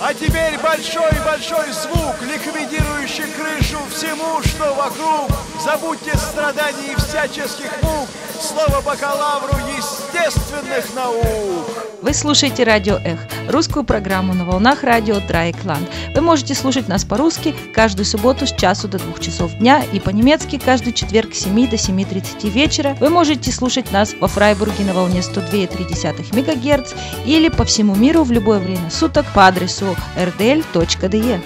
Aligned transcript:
А 0.00 0.14
теперь 0.14 0.56
большой-большой 0.60 1.72
звук, 1.72 2.22
ликвидирующий 2.22 3.26
крышу 3.32 3.78
всему, 3.90 4.40
что 4.44 4.72
вокруг. 4.74 5.28
Забудьте 5.60 6.16
страданий 6.16 6.92
и 6.92 6.96
всяческих 6.96 7.82
мук. 7.82 8.08
Слово 8.40 8.80
бакалавру 8.80 9.58
естественных 9.76 10.94
наук. 10.94 11.77
Вы 12.00 12.14
слушаете 12.14 12.62
Радио 12.62 12.96
Эх, 13.04 13.18
русскую 13.48 13.84
программу 13.84 14.32
на 14.32 14.44
волнах 14.44 14.84
радио 14.84 15.18
Драйкланд. 15.18 15.88
Вы 16.14 16.20
можете 16.20 16.54
слушать 16.54 16.86
нас 16.86 17.04
по-русски 17.04 17.56
каждую 17.74 18.06
субботу 18.06 18.46
с 18.46 18.52
часу 18.52 18.86
до 18.86 18.98
двух 18.98 19.18
часов 19.18 19.52
дня 19.56 19.82
и 19.92 19.98
по-немецки 19.98 20.60
каждый 20.64 20.92
четверг 20.92 21.34
с 21.34 21.40
7 21.40 21.68
до 21.68 21.74
7.30 21.74 22.50
вечера. 22.50 22.96
Вы 23.00 23.10
можете 23.10 23.50
слушать 23.50 23.90
нас 23.90 24.14
во 24.20 24.28
Фрайбурге 24.28 24.84
на 24.84 24.94
волне 24.94 25.20
102,3 25.20 26.36
МГц 26.36 26.94
или 27.26 27.48
по 27.48 27.64
всему 27.64 27.96
миру 27.96 28.22
в 28.22 28.30
любое 28.30 28.60
время 28.60 28.90
суток 28.90 29.26
по 29.34 29.48
адресу 29.48 29.96
rdl.de. 30.16 31.40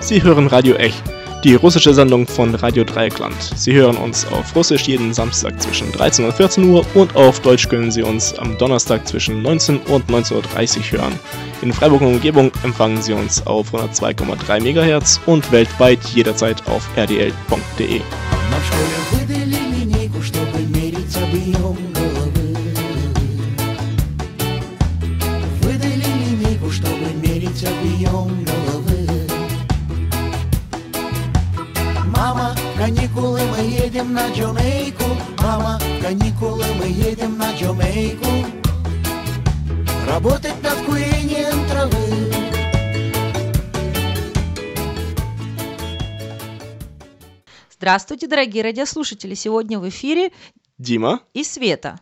Sie 0.00 0.22
hören 0.22 0.48
Radio 0.48 0.78
Ech, 0.78 0.94
die 1.45 1.55
russische 1.55 1.93
Sendung 1.93 2.27
von 2.27 2.53
Radio 2.55 2.83
Dreieckland. 2.83 3.35
Sie 3.55 3.73
hören 3.73 3.97
uns 3.97 4.25
auf 4.27 4.55
Russisch 4.55 4.83
jeden 4.83 5.13
Samstag 5.13 5.61
zwischen 5.61 5.91
13 5.91 6.25
und 6.25 6.33
14 6.33 6.69
Uhr 6.69 6.85
und 6.93 7.15
auf 7.15 7.39
Deutsch 7.39 7.67
können 7.67 7.91
Sie 7.91 8.03
uns 8.03 8.37
am 8.37 8.57
Donnerstag 8.57 9.07
zwischen 9.07 9.41
19 9.41 9.79
und 9.81 10.09
19.30 10.09 10.77
Uhr 10.77 10.99
hören. 10.99 11.19
In 11.61 11.73
Freiburg 11.73 12.01
und 12.01 12.07
Umgebung 12.15 12.51
empfangen 12.63 13.01
Sie 13.01 13.13
uns 13.13 13.45
auf 13.47 13.73
102,3 13.73 14.61
MHz 14.61 15.19
und 15.25 15.51
weltweit 15.51 16.03
jederzeit 16.13 16.67
auf 16.67 16.87
rdl.de. 16.95 18.01
Нам 18.51 18.59
в 18.59 18.65
школе 18.65 18.87
выдали 19.11 19.55
линейку, 19.71 20.21
чтобы 26.69 26.99
мерить 27.13 27.63
объем 27.63 28.44
Мама, 32.16 32.56
каникулы, 32.78 33.40
мы 33.50 33.58
едем 33.58 34.14
на 34.14 34.32
Джамейку. 34.32 35.04
Мама, 35.38 35.78
каникулы, 36.00 36.64
мы 36.78 36.86
едем 36.86 37.36
на 37.36 37.54
Джамейку. 37.54 38.26
Работать 40.08 40.60
над 40.62 40.78
курением 40.86 41.68
травы. 41.68 42.32
Здравствуйте, 47.70 48.26
дорогие 48.26 48.62
радиослушатели! 48.62 49.34
Сегодня 49.34 49.78
в 49.78 49.86
эфире 49.90 50.30
Дима 50.78 51.20
и 51.34 51.44
Света. 51.44 52.00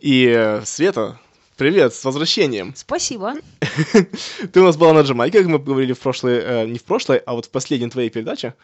и 0.00 0.32
э, 0.34 0.62
Света, 0.64 1.20
привет, 1.58 1.92
с 1.92 2.02
возвращением. 2.02 2.72
Спасибо. 2.74 3.34
Ты 4.52 4.60
у 4.60 4.64
нас 4.64 4.78
была 4.78 4.94
на 4.94 5.02
Джамайке, 5.02 5.40
как 5.40 5.48
мы 5.48 5.58
говорили 5.58 5.92
в 5.92 6.00
прошлой, 6.00 6.38
э, 6.38 6.66
не 6.66 6.78
в 6.78 6.84
прошлой, 6.84 7.18
а 7.18 7.34
вот 7.34 7.44
в 7.44 7.50
последней 7.50 7.90
твоей 7.90 8.08
передаче. 8.08 8.54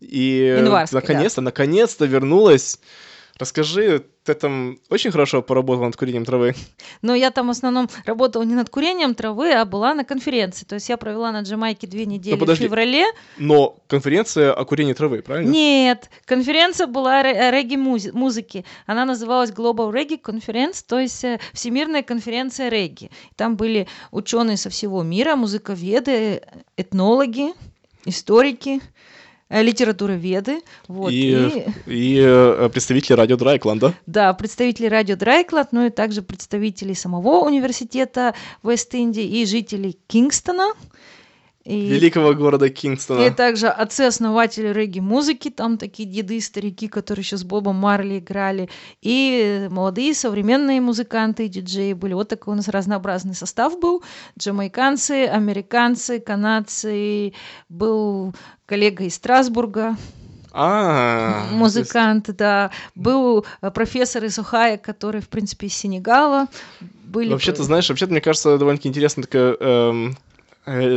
И 0.00 0.54
Январской, 0.58 1.00
да. 1.00 1.06
наконец-то, 1.06 1.40
наконец-то 1.40 2.04
вернулась. 2.04 2.78
Расскажи, 3.38 4.02
ты 4.24 4.32
там 4.32 4.78
очень 4.88 5.10
хорошо 5.10 5.42
поработала 5.42 5.86
над 5.86 5.96
курением 5.96 6.24
травы. 6.24 6.54
Но 7.02 7.14
я 7.14 7.30
там 7.30 7.48
в 7.48 7.50
основном 7.50 7.86
работала 8.06 8.42
не 8.44 8.54
над 8.54 8.70
курением 8.70 9.14
травы, 9.14 9.52
а 9.52 9.66
была 9.66 9.92
на 9.92 10.04
конференции. 10.04 10.64
То 10.64 10.76
есть 10.76 10.88
я 10.88 10.96
провела 10.96 11.30
на 11.32 11.42
Джамайке 11.42 11.86
две 11.86 12.06
недели 12.06 12.34
в 12.34 12.38
подожди. 12.38 12.64
феврале. 12.64 13.04
Но 13.36 13.76
конференция 13.88 14.54
о 14.54 14.64
курении 14.64 14.94
травы, 14.94 15.20
правильно? 15.20 15.50
Нет, 15.50 16.08
конференция 16.24 16.86
была 16.86 17.22
ре- 17.22 17.34
э, 17.34 17.50
регги-музыки. 17.50 18.64
Она 18.86 19.04
называлась 19.04 19.50
Global 19.50 19.92
Reggae 19.92 20.18
Conference, 20.18 20.82
то 20.86 20.98
есть 20.98 21.22
э, 21.22 21.38
Всемирная 21.52 22.02
конференция 22.02 22.70
регги. 22.70 23.10
Там 23.36 23.56
были 23.56 23.86
ученые 24.12 24.56
со 24.56 24.70
всего 24.70 25.02
мира, 25.02 25.36
музыковеды, 25.36 26.40
этнологи, 26.78 27.52
историки, 28.06 28.80
литературоведы. 29.50 30.60
Вот. 30.88 31.10
и, 31.12 31.64
и- 31.86 32.16
и, 32.16 32.18
э, 32.20 32.68
представители 32.72 33.14
радио 33.14 33.36
Драйкланда. 33.36 33.94
Да, 34.06 34.32
представители 34.34 34.86
радио 34.86 35.16
Драйклад, 35.16 35.72
ну 35.72 35.86
и 35.86 35.90
также 35.90 36.22
представители 36.22 36.92
самого 36.94 37.44
университета 37.46 38.34
Вест-Индии 38.62 39.24
и 39.24 39.46
жителей 39.46 39.98
Кингстона. 40.08 40.72
И, 41.66 41.88
Великого 41.88 42.32
города 42.34 42.70
Кингстона. 42.70 43.26
и 43.26 43.30
также 43.30 43.66
отцы-основатели 43.66 44.68
регги-музыки, 44.68 45.50
там 45.50 45.78
такие 45.78 46.08
деды, 46.08 46.40
старики, 46.40 46.86
которые 46.86 47.24
еще 47.24 47.36
с 47.36 47.42
Бобом 47.42 47.74
Марли 47.74 48.20
играли, 48.20 48.68
и 49.02 49.66
молодые 49.68 50.14
современные 50.14 50.80
музыканты 50.80 51.46
и 51.46 51.48
диджеи 51.48 51.92
были. 51.92 52.12
Вот 52.14 52.28
такой 52.28 52.52
у 52.52 52.56
нас 52.56 52.68
разнообразный 52.68 53.34
состав 53.34 53.80
был. 53.80 54.04
Джамайканцы, 54.38 55.26
американцы, 55.26 56.20
канадцы, 56.20 57.32
был 57.68 58.32
коллега 58.64 59.02
из 59.02 59.16
Страсбурга, 59.16 59.96
А, 60.52 61.48
музыкант, 61.50 62.30
да. 62.36 62.70
Был 62.94 63.44
профессор 63.74 64.24
из 64.24 64.38
Ohio, 64.38 64.78
который, 64.78 65.20
в 65.20 65.28
принципе, 65.28 65.66
из 65.66 65.74
Сенегала. 65.74 66.46
Были 67.04 67.32
Вообще-то, 67.32 67.64
знаешь, 67.64 67.88
вообще-то, 67.88 68.12
мне 68.12 68.20
кажется, 68.20 68.56
довольно-таки 68.56 68.88
интересный 68.88 69.24
такой 69.24 69.56
эм, 69.58 70.16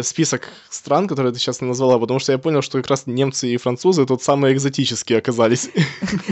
список 0.02 0.50
стран, 0.70 1.08
которые 1.08 1.32
ты 1.32 1.40
сейчас 1.40 1.62
назвала, 1.62 2.00
потому 2.00 2.20
что 2.20 2.32
я 2.32 2.38
понял, 2.38 2.62
что 2.62 2.80
как 2.80 2.88
раз 2.88 3.06
немцы 3.06 3.50
и 3.50 3.58
французы 3.58 4.06
тут 4.06 4.24
самые 4.24 4.54
экзотические 4.56 5.20
оказались. 5.20 5.70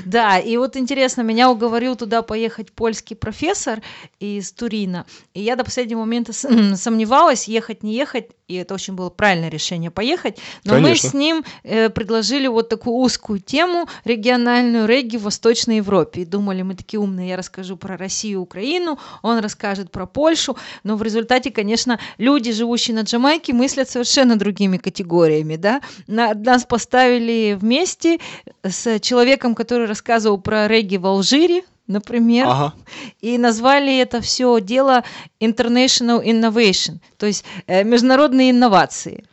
Да, 0.05 0.39
и 0.39 0.55
вот 0.57 0.77
интересно, 0.77 1.21
меня 1.21 1.51
уговорил 1.51 1.95
туда 1.95 2.21
поехать 2.21 2.71
польский 2.71 3.15
профессор 3.15 3.81
из 4.19 4.51
Турина. 4.51 5.05
И 5.33 5.41
я 5.41 5.55
до 5.55 5.63
последнего 5.65 5.99
момента 5.99 6.31
сомневалась, 6.33 7.47
ехать, 7.47 7.83
не 7.83 7.93
ехать. 7.93 8.27
И 8.47 8.55
это 8.55 8.73
очень 8.73 8.93
было 8.93 9.09
правильное 9.09 9.49
решение 9.49 9.91
поехать. 9.91 10.37
Но 10.63 10.75
Конечно. 10.75 11.07
мы 11.07 11.11
с 11.11 11.13
ним 11.13 11.45
э, 11.63 11.89
предложили 11.89 12.47
вот 12.47 12.69
такую 12.69 12.95
узкую 12.95 13.39
тему 13.39 13.89
региональную 14.05 14.85
регги 14.85 15.17
в 15.17 15.23
Восточной 15.23 15.77
Европе. 15.77 16.21
И 16.21 16.25
думали, 16.25 16.61
мы 16.61 16.75
такие 16.75 16.99
умные, 17.01 17.29
я 17.29 17.37
расскажу 17.37 17.75
про 17.75 17.97
Россию 17.97 18.39
и 18.39 18.41
Украину, 18.41 18.97
он 19.21 19.39
расскажет 19.39 19.91
про 19.91 20.05
Польшу. 20.05 20.55
Но 20.83 20.95
в 20.95 21.03
результате, 21.03 21.51
конечно, 21.51 21.99
люди, 22.17 22.53
живущие 22.53 22.95
на 22.95 23.01
Джамайке, 23.01 23.26
мыслят 23.53 23.89
совершенно 23.89 24.35
другими 24.37 24.77
категориями. 24.77 25.55
Да? 25.55 25.81
На- 26.07 26.33
нас 26.33 26.65
поставили 26.65 27.57
вместе 27.59 28.19
с 28.63 28.99
человеком, 28.99 29.55
который 29.55 29.87
рассказывал 29.87 30.39
про 30.39 30.67
регги 30.67 30.97
в 30.97 31.05
Алжире, 31.05 31.63
например, 31.87 32.47
Ага. 32.47 32.73
и 33.21 33.37
назвали 33.37 33.97
это 33.97 34.19
все 34.21 34.59
дело 34.59 35.03
International 35.39 36.23
Innovation, 36.23 36.97
то 37.17 37.25
есть 37.25 37.45
э, 37.67 37.83
международные 37.83 38.51
инновации. 38.51 39.23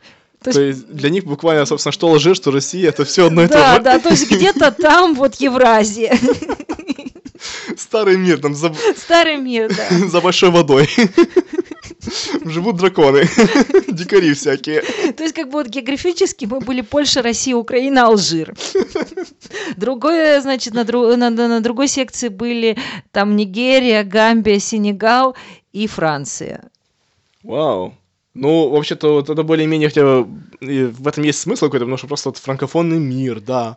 То 0.42 0.52
То 0.52 0.60
есть, 0.60 0.78
есть 0.82 0.94
для 0.94 1.08
них 1.10 1.24
буквально, 1.24 1.64
собственно, 1.66 1.92
что 1.92 2.08
Алжир, 2.08 2.36
что 2.36 2.50
Россия, 2.50 2.90
это 2.90 3.04
все 3.06 3.26
одно 3.26 3.44
и 3.44 3.48
то 3.48 3.54
да, 3.54 3.74
же. 3.76 3.80
да, 3.82 3.98
то 3.98 4.10
есть 4.10 4.30
где-то 4.30 4.70
там 4.72 5.14
вот 5.14 5.36
Евразия, 5.36 6.16
Старый 7.76 8.16
мир, 8.16 8.38
там 8.40 8.54
за, 8.54 8.72
старый 8.96 9.36
мир, 9.36 9.74
да. 9.74 10.08
за 10.08 10.20
большой 10.20 10.50
водой. 10.50 10.88
Живут 12.44 12.76
драконы, 12.76 13.22
дикари 13.88 14.34
всякие. 14.34 14.82
То 15.12 15.22
есть 15.22 15.34
как 15.34 15.46
бы 15.46 15.52
вот 15.52 15.68
географически 15.68 16.44
мы 16.46 16.60
были 16.60 16.80
Польша, 16.82 17.22
Россия, 17.22 17.56
Украина, 17.56 18.06
Алжир. 18.06 18.54
Другое, 19.76 20.40
значит, 20.40 20.74
на, 20.74 20.80
дру- 20.84 21.16
на- 21.16 21.30
на- 21.30 21.48
на 21.48 21.60
другой 21.60 21.88
секции 21.88 22.28
были 22.28 22.76
там 23.12 23.36
Нигерия, 23.36 24.04
Гамбия, 24.04 24.58
Сенегал 24.58 25.36
и 25.72 25.86
Франция. 25.86 26.70
Вау. 27.42 27.94
Ну, 28.34 28.70
вообще-то, 28.70 29.14
вот 29.14 29.30
это 29.30 29.42
более-менее 29.44 29.88
хотя 29.88 30.02
бы 30.04 30.26
в 30.60 31.06
этом 31.06 31.22
есть 31.22 31.40
смысл 31.40 31.66
какой-то, 31.66 31.84
потому 31.84 31.98
что 31.98 32.08
просто 32.08 32.30
вот 32.30 32.38
франкофонный 32.38 32.98
мир, 32.98 33.40
да. 33.40 33.76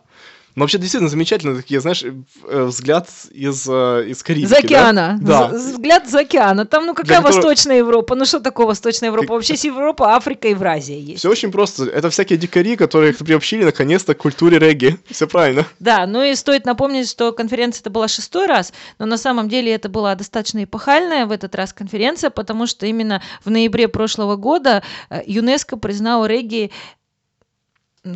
Но 0.54 0.64
вообще 0.64 0.78
действительно 0.78 1.08
замечательно 1.08 1.54
такие, 1.56 1.80
знаешь, 1.80 2.02
э, 2.02 2.62
взгляд 2.64 3.08
из, 3.30 3.66
э, 3.68 4.06
из 4.08 4.22
Карибики, 4.22 4.48
За 4.48 4.56
океана. 4.58 5.18
Да. 5.20 5.50
З- 5.56 5.72
Взгляд 5.72 6.08
за 6.08 6.20
океана. 6.20 6.64
Там, 6.66 6.86
ну, 6.86 6.94
какая 6.94 7.18
которого- 7.18 7.36
Восточная 7.36 7.78
Европа? 7.78 8.14
Ну, 8.16 8.24
что 8.24 8.40
такое 8.40 8.66
Восточная 8.66 9.10
Европа? 9.10 9.34
Вообще 9.34 9.52
есть 9.52 9.64
Европа, 9.64 10.14
Африка, 10.16 10.48
Евразия 10.48 10.98
есть. 10.98 11.18
Все 11.20 11.30
очень 11.30 11.52
просто. 11.52 11.84
Это 11.84 12.10
всякие 12.10 12.38
дикари, 12.38 12.76
которые 12.76 13.12
приобщили 13.14 13.64
наконец-то 13.64 14.14
к 14.14 14.18
культуре 14.18 14.58
регги. 14.58 14.98
Все 15.08 15.26
правильно. 15.28 15.64
Да, 15.78 16.06
ну 16.06 16.22
и 16.22 16.34
стоит 16.34 16.64
напомнить, 16.66 17.08
что 17.08 17.32
конференция 17.32 17.82
это 17.82 17.90
была 17.90 18.08
шестой 18.08 18.46
раз, 18.46 18.72
но 18.98 19.06
на 19.06 19.18
самом 19.18 19.48
деле 19.48 19.72
это 19.72 19.88
была 19.88 20.14
достаточно 20.16 20.64
эпохальная 20.64 21.26
в 21.26 21.30
этот 21.32 21.54
раз 21.54 21.72
конференция, 21.72 22.30
потому 22.30 22.66
что 22.66 22.86
именно 22.86 23.22
в 23.44 23.50
ноябре 23.50 23.86
прошлого 23.88 24.36
года 24.36 24.82
э, 25.10 25.20
ЮНЕСКО 25.26 25.76
признала 25.76 26.26
регги 26.26 26.70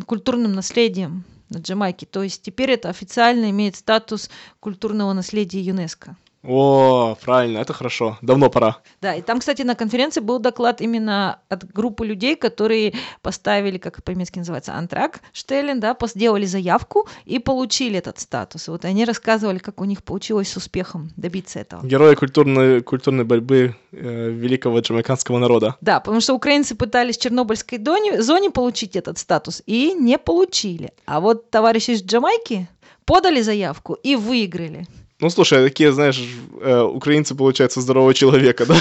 культурным 0.05 0.53
наследием 0.53 1.23
на 1.49 1.57
Джамайке. 1.59 2.05
То 2.05 2.23
есть 2.23 2.41
теперь 2.41 2.71
это 2.71 2.89
официально 2.89 3.49
имеет 3.49 3.75
статус 3.75 4.29
культурного 4.59 5.13
наследия 5.13 5.61
ЮНЕСКо. 5.61 6.15
О, 6.43 7.15
правильно, 7.23 7.59
это 7.59 7.73
хорошо. 7.73 8.17
Давно 8.21 8.49
пора. 8.49 8.77
Да, 9.01 9.15
и 9.15 9.21
там, 9.21 9.39
кстати, 9.39 9.61
на 9.61 9.75
конференции 9.75 10.19
был 10.19 10.39
доклад 10.39 10.81
именно 10.81 11.39
от 11.47 11.71
группы 11.71 12.05
людей, 12.05 12.35
которые 12.35 12.93
поставили, 13.21 13.77
как 13.77 14.03
по-немецки 14.03 14.39
называется, 14.39 14.73
антрак, 14.73 15.21
штеллен, 15.31 15.79
да, 15.79 15.95
сделали 16.05 16.45
заявку 16.45 17.07
и 17.23 17.39
получили 17.39 17.97
этот 17.97 18.19
статус. 18.19 18.67
Вот 18.67 18.83
они 18.83 19.05
рассказывали, 19.05 19.57
как 19.57 19.79
у 19.79 19.85
них 19.85 20.03
получилось 20.03 20.51
с 20.51 20.57
успехом 20.57 21.11
добиться 21.15 21.59
этого. 21.59 21.85
Герои 21.85 22.15
культурной, 22.15 22.81
культурной 22.81 23.23
борьбы 23.23 23.75
э, 23.93 24.29
великого 24.29 24.79
джамайканского 24.79 25.37
народа. 25.37 25.77
Да, 25.79 26.01
потому 26.01 26.19
что 26.19 26.33
украинцы 26.33 26.75
пытались 26.75 27.17
в 27.17 27.21
Чернобыльской 27.21 27.77
доне, 27.77 28.21
зоне 28.21 28.51
получить 28.51 28.97
этот 28.97 29.17
статус 29.17 29.63
и 29.65 29.93
не 29.93 30.17
получили. 30.17 30.91
А 31.05 31.21
вот 31.21 31.49
товарищи 31.49 31.91
из 31.91 32.03
Джамайки 32.03 32.67
подали 33.05 33.41
заявку 33.41 33.93
и 33.93 34.15
выиграли. 34.15 34.85
Ну, 35.23 35.29
слушай, 35.29 35.63
такие, 35.63 35.93
знаешь, 35.93 36.21
э, 36.59 36.81
украинцы, 36.81 37.33
получается, 37.33 37.79
здорового 37.79 38.13
человека, 38.13 38.65
да? 38.65 38.75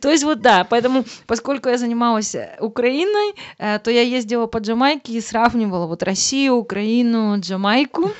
То 0.00 0.10
есть 0.10 0.24
вот 0.24 0.40
да, 0.40 0.64
поэтому, 0.64 1.04
поскольку 1.26 1.68
я 1.68 1.76
занималась 1.76 2.34
э, 2.34 2.56
Украиной, 2.58 3.34
э, 3.58 3.78
то 3.80 3.90
я 3.90 4.00
ездила 4.00 4.46
по 4.46 4.58
Джамайке 4.58 5.12
и 5.12 5.20
сравнивала 5.20 5.86
вот 5.86 6.02
Россию, 6.02 6.54
Украину, 6.54 7.38
Джамайку. 7.38 8.12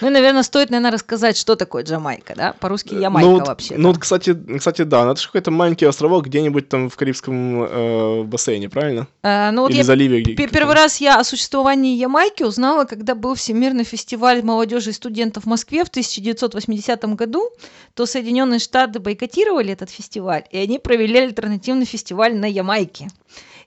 Ну 0.00 0.06
и, 0.06 0.10
наверное, 0.10 0.42
стоит, 0.42 0.70
наверное, 0.70 0.92
рассказать, 0.92 1.36
что 1.36 1.54
такое 1.54 1.82
Джамайка, 1.82 2.34
да? 2.34 2.54
По-русски 2.54 2.94
Ямайка 2.94 3.28
ну, 3.28 3.44
вообще. 3.44 3.74
Ну, 3.76 3.92
кстати, 3.94 4.36
кстати, 4.58 4.82
да, 4.82 5.04
ну, 5.04 5.12
это 5.12 5.20
же 5.20 5.26
какой-то 5.26 5.50
маленький 5.50 5.84
островок 5.84 6.26
где-нибудь 6.26 6.68
там 6.68 6.88
в 6.88 6.96
Карибском 6.96 7.64
э, 7.64 8.22
бассейне, 8.22 8.70
правильно? 8.70 9.06
А, 9.22 9.50
ну, 9.50 9.62
вот 9.62 9.70
Или 9.70 9.78
я 9.78 9.84
заливе. 9.84 10.22
где- 10.22 10.34
пе- 10.34 10.48
первый 10.48 10.74
раз 10.74 11.00
я 11.00 11.18
о 11.18 11.24
существовании 11.24 11.96
Ямайки 11.96 12.42
узнала, 12.42 12.84
когда 12.84 13.14
был 13.14 13.34
Всемирный 13.34 13.84
фестиваль 13.84 14.42
молодежи 14.42 14.90
и 14.90 14.94
студентов 14.94 15.44
в 15.44 15.46
Москве 15.46 15.84
в 15.84 15.88
1980 15.88 17.14
году, 17.14 17.50
то 17.94 18.06
Соединенные 18.06 18.60
Штаты 18.60 18.98
бойкотировали 18.98 19.72
этот 19.72 19.90
фестиваль, 19.90 20.44
и 20.50 20.56
они 20.56 20.78
провели 20.78 21.18
альтернативный 21.18 21.84
фестиваль 21.84 22.34
на 22.34 22.46
Ямайке. 22.46 23.08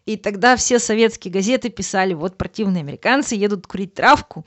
И 0.06 0.18
тогда 0.18 0.58
все 0.58 0.80
советские 0.80 1.32
газеты 1.32 1.70
писали, 1.70 2.14
вот 2.14 2.36
противные 2.36 2.82
американцы 2.82 3.36
едут 3.36 3.68
курить 3.68 3.94
травку, 3.94 4.46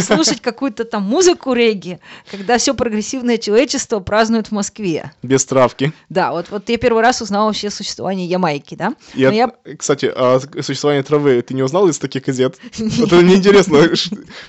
слушать 0.00 0.40
какую-то 0.40 0.84
там 0.84 1.02
музыку 1.02 1.54
регги, 1.54 1.98
когда 2.30 2.56
все 2.58 2.72
прогрессивное 2.72 3.38
человечество 3.38 3.98
празднует 3.98 4.48
в 4.48 4.52
Москве. 4.52 5.10
Без 5.24 5.44
травки. 5.44 5.92
Да, 6.08 6.30
вот, 6.30 6.50
вот 6.50 6.68
я 6.68 6.78
первый 6.78 7.02
раз 7.02 7.20
узнала 7.20 7.46
вообще 7.46 7.66
о 7.66 7.70
существовании 7.72 8.28
Ямайки, 8.28 8.76
да. 8.76 8.94
От- 9.14 9.34
я 9.34 9.50
Кстати, 9.76 10.12
а 10.14 10.38
существование 10.62 11.02
травы 11.02 11.42
ты 11.42 11.52
не 11.52 11.64
узнал 11.64 11.88
из 11.88 11.98
таких 11.98 12.24
газет? 12.24 12.56
Вот 12.78 13.12
это 13.12 13.22
мне 13.22 13.34
интересно, 13.34 13.78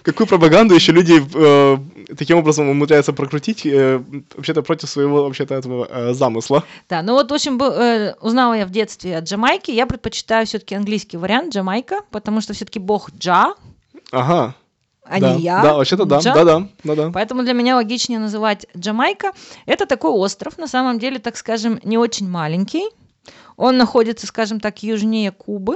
какую 0.04 0.28
пропаганду 0.28 0.76
еще 0.76 0.92
люди 0.92 1.20
э, 1.34 1.78
таким 2.16 2.38
образом 2.38 2.70
умудряются 2.70 3.12
прокрутить, 3.12 3.66
э, 3.66 4.00
вообще-то 4.36 4.62
против 4.62 4.88
своего 4.88 5.24
вообще-то 5.24 5.56
этого 5.56 5.88
э, 5.90 6.14
замысла. 6.14 6.64
Да, 6.90 7.02
ну 7.02 7.14
вот, 7.14 7.32
в 7.32 7.34
общем, 7.34 7.60
узнала 8.22 8.54
я 8.54 8.68
в 8.68 8.70
детстве 8.70 9.18
о 9.18 9.22
Джамайке. 9.22 9.74
Я 9.74 9.88
предпочитаю 9.96 10.46
все-таки 10.46 10.76
английский 10.76 11.18
вариант 11.18 11.54
Джамайка, 11.54 12.02
потому 12.12 12.42
что 12.42 12.54
все-таки 12.54 12.80
бог 12.80 13.10
Джа, 13.18 13.54
Ага. 14.12 14.56
а 15.04 15.20
да. 15.20 15.36
не 15.36 15.42
я. 15.42 15.62
Да, 15.62 15.74
вообще-то 15.76 16.06
да, 16.06 16.20
Джа. 16.20 16.34
да-да, 16.34 16.68
да-да. 16.84 17.12
Поэтому 17.12 17.44
для 17.44 17.54
меня 17.54 17.76
логичнее 17.76 18.20
называть 18.20 18.68
Джамайка. 18.78 19.32
Это 19.66 19.86
такой 19.86 20.12
остров, 20.12 20.58
на 20.58 20.68
самом 20.68 21.00
деле, 21.00 21.20
так 21.20 21.38
скажем, 21.38 21.80
не 21.84 21.98
очень 21.98 22.30
маленький. 22.30 22.86
Он 23.58 23.78
находится, 23.78 24.28
скажем 24.28 24.60
так, 24.60 24.84
южнее 24.84 25.32
Кубы. 25.32 25.76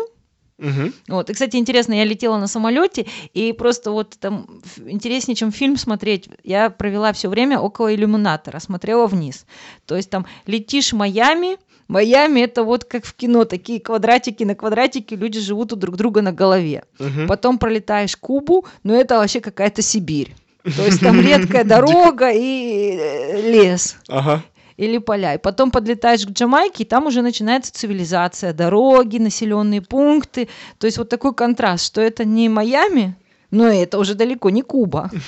Мгм. 0.58 0.94
Вот. 1.08 1.30
И, 1.30 1.34
кстати, 1.34 1.56
интересно, 1.56 1.94
я 1.94 2.04
летела 2.04 2.38
на 2.38 2.48
самолете, 2.48 3.08
и 3.34 3.54
просто 3.54 3.92
вот 3.92 4.18
там 4.20 4.62
интереснее, 4.86 5.36
чем 5.36 5.54
фильм 5.54 5.78
смотреть, 5.78 6.28
я 6.44 6.70
провела 6.70 7.14
все 7.14 7.30
время 7.30 7.60
около 7.60 7.96
иллюминатора, 7.96 8.60
смотрела 8.60 9.08
вниз. 9.08 9.46
То 9.86 9.96
есть 9.96 10.10
там 10.10 10.26
летишь 10.48 10.92
в 10.92 10.98
Майами, 10.98 11.58
Майами 11.90 12.42
это 12.42 12.64
вот 12.64 12.86
как 12.86 13.04
в 13.04 13.16
кино, 13.16 13.46
такие 13.46 13.80
квадратики 13.82 14.44
на 14.44 14.54
квадратике, 14.54 15.16
люди 15.16 15.40
живут 15.40 15.74
у 15.74 15.76
друг 15.76 15.98
друга 15.98 16.22
на 16.22 16.32
голове. 16.32 16.84
Мгм. 17.00 17.28
Потом 17.28 17.58
пролетаешь 17.58 18.16
Кубу, 18.16 18.66
но 18.84 18.96
это 18.96 19.18
вообще 19.18 19.42
какая-то 19.42 19.82
Сибирь. 19.82 20.36
То 20.64 20.86
есть 20.86 21.00
там 21.00 21.20
редкая 21.20 21.64
дорога 21.64 22.30
и 22.32 22.96
э, 22.96 23.52
лес 23.52 23.98
Ага. 24.08 24.44
или 24.78 25.00
поля. 25.00 25.34
И 25.34 25.40
потом 25.40 25.72
подлетаешь 25.72 26.28
к 26.28 26.30
Джамайке, 26.30 26.84
и 26.84 26.86
там 26.86 27.08
уже 27.08 27.24
начинается 27.24 27.74
цивилизация, 27.74 28.54
дороги, 28.54 29.18
населенные 29.18 29.82
пункты. 29.82 30.48
То 30.78 30.86
есть 30.86 31.00
вот 31.00 31.10
такой 31.10 31.34
контраст, 31.34 31.84
что 31.88 32.02
это 32.02 32.24
не 32.24 32.50
Майами, 32.50 33.16
но 33.52 33.68
это 33.68 33.98
уже 34.00 34.16
далеко 34.16 34.50
не 34.50 34.62
Куба. 34.62 35.10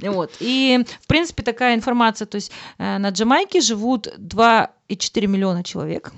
Вот. 0.00 0.30
И, 0.40 0.84
в 1.00 1.06
принципе, 1.06 1.42
такая 1.42 1.74
информация. 1.74 2.26
То 2.26 2.36
есть 2.36 2.52
э, 2.78 2.98
на 2.98 3.10
Джамайке 3.10 3.60
живут 3.60 4.08
2,4 4.18 5.26
миллиона 5.26 5.62
человек. 5.64 6.12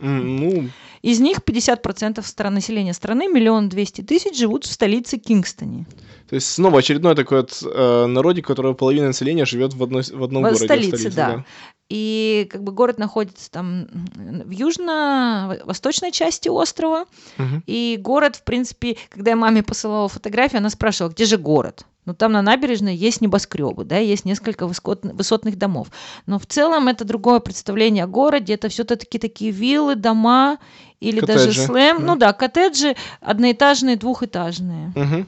Ну, 0.00 0.68
Из 1.02 1.18
них 1.18 1.38
50% 1.38 2.24
стран, 2.24 2.54
населения 2.54 2.94
страны, 2.94 3.26
миллион 3.26 3.68
двести 3.68 4.02
тысяч, 4.02 4.38
живут 4.38 4.64
в 4.64 4.70
столице 4.72 5.18
Кингстоне. 5.18 5.86
то 6.28 6.36
есть 6.36 6.48
снова 6.48 6.78
очередной 6.78 7.16
такой 7.16 7.38
вот 7.38 7.60
э, 7.64 8.06
народик, 8.06 8.46
которого 8.46 8.74
половина 8.74 9.08
населения 9.08 9.44
живет 9.44 9.74
в, 9.74 9.82
одной, 9.82 10.02
в 10.02 10.22
одном 10.22 10.42
В 10.44 10.46
городе. 10.46 10.62
в 10.62 10.66
столице, 10.66 11.10
да. 11.10 11.44
И 11.88 12.46
как 12.50 12.62
бы 12.62 12.72
город 12.72 12.98
находится 12.98 13.50
там 13.50 13.86
в 14.14 14.50
южно-восточной 14.50 16.12
части 16.12 16.48
острова. 16.48 17.06
Мгм. 17.38 17.62
И 17.66 17.98
город, 18.00 18.36
в 18.36 18.42
принципе, 18.42 18.96
когда 19.08 19.30
я 19.30 19.36
маме 19.36 19.62
посылала 19.62 20.08
фотографии, 20.08 20.58
она 20.58 20.70
спрашивала, 20.70 21.10
где 21.10 21.24
же 21.24 21.38
город? 21.38 21.84
Ну, 22.04 22.14
там 22.14 22.32
на 22.32 22.40
набережной 22.40 22.96
есть 22.96 23.20
небоскребы, 23.20 23.84
да, 23.84 23.98
есть 23.98 24.24
несколько 24.24 24.66
высот- 24.66 25.12
высотных 25.12 25.58
домов. 25.58 25.88
Но 26.24 26.38
в 26.38 26.46
целом 26.46 26.88
это 26.88 27.04
другое 27.04 27.38
представление 27.40 28.04
о 28.04 28.06
городе. 28.06 28.54
Это 28.54 28.70
все-таки 28.70 29.18
такие 29.18 29.50
виллы, 29.50 29.94
дома 29.94 30.58
или 31.00 31.20
даже 31.20 31.48
Коттеджи, 31.48 31.66
слэм. 31.66 31.98
да. 32.00 32.04
Ну 32.06 32.16
да, 32.16 32.32
коттеджи 32.32 32.96
одноэтажные, 33.20 33.96
двухэтажные. 33.96 34.92
Мгм. 34.96 35.26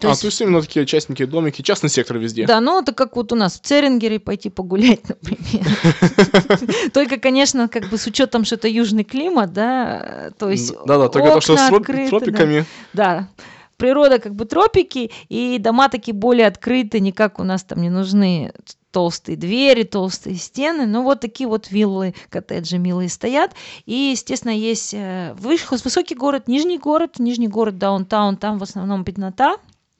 То 0.00 0.08
а, 0.08 0.10
есть- 0.10 0.22
то 0.22 0.26
есть 0.28 0.40
именно 0.40 0.60
такие 0.60 0.86
частники, 0.86 1.24
домики, 1.24 1.62
частный 1.62 1.90
сектор 1.90 2.18
везде. 2.18 2.46
Да, 2.46 2.60
ну 2.60 2.80
это 2.80 2.92
как 2.92 3.16
вот 3.16 3.32
у 3.32 3.36
нас 3.36 3.58
в 3.58 3.62
Церингере 3.62 4.18
пойти 4.20 4.50
погулять, 4.50 5.00
например. 5.08 6.90
Только, 6.92 7.18
конечно, 7.18 7.68
как 7.68 7.88
бы 7.88 7.98
с 7.98 8.06
учетом, 8.06 8.44
что 8.44 8.54
это 8.54 8.68
южный 8.68 9.04
климат, 9.04 9.52
да, 9.52 10.30
то 10.38 10.50
есть 10.50 10.72
Да-да, 10.86 11.08
только 11.08 11.32
то, 11.32 11.40
что 11.40 11.56
с 11.56 11.68
тропиками. 11.68 12.64
Да, 12.92 13.28
природа 13.76 14.18
как 14.18 14.34
бы 14.34 14.44
тропики, 14.44 15.10
и 15.28 15.58
дома 15.58 15.88
такие 15.88 16.14
более 16.14 16.46
открыты, 16.46 17.00
не 17.00 17.12
как 17.12 17.38
у 17.38 17.44
нас 17.44 17.62
там 17.62 17.80
не 17.80 17.90
нужны 17.90 18.52
толстые 18.90 19.36
двери, 19.36 19.82
толстые 19.84 20.36
стены, 20.36 20.86
но 20.86 21.02
вот 21.02 21.20
такие 21.20 21.48
вот 21.48 21.70
виллы, 21.70 22.14
коттеджи 22.30 22.78
милые 22.78 23.08
стоят. 23.08 23.52
И, 23.86 24.10
естественно, 24.12 24.52
есть 24.52 24.94
э, 24.94 25.34
высокий 25.38 26.14
город, 26.14 26.48
нижний 26.48 26.78
город, 26.78 27.18
нижний 27.18 27.48
город 27.48 27.78
даунтаун, 27.78 28.36
там 28.36 28.58
в 28.58 28.62
основном 28.62 29.04
беднота, 29.04 29.56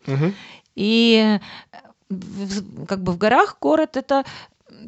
Мгм. 0.06 0.34
и 0.74 1.38
э, 2.10 2.14
как 2.86 3.02
бы 3.02 3.12
в 3.12 3.18
горах 3.18 3.58
город 3.60 3.96
это 3.96 4.24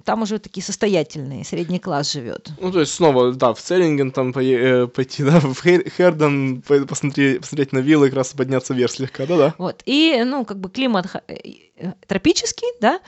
там 0.04 0.22
уже 0.22 0.38
такие 0.38 0.62
состоятельные, 0.62 1.44
средний 1.44 1.78
класс 1.78 2.12
живет. 2.12 2.50
Ну, 2.60 2.70
то 2.70 2.80
есть 2.80 2.94
снова, 2.94 3.32
да, 3.32 3.52
в 3.54 3.61
Целлинген 3.61 4.12
там 4.12 4.30
э, 4.30 4.87
пойти, 4.87 5.23
да, 5.25 5.40
в 5.40 5.64
Хер- 5.64 5.88
Хердон 5.90 6.62
по- 6.62 6.87
посмотреть, 6.87 7.40
посмотреть 7.40 7.73
на 7.73 7.78
виллы, 7.78 8.08
как 8.08 8.16
раз 8.18 8.32
подняться 8.32 8.73
вверх 8.75 8.92
слегка, 8.92 9.26
да-да. 9.26 9.54
Вот. 9.58 9.82
И, 9.87 10.23
ну, 10.25 10.44
как 10.44 10.58
бы 10.61 10.70
климат 10.70 11.06
э, 11.28 11.92
тропический, 12.06 12.68
да, 12.80 13.00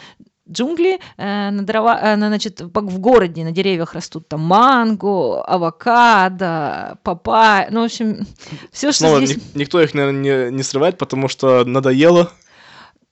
джунгли, 0.50 0.98
э, 1.16 1.50
на 1.50 1.62
дрова, 1.64 1.98
э, 2.00 2.16
на, 2.16 2.28
значит, 2.28 2.60
в 2.60 2.98
городе 2.98 3.44
на 3.44 3.52
деревьях 3.52 3.94
растут 3.94 4.28
там 4.28 4.40
манго, 4.40 5.42
авокадо, 5.44 6.98
папайя, 7.02 7.68
ну, 7.70 7.82
в 7.82 7.84
общем, 7.84 8.26
все, 8.72 8.92
что 8.92 9.06
Снова 9.06 9.24
здесь... 9.24 9.36
ни- 9.54 9.60
никто 9.60 9.80
их, 9.80 9.94
наверное, 9.94 10.48
не, 10.50 10.56
не 10.56 10.62
срывает, 10.62 10.98
потому 10.98 11.28
что 11.28 11.64
надоело. 11.64 12.32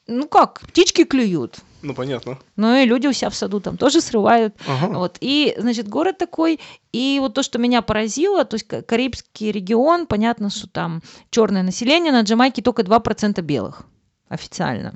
Ну 0.06 0.26
как, 0.26 0.60
птички 0.62 1.04
клюют, 1.04 1.58
Ну, 1.82 1.94
понятно. 1.94 2.38
ну 2.56 2.74
и 2.74 2.84
люди 2.84 3.06
у 3.06 3.12
себя 3.12 3.30
в 3.30 3.34
саду 3.36 3.60
там 3.60 3.76
тоже 3.76 4.00
срывают. 4.00 4.56
Ага. 4.66 4.92
Вот. 4.98 5.18
И, 5.20 5.54
значит, 5.56 5.86
город 5.88 6.18
такой, 6.18 6.58
и 6.92 7.18
вот 7.20 7.34
то, 7.34 7.44
что 7.44 7.60
меня 7.60 7.80
поразило, 7.80 8.44
то 8.44 8.56
есть 8.56 8.66
Ка- 8.66 8.82
Карибский 8.82 9.52
регион, 9.52 10.06
понятно, 10.06 10.50
что 10.50 10.66
там 10.68 11.00
черное 11.30 11.62
население, 11.62 12.10
на 12.12 12.22
Джамайке 12.22 12.60
только 12.60 12.82
2% 12.82 13.40
белых 13.42 13.82
официально. 14.28 14.94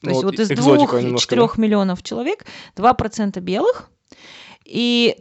То 0.00 0.06
Ну, 0.06 0.10
есть 0.10 0.24
вот 0.24 0.32
вот 0.38 0.40
из 0.40 0.50
экзотика 0.50 1.00
немножко, 1.00 1.34
2-4 1.34 1.50
миллионов 1.56 2.02
человек 2.02 2.44
2% 2.76 3.40
белых. 3.40 3.90
И 4.64 5.16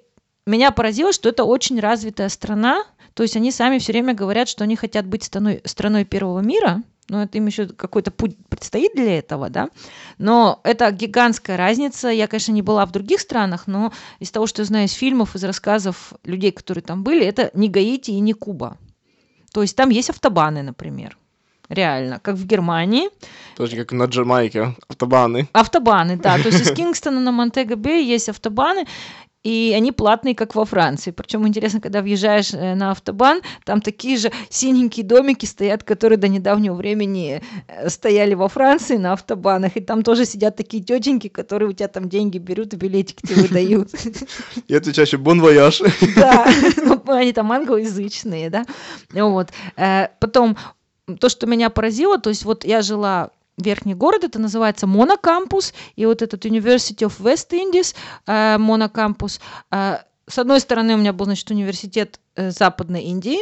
меня 0.45 0.71
поразило, 0.71 1.13
что 1.13 1.29
это 1.29 1.43
очень 1.43 1.79
развитая 1.79 2.29
страна. 2.29 2.83
То 3.13 3.23
есть 3.23 3.35
они 3.35 3.51
сами 3.51 3.79
все 3.79 3.93
время 3.93 4.13
говорят, 4.13 4.49
что 4.49 4.63
они 4.63 4.75
хотят 4.75 5.05
быть 5.05 5.23
страной, 5.23 5.61
страной 5.63 6.03
первого 6.03 6.41
мира. 6.41 6.83
Но 7.07 7.21
это 7.21 7.37
им 7.37 7.45
еще 7.45 7.67
какой-то 7.67 8.09
путь 8.09 8.35
предстоит 8.49 8.93
для 8.95 9.19
этого, 9.19 9.49
да. 9.49 9.69
Но 10.17 10.59
это 10.63 10.91
гигантская 10.91 11.55
разница. 11.55 12.09
Я, 12.09 12.27
конечно, 12.27 12.51
не 12.51 12.63
была 12.63 12.85
в 12.85 12.91
других 12.91 13.19
странах, 13.19 13.67
но 13.67 13.93
из 14.19 14.31
того, 14.31 14.47
что 14.47 14.63
я 14.63 14.65
знаю 14.65 14.87
из 14.87 14.93
фильмов, 14.93 15.35
из 15.35 15.43
рассказов 15.43 16.13
людей, 16.23 16.51
которые 16.51 16.83
там 16.83 17.03
были, 17.03 17.23
это 17.23 17.51
не 17.53 17.69
Гаити 17.69 18.11
и 18.11 18.19
не 18.19 18.33
Куба. 18.33 18.77
То 19.53 19.61
есть 19.61 19.75
там 19.75 19.89
есть 19.89 20.09
автобаны, 20.09 20.63
например. 20.63 21.17
Реально, 21.69 22.19
как 22.19 22.35
в 22.35 22.45
Германии. 22.45 23.09
Тоже 23.57 23.75
как 23.75 23.91
на 23.91 24.05
Джамайке, 24.05 24.75
автобаны. 24.87 25.47
Автобаны, 25.53 26.17
да, 26.17 26.37
то 26.37 26.49
есть 26.49 26.61
из 26.61 26.71
Кингстона 26.75 27.19
на 27.19 27.31
Монтего-Бэй 27.31 28.03
есть 28.03 28.29
автобаны, 28.29 28.85
и 29.45 29.73
они 29.77 29.91
платные, 29.91 30.33
как 30.33 30.55
во 30.55 30.65
Франции. 30.65 31.11
Причем 31.11 31.47
интересно, 31.47 31.79
когда 31.79 32.01
въезжаешь 32.01 32.51
э, 32.51 32.73
на 32.73 32.89
автобан, 32.89 33.41
там 33.63 33.79
такие 33.79 34.17
же 34.17 34.31
синенькие 34.49 35.05
домики 35.05 35.45
стоят, 35.45 35.83
которые 35.83 36.17
до 36.17 36.27
недавнего 36.27 36.73
времени 36.73 37.43
э, 37.67 37.89
стояли 37.89 38.33
во 38.33 38.47
Франции 38.47 38.97
на 38.97 39.13
автобанах, 39.13 39.77
и 39.77 39.81
там 39.81 40.01
тоже 40.01 40.25
сидят 40.25 40.55
такие 40.55 40.83
тетеньки, 40.83 41.27
которые 41.27 41.69
у 41.69 41.73
тебя 41.73 41.87
там 41.87 42.09
деньги 42.09 42.39
берут 42.39 42.73
и 42.73 42.77
билетик 42.77 43.21
тебе 43.21 43.35
выдают. 43.43 43.91
И 44.67 44.77
отвечают 44.77 45.05
еще 45.05 45.17
«Bon 45.17 45.39
voyage». 45.39 45.79
Да, 46.15 46.47
ну, 46.77 46.99
они 47.05 47.31
там 47.31 47.51
англоязычные, 47.51 48.49
да. 48.49 48.65
Вот. 49.13 49.49
Э, 49.77 50.07
потом 50.19 50.57
то, 51.19 51.29
что 51.29 51.47
меня 51.47 51.69
поразило, 51.69 52.17
то 52.17 52.29
есть 52.29 52.45
вот 52.45 52.65
я 52.65 52.81
жила 52.81 53.29
верхний 53.57 53.95
город, 53.95 54.23
это 54.23 54.39
называется 54.39 54.87
Mona 54.87 55.19
Campus, 55.19 55.73
и 55.95 56.05
вот 56.05 56.21
этот 56.21 56.45
University 56.45 57.07
of 57.07 57.19
West 57.19 57.51
Indies, 57.51 57.95
э, 58.25 58.57
Монокампус, 58.57 59.39
э, 59.71 59.97
с 60.27 60.39
одной 60.39 60.59
стороны 60.59 60.95
у 60.95 60.97
меня 60.97 61.13
был, 61.13 61.25
значит, 61.25 61.49
университет 61.51 62.19
э, 62.35 62.51
Западной 62.51 63.03
Индии, 63.03 63.39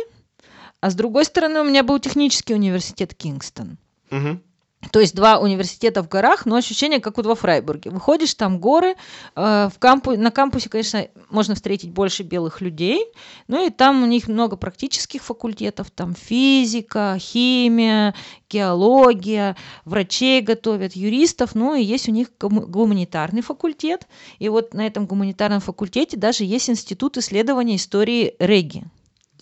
а 0.82 0.90
с 0.90 0.96
другой 0.96 1.26
стороны 1.26 1.62
у 1.62 1.64
меня 1.64 1.84
был 1.84 1.98
технический 2.00 2.54
университет 2.54 3.16
Кингстон. 3.16 3.78
Мгм. 4.12 4.44
То 4.92 5.00
есть 5.00 5.16
два 5.16 5.40
университета 5.40 6.04
в 6.04 6.10
горах, 6.10 6.46
но 6.46 6.56
ощущение, 6.56 7.00
как 7.00 7.18
вот 7.18 7.26
во 7.26 7.36
Фрайбурге. 7.36 7.90
Выходишь, 7.90 8.34
там 8.34 8.60
горы, 8.60 8.96
э, 9.36 9.70
в 9.74 9.80
кампу... 9.80 10.18
на 10.18 10.32
кампусе, 10.32 10.70
конечно, 10.70 11.08
можно 11.30 11.56
встретить 11.56 11.92
больше 11.92 12.24
белых 12.24 12.62
людей, 12.62 13.06
ну 13.48 13.66
и 13.66 13.70
там 13.70 14.04
у 14.04 14.06
них 14.06 14.28
много 14.28 14.56
практических 14.56 15.24
факультетов, 15.24 15.90
там 15.92 16.16
физика, 16.16 17.18
химия, 17.20 18.14
геология, 18.50 19.56
врачей 19.86 20.42
готовят, 20.42 20.96
юристов, 20.96 21.56
ну 21.56 21.76
и 21.76 21.84
есть 21.84 22.08
у 22.08 22.12
них 22.12 22.30
гуманитарный 22.40 23.42
факультет, 23.42 24.08
и 24.40 24.50
вот 24.50 24.74
на 24.74 24.86
этом 24.86 25.06
гуманитарном 25.06 25.62
факультете 25.62 26.18
даже 26.18 26.44
есть 26.44 26.70
институт 26.70 27.18
исследования 27.18 27.78
истории 27.78 28.36
регги, 28.40 28.86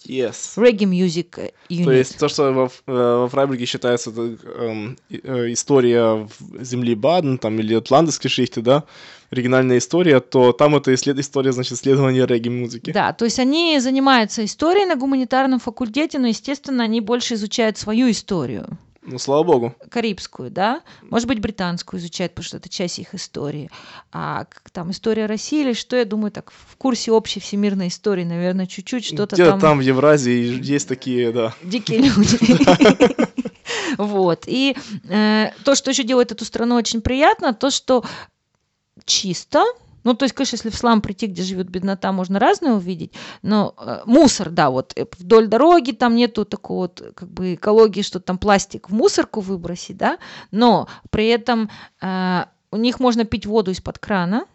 Yes. 0.08 0.36
регги 0.56 0.86
Music 0.86 1.52
Unit. 1.70 1.84
То 1.86 1.92
есть 1.92 2.18
то, 2.18 2.28
что 2.28 2.52
во, 2.52 2.66
э, 2.88 3.18
во 3.22 3.28
Фрайбурге 3.30 3.66
считается 3.66 4.10
и- 4.10 5.22
э, 5.24 5.54
история 5.54 6.28
в- 6.28 6.64
земли 6.64 6.96
Баден 6.96 7.38
там, 7.38 7.60
или 7.60 7.76
Атлантской 7.76 8.30
шихты, 8.30 8.62
да, 8.62 8.84
оригинальная 9.30 9.78
история, 9.78 10.20
то 10.20 10.52
там 10.54 10.76
это 10.76 10.94
исслед- 10.94 11.20
история, 11.20 11.52
значит, 11.52 11.74
исследования 11.74 12.26
регги-музыки. 12.26 12.92
Да, 12.92 13.14
то 13.14 13.26
есть 13.26 13.40
они 13.40 13.80
занимаются 13.80 14.44
историей 14.44 14.86
на 14.86 14.96
гуманитарном 14.96 15.60
факультете, 15.60 16.20
но, 16.20 16.28
естественно, 16.28 16.84
они 16.84 17.00
больше 17.00 17.36
изучают 17.36 17.78
свою 17.78 18.10
историю, 18.12 18.78
Ну, 19.04 19.18
слава 19.18 19.44
богу. 19.44 19.76
карибскую, 19.90 20.52
да, 20.52 20.84
может 21.02 21.28
быть, 21.28 21.40
британскую 21.40 22.00
изучают, 22.00 22.34
потому 22.34 22.46
что 22.46 22.58
это 22.58 22.70
часть 22.70 23.00
их 23.00 23.16
истории. 23.16 23.72
А 24.12 24.46
как 24.46 24.70
там 24.70 24.92
история 24.92 25.26
России 25.26 25.62
или 25.62 25.74
что, 25.74 25.96
я 25.96 26.06
думаю, 26.06 26.32
так 26.32 26.52
в 26.52 26.78
курсе 26.78 27.12
общей 27.12 27.40
всемирной 27.40 27.88
истории, 27.88 28.24
наверное, 28.24 28.68
чуть-чуть 28.68 29.06
что-то 29.06 29.36
Где-то 29.36 29.52
там, 29.52 29.60
там 29.60 29.78
в 29.80 29.82
Евразии 29.82 30.60
есть 30.64 30.88
такие, 30.88 31.32
да. 31.32 31.56
дикие 31.64 32.00
люди. 32.00 33.32
Вот. 33.98 34.44
И 34.48 34.76
э, 35.10 35.52
то, 35.64 35.76
что 35.76 35.92
еще 35.92 36.04
делает 36.04 36.32
эту 36.32 36.46
страну 36.46 36.76
очень 36.76 37.02
приятно, 37.02 37.54
то, 37.54 37.70
что 37.70 38.04
чисто, 39.06 39.64
ну, 40.04 40.14
то 40.14 40.26
есть, 40.26 40.34
конечно, 40.34 40.56
если 40.56 40.70
в 40.70 40.76
слам 40.76 41.02
прийти, 41.02 41.28
где 41.28 41.44
живет 41.44 41.70
беднота, 41.70 42.12
можно 42.12 42.40
разное 42.40 42.74
увидеть, 42.74 43.14
но 43.42 43.74
э, 43.78 44.02
мусор, 44.06 44.50
да, 44.50 44.70
вот 44.70 44.94
э, 44.96 45.06
вдоль 45.18 45.48
дороги 45.48 45.92
там 45.92 46.16
нету 46.16 46.46
такой 46.46 46.78
вот, 46.78 47.14
как 47.16 47.30
бы, 47.30 47.56
экологии, 47.56 48.02
что 48.02 48.20
там 48.20 48.38
пластик 48.38 48.90
в 48.90 48.94
мусорку 48.94 49.42
выбросить, 49.42 49.98
да, 49.98 50.18
но 50.52 50.88
при 51.10 51.28
этом 51.28 51.70
э, 52.02 52.46
у 52.72 52.78
них 52.78 53.00
можно 53.00 53.26
пить 53.26 53.46
воду 53.46 53.72
из-под 53.72 54.00
крана, 54.00 54.46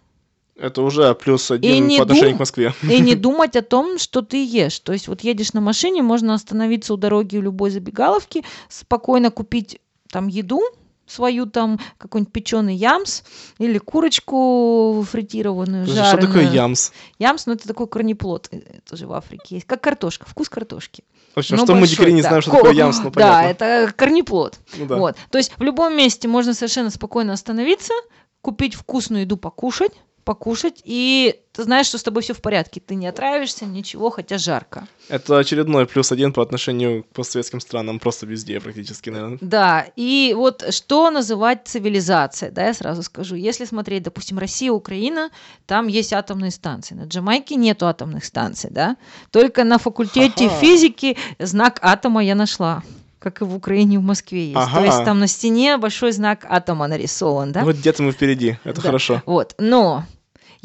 Это 0.56 0.82
уже 0.82 1.14
плюс 1.14 1.50
один 1.50 1.96
по 1.96 2.02
отношению 2.02 2.30
дум- 2.30 2.36
к 2.36 2.40
Москве. 2.40 2.74
и 2.82 3.00
не 3.00 3.14
думать 3.26 3.56
о 3.56 3.62
том, 3.62 3.98
что 3.98 4.22
ты 4.22 4.44
ешь. 4.44 4.80
То 4.80 4.92
есть 4.92 5.06
вот 5.06 5.20
едешь 5.20 5.52
на 5.52 5.60
машине, 5.60 6.02
можно 6.02 6.34
остановиться 6.34 6.94
у 6.94 6.96
дороги 6.96 7.36
у 7.36 7.42
любой 7.42 7.70
забегаловки, 7.70 8.44
спокойно 8.68 9.30
купить 9.30 9.80
там 10.10 10.28
еду, 10.28 10.62
свою 11.06 11.46
там 11.46 11.78
какой-нибудь 11.98 12.32
печеный 12.32 12.74
ямс 12.74 13.22
или 13.58 13.78
курочку 13.78 15.04
фритированную, 15.10 15.86
Что 15.86 15.94
жареную. 15.96 16.26
такое 16.26 16.50
ямс? 16.50 16.92
Ямс, 17.18 17.46
ну 17.46 17.52
это 17.52 17.66
такой 17.68 17.86
корнеплод, 17.86 18.48
э, 18.52 18.60
тоже 18.88 19.06
в 19.06 19.12
Африке 19.12 19.56
есть, 19.56 19.66
как 19.66 19.80
картошка, 19.80 20.26
вкус 20.28 20.48
картошки. 20.48 21.04
В 21.34 21.38
общем, 21.38 21.56
Ну, 21.56 21.64
что 21.64 21.74
мы 21.74 21.80
большой, 21.80 21.96
дикари 21.96 22.12
не 22.14 22.22
да. 22.22 22.28
знаем, 22.28 22.42
что 22.42 22.50
Ко- 22.50 22.56
такое 22.58 22.72
ямс, 22.72 22.98
ну 22.98 23.10
Да, 23.10 23.10
понятно. 23.10 23.46
это 23.64 23.92
корнеплод. 23.94 24.58
Ну 24.78 24.86
да. 24.86 24.96
Вот. 24.96 25.16
То 25.30 25.38
есть 25.38 25.52
в 25.56 25.62
любом 25.62 25.96
месте 25.96 26.28
можно 26.28 26.54
совершенно 26.54 26.90
спокойно 26.90 27.32
остановиться, 27.34 27.92
купить 28.40 28.74
вкусную 28.74 29.22
еду 29.22 29.36
покушать, 29.36 29.92
покушать, 30.26 30.82
и 30.84 31.40
ты 31.52 31.62
знаешь, 31.62 31.86
что 31.86 31.98
с 31.98 32.02
тобой 32.02 32.22
все 32.22 32.34
в 32.34 32.42
порядке. 32.42 32.80
Ты 32.84 32.96
не 32.96 33.06
отравишься, 33.06 33.64
ничего, 33.64 34.10
хотя 34.10 34.38
жарко. 34.38 34.88
Это 35.08 35.38
очередной 35.38 35.86
плюс 35.86 36.10
один 36.12 36.32
по 36.32 36.42
отношению 36.42 37.04
к 37.04 37.06
постсоветским 37.10 37.60
странам, 37.60 38.00
просто 38.00 38.26
везде 38.26 38.60
практически, 38.60 39.08
наверное. 39.08 39.38
Да, 39.40 39.86
и 39.94 40.34
вот 40.36 40.74
что 40.74 41.10
называть 41.10 41.60
цивилизацией, 41.68 42.52
да, 42.52 42.66
я 42.66 42.74
сразу 42.74 43.04
скажу. 43.04 43.36
Если 43.36 43.64
смотреть, 43.64 44.02
допустим, 44.02 44.38
Россия, 44.38 44.72
Украина, 44.72 45.30
там 45.64 45.86
есть 45.86 46.12
атомные 46.12 46.50
станции. 46.50 46.96
На 46.96 47.04
Джамайке 47.04 47.54
нету 47.54 47.86
атомных 47.86 48.24
станций, 48.24 48.70
да. 48.70 48.96
Только 49.30 49.62
на 49.62 49.78
факультете 49.78 50.48
Ха-ха. 50.48 50.60
физики 50.60 51.16
знак 51.38 51.78
атома 51.82 52.22
я 52.22 52.34
нашла 52.34 52.82
как 53.18 53.40
и 53.40 53.44
в 53.44 53.56
Украине 53.56 53.98
в 53.98 54.02
Москве 54.02 54.44
есть. 54.44 54.56
Ага. 54.56 54.78
То 54.78 54.84
есть 54.84 55.04
там 55.04 55.18
на 55.18 55.26
стене 55.26 55.78
большой 55.78 56.12
знак 56.12 56.46
атома 56.48 56.86
нарисован, 56.86 57.50
да? 57.50 57.62
Вот 57.64 57.74
где-то 57.74 58.04
мы 58.04 58.12
впереди, 58.12 58.56
это 58.62 58.76
Да. 58.80 58.82
хорошо. 58.82 59.20
Вот, 59.26 59.54
но 59.58 60.04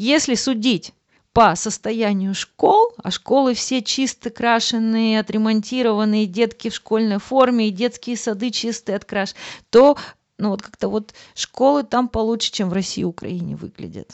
если 0.02 0.34
судить 0.34 0.92
по 1.32 1.54
состоянию 1.54 2.34
школ, 2.34 2.92
а 3.02 3.12
школы 3.12 3.54
все 3.54 3.82
чисто 3.82 4.30
крашеные, 4.30 5.20
отремонтированные, 5.20 6.26
детки 6.26 6.70
в 6.70 6.74
школьной 6.74 7.18
форме, 7.18 7.68
и 7.68 7.70
детские 7.70 8.16
сады 8.16 8.50
чистые 8.50 8.96
откраш, 8.96 9.34
то 9.70 9.96
ну 10.38 10.50
вот 10.50 10.60
как-то 10.60 10.88
вот 10.88 11.14
школы 11.36 11.84
там 11.84 12.08
получше, 12.08 12.50
чем 12.50 12.68
в 12.68 12.72
России 12.72 13.02
и 13.02 13.04
Украине 13.04 13.54
выглядят. 13.54 14.10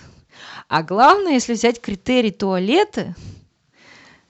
А 0.69 0.83
главное, 0.83 1.33
если 1.33 1.55
взять 1.55 1.81
критерий 1.81 2.33
туалеты, 2.33 3.15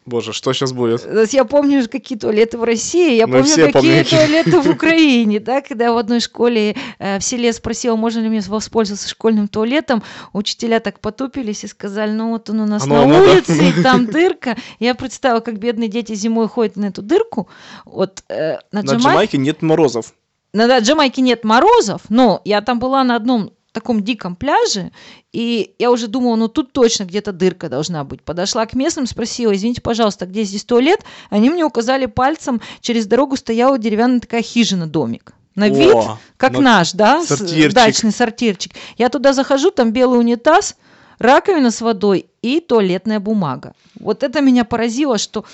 Боже, 0.08 0.32
что 0.32 0.52
сейчас 0.52 0.72
будет? 0.72 1.04
есть 1.04 1.34
я 1.34 1.44
помню, 1.44 1.88
какие 1.88 2.18
туалеты 2.18 2.58
в 2.58 2.64
России, 2.64 3.14
я 3.16 3.26
Мы 3.26 3.34
помню, 3.38 3.46
все 3.46 3.66
какие 3.72 4.02
помним, 4.02 4.04
туалеты 4.04 4.60
в 4.60 4.70
Украине, 4.74 5.38
да, 5.40 5.60
когда 5.60 5.84
я 5.86 5.92
в 5.92 5.98
одной 5.98 6.20
школе 6.20 6.76
э, 6.98 7.18
в 7.18 7.22
селе 7.24 7.52
спросила, 7.52 7.96
можно 7.96 8.20
ли 8.20 8.28
мне 8.28 8.40
воспользоваться 8.40 9.08
школьным 9.08 9.48
туалетом, 9.48 10.02
учителя 10.32 10.80
так 10.80 11.00
потупились 11.00 11.64
и 11.64 11.66
сказали, 11.68 12.10
ну 12.10 12.30
вот 12.30 12.50
он 12.50 12.60
у 12.60 12.66
нас 12.66 12.82
Оно 12.84 12.96
на 12.96 13.02
оно, 13.04 13.24
да? 13.24 13.32
улице, 13.32 13.68
и 13.68 13.72
там 13.82 14.06
дырка. 14.06 14.56
Я 14.80 14.94
представила, 14.94 15.40
как 15.40 15.58
бедные 15.58 15.88
дети 15.88 16.14
зимой 16.14 16.48
ходят 16.48 16.76
на 16.76 16.86
эту 16.86 17.02
дырку. 17.02 17.48
Вот 17.84 18.22
э, 18.28 18.56
на, 18.72 18.82
На 18.82 18.86
Джамай- 18.86 18.98
Джамайке 19.00 19.38
нет 19.38 19.62
морозов. 19.62 20.14
на 20.52 20.78
Джамайке 20.78 21.22
нет 21.22 21.44
морозов, 21.44 22.02
но 22.08 22.40
я 22.44 22.60
там 22.62 22.78
была 22.78 23.04
на 23.04 23.16
одном 23.16 23.52
таком 23.78 24.02
диком 24.02 24.34
пляже, 24.34 24.90
и 25.32 25.74
я 25.78 25.90
уже 25.90 26.08
думала, 26.08 26.36
ну 26.36 26.48
тут 26.48 26.72
точно 26.72 27.04
где-то 27.04 27.32
дырка 27.32 27.68
должна 27.68 28.02
быть. 28.04 28.22
Подошла 28.22 28.66
к 28.66 28.74
местным, 28.74 29.06
спросила, 29.06 29.54
извините, 29.54 29.80
пожалуйста, 29.80 30.26
где 30.26 30.42
здесь 30.42 30.64
туалет? 30.64 31.00
Они 31.30 31.48
мне 31.48 31.64
указали 31.64 32.06
пальцем, 32.06 32.60
через 32.80 33.06
дорогу 33.06 33.36
стояла 33.36 33.78
деревянная 33.78 34.20
такая 34.20 34.42
хижина, 34.42 34.86
домик. 34.86 35.32
На 35.54 35.66
О, 35.66 35.68
вид, 35.68 35.96
как 36.36 36.52
ну, 36.52 36.60
наш, 36.60 36.92
да, 36.92 37.24
сортирчик. 37.24 37.72
дачный 37.72 38.12
сортирчик. 38.12 38.72
Я 38.96 39.08
туда 39.08 39.32
захожу, 39.32 39.70
там 39.70 39.92
белый 39.92 40.20
унитаз, 40.20 40.76
раковина 41.18 41.70
с 41.70 41.80
водой 41.80 42.26
и 42.42 42.60
туалетная 42.60 43.20
бумага. 43.20 43.74
Вот 43.98 44.22
это 44.22 44.40
меня 44.40 44.64
поразило, 44.64 45.18
что 45.18 45.44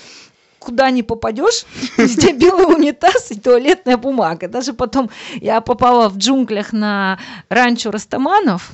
куда 0.65 0.89
не 0.91 1.03
попадешь, 1.03 1.65
везде 1.97 2.33
белый 2.33 2.65
унитаз 2.65 3.31
и 3.31 3.39
туалетная 3.39 3.97
бумага. 3.97 4.47
Даже 4.47 4.73
потом 4.73 5.09
я 5.35 5.61
попала 5.61 6.09
в 6.09 6.17
джунглях 6.17 6.73
на 6.73 7.19
ранчо 7.49 7.91
Растаманов, 7.91 8.71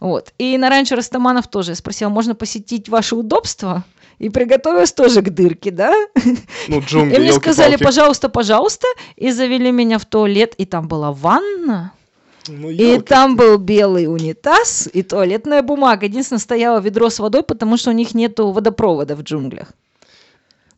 вот, 0.00 0.32
и 0.38 0.58
на 0.58 0.68
ранчо 0.68 0.96
Растаманов 0.96 1.48
тоже 1.48 1.72
я 1.72 1.76
спросила, 1.76 2.08
можно 2.08 2.34
посетить 2.34 2.88
ваше 2.88 3.16
удобство? 3.16 3.84
И 4.18 4.28
приготовилась 4.28 4.92
тоже 4.92 5.22
к 5.22 5.30
дырке, 5.30 5.70
да? 5.70 5.94
Ну, 6.68 6.78
И 6.78 6.80
джунгли, 6.80 7.18
мне 7.18 7.32
сказали, 7.32 7.76
пожалуйста, 7.76 8.28
пожалуйста, 8.28 8.86
и 9.16 9.32
завели 9.32 9.72
меня 9.72 9.98
в 9.98 10.04
туалет, 10.04 10.54
и 10.58 10.64
там 10.64 10.86
была 10.86 11.12
ванна, 11.12 11.92
Ну, 12.48 12.70
и 12.70 13.00
там 13.00 13.36
был 13.36 13.58
белый 13.58 14.06
унитаз 14.06 14.88
и 14.92 15.02
туалетная 15.02 15.62
бумага. 15.62 16.06
Единственное, 16.06 16.40
стояло 16.40 16.80
ведро 16.80 17.08
с 17.08 17.18
водой, 17.18 17.42
потому 17.42 17.76
что 17.76 17.90
у 17.90 17.94
них 17.94 18.14
нету 18.14 18.50
водопровода 18.50 19.16
в 19.16 19.22
джунглях. 19.22 19.72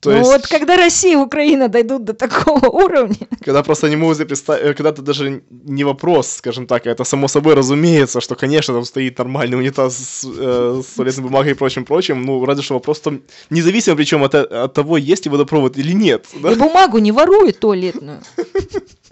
То 0.04 0.10
ну 0.10 0.18
есть, 0.18 0.30
вот 0.30 0.46
когда 0.46 0.76
Россия 0.76 1.12
и 1.12 1.16
Украина 1.16 1.68
дойдут 1.68 2.04
до 2.04 2.12
такого 2.12 2.66
уровня, 2.84 3.26
когда 3.42 3.62
просто 3.62 3.88
не 3.88 3.96
могут 3.96 4.18
представить, 4.18 4.76
когда 4.76 4.90
это 4.90 5.00
даже 5.00 5.42
не 5.50 5.84
вопрос, 5.84 6.28
скажем 6.28 6.66
так, 6.66 6.86
а 6.86 6.90
это 6.90 7.04
само 7.04 7.26
собой 7.26 7.54
разумеется, 7.54 8.20
что, 8.20 8.34
конечно, 8.34 8.74
там 8.74 8.84
стоит 8.84 9.18
нормальный 9.18 9.56
унитаз 9.56 9.96
с, 9.96 10.24
э, 10.24 10.82
с 10.84 10.94
туалетной 10.94 11.24
бумагой 11.24 11.52
и 11.52 11.54
прочим-прочим, 11.54 12.22
ну, 12.22 12.44
разве 12.44 12.62
что 12.62 12.74
вопрос 12.74 13.00
там, 13.00 13.22
независимо 13.48 13.96
причем 13.96 14.22
от, 14.22 14.34
от 14.34 14.74
того, 14.74 14.98
есть 14.98 15.24
ли 15.24 15.30
водопровод 15.30 15.78
или 15.78 15.92
нет, 15.92 16.26
да? 16.34 16.52
и 16.52 16.54
бумагу 16.54 16.98
не 16.98 17.12
воруют 17.12 17.58
туалетную. 17.58 18.20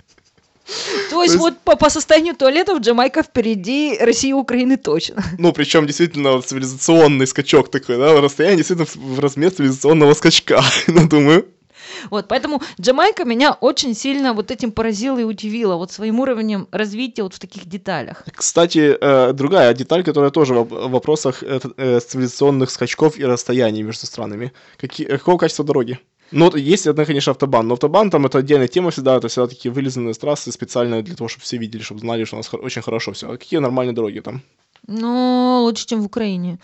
То 1.11 1.23
есть 1.23 1.37
вот 1.37 1.59
по, 1.59 1.91
состоянию 1.91 2.35
туалетов 2.35 2.81
Джамайка 2.81 3.23
впереди 3.23 3.99
России 4.01 4.31
и 4.31 4.33
Украины 4.33 4.77
точно. 4.77 5.23
Ну, 5.39 5.53
причем 5.53 5.87
действительно 5.87 6.41
цивилизационный 6.41 7.27
скачок 7.27 7.71
такой, 7.71 7.99
да, 7.99 8.21
расстояние 8.21 8.59
действительно 8.59 8.89
в 8.95 9.21
размер 9.21 9.51
цивилизационного 9.51 10.15
скачка, 10.15 10.63
ну, 10.87 11.09
думаю. 11.09 11.47
Вот, 12.11 12.29
поэтому 12.29 12.63
Джамайка 12.81 13.25
меня 13.25 13.53
очень 13.53 13.95
сильно 13.95 14.33
вот 14.33 14.51
этим 14.51 14.73
поразила 14.73 15.19
и 15.19 15.25
удивила, 15.25 15.77
вот 15.77 15.93
своим 15.93 16.21
уровнем 16.21 16.69
развития 16.71 17.23
вот 17.23 17.35
в 17.35 17.39
таких 17.39 17.67
деталях. 17.67 18.25
Кстати, 18.35 18.97
э, 19.01 19.33
другая 19.33 19.75
деталь, 19.75 20.03
которая 20.05 20.31
тоже 20.31 20.55
в 20.55 20.91
вопросах 20.91 21.43
э, 21.43 21.61
э, 21.77 22.01
цивилизационных 22.01 22.71
скачков 22.71 23.19
и 23.19 23.25
расстояний 23.25 23.83
между 23.83 24.07
странами. 24.07 24.53
Какие, 24.79 25.07
какого 25.07 25.39
качества 25.39 25.65
дороги? 25.65 25.99
Ну, 26.33 26.47
вот 26.47 26.57
есть 26.57 26.87
одна, 26.87 27.05
конечно, 27.05 27.33
автобан, 27.33 27.69
но 27.69 27.75
автобан 27.75 28.11
там 28.11 28.27
это 28.27 28.39
отдельная 28.39 28.69
тема 28.69 28.91
всегда, 28.91 29.17
это 29.17 29.29
всегда 29.29 29.47
такие 29.47 29.73
вылизанные 29.73 30.15
трассы 30.15 30.51
специально 30.51 31.03
для 31.03 31.15
того, 31.15 31.29
чтобы 31.29 31.45
все 31.45 31.59
видели, 31.59 31.83
чтобы 31.83 32.01
знали, 32.01 32.25
что 32.25 32.37
у 32.37 32.39
нас 32.39 32.53
очень 32.53 32.83
хорошо 32.83 33.13
все. 33.13 33.31
А 33.31 33.37
какие 33.37 33.61
нормальные 33.61 33.95
дороги 33.95 34.21
там? 34.21 34.43
Ну, 34.87 35.61
лучше, 35.63 35.87
чем 35.87 36.01
в 36.03 36.07
Украине. 36.07 36.59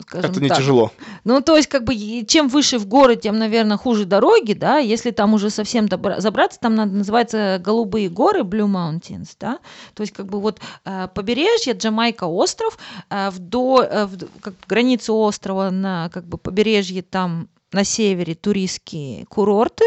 Скажем 0.00 0.30
это 0.30 0.40
не 0.40 0.48
так. 0.48 0.58
тяжело. 0.58 0.92
Ну, 1.24 1.40
то 1.40 1.56
есть, 1.56 1.68
как 1.68 1.82
бы, 1.82 1.94
чем 2.24 2.48
выше 2.48 2.78
в 2.78 2.86
горы, 2.86 3.16
тем, 3.16 3.36
наверное, 3.36 3.76
хуже 3.76 4.04
дороги, 4.04 4.52
да, 4.52 4.78
если 4.78 5.10
там 5.10 5.34
уже 5.34 5.50
совсем 5.50 5.86
добра- 5.86 6.20
забраться, 6.20 6.60
там 6.60 6.76
надо, 6.76 6.92
называется 6.92 7.60
Голубые 7.64 8.08
горы, 8.08 8.42
Blue 8.42 8.68
Mountains, 8.68 9.30
да, 9.40 9.58
то 9.94 10.02
есть, 10.02 10.12
как 10.12 10.26
бы, 10.26 10.40
вот 10.40 10.60
э, 10.84 11.08
побережье, 11.12 11.72
Джамайка 11.72 12.24
остров, 12.24 12.78
э, 13.10 13.30
вдоль, 13.30 13.86
э, 13.90 14.06
в, 14.06 14.40
как 14.40 14.54
границу 14.68 15.16
острова 15.16 15.70
на, 15.70 16.10
как 16.10 16.24
бы, 16.26 16.38
побережье 16.38 17.02
там 17.02 17.48
на 17.72 17.84
севере 17.84 18.34
туристские 18.34 19.26
курорты. 19.26 19.84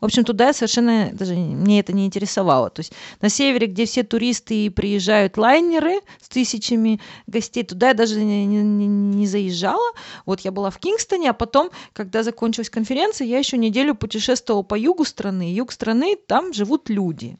В 0.00 0.04
общем, 0.04 0.24
туда 0.24 0.48
я 0.48 0.52
совершенно 0.52 1.10
даже 1.12 1.34
мне 1.34 1.78
это 1.78 1.92
не 1.92 2.06
интересовало. 2.06 2.70
То 2.70 2.80
есть 2.80 2.92
на 3.20 3.28
севере, 3.28 3.68
где 3.68 3.84
все 3.84 4.02
туристы 4.02 4.66
и 4.66 4.68
приезжают 4.68 5.36
лайнеры 5.36 6.00
с 6.20 6.28
тысячами 6.28 7.00
гостей, 7.28 7.62
туда 7.62 7.88
я 7.88 7.94
даже 7.94 8.20
не, 8.20 8.44
не, 8.44 8.86
не 8.86 9.26
заезжала. 9.28 9.92
Вот 10.26 10.40
я 10.40 10.50
была 10.50 10.70
в 10.70 10.78
Кингстоне, 10.78 11.30
а 11.30 11.34
потом, 11.34 11.70
когда 11.92 12.24
закончилась 12.24 12.68
конференция, 12.68 13.28
я 13.28 13.38
еще 13.38 13.56
неделю 13.56 13.94
путешествовала 13.94 14.64
по 14.64 14.74
югу 14.74 15.04
страны. 15.04 15.54
Юг 15.54 15.70
страны, 15.70 16.16
там 16.16 16.52
живут 16.52 16.90
люди. 16.90 17.38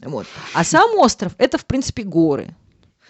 Вот. 0.00 0.26
А 0.52 0.64
сам 0.64 0.98
остров 0.98 1.34
это, 1.38 1.56
в 1.56 1.64
принципе, 1.64 2.02
горы. 2.02 2.54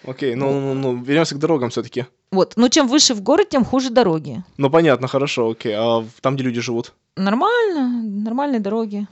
Окей, 0.05 0.35
ну, 0.35 0.59
ну, 0.59 0.73
ну, 0.73 0.95
вернемся 1.01 1.35
к 1.35 1.39
дорогам 1.39 1.69
все-таки. 1.69 2.05
Вот. 2.31 2.53
Но 2.55 2.67
чем 2.67 2.87
выше 2.87 3.13
в 3.13 3.21
горы, 3.21 3.45
тем 3.45 3.63
хуже 3.63 3.89
дороги. 3.89 4.43
Ну, 4.57 4.69
понятно, 4.69 5.07
хорошо, 5.07 5.49
окей. 5.49 5.73
А 5.75 6.05
там, 6.21 6.35
где 6.35 6.43
люди 6.43 6.61
живут? 6.61 6.93
Нормально, 7.15 8.03
нормальные 8.03 8.59
дороги. 8.59 9.07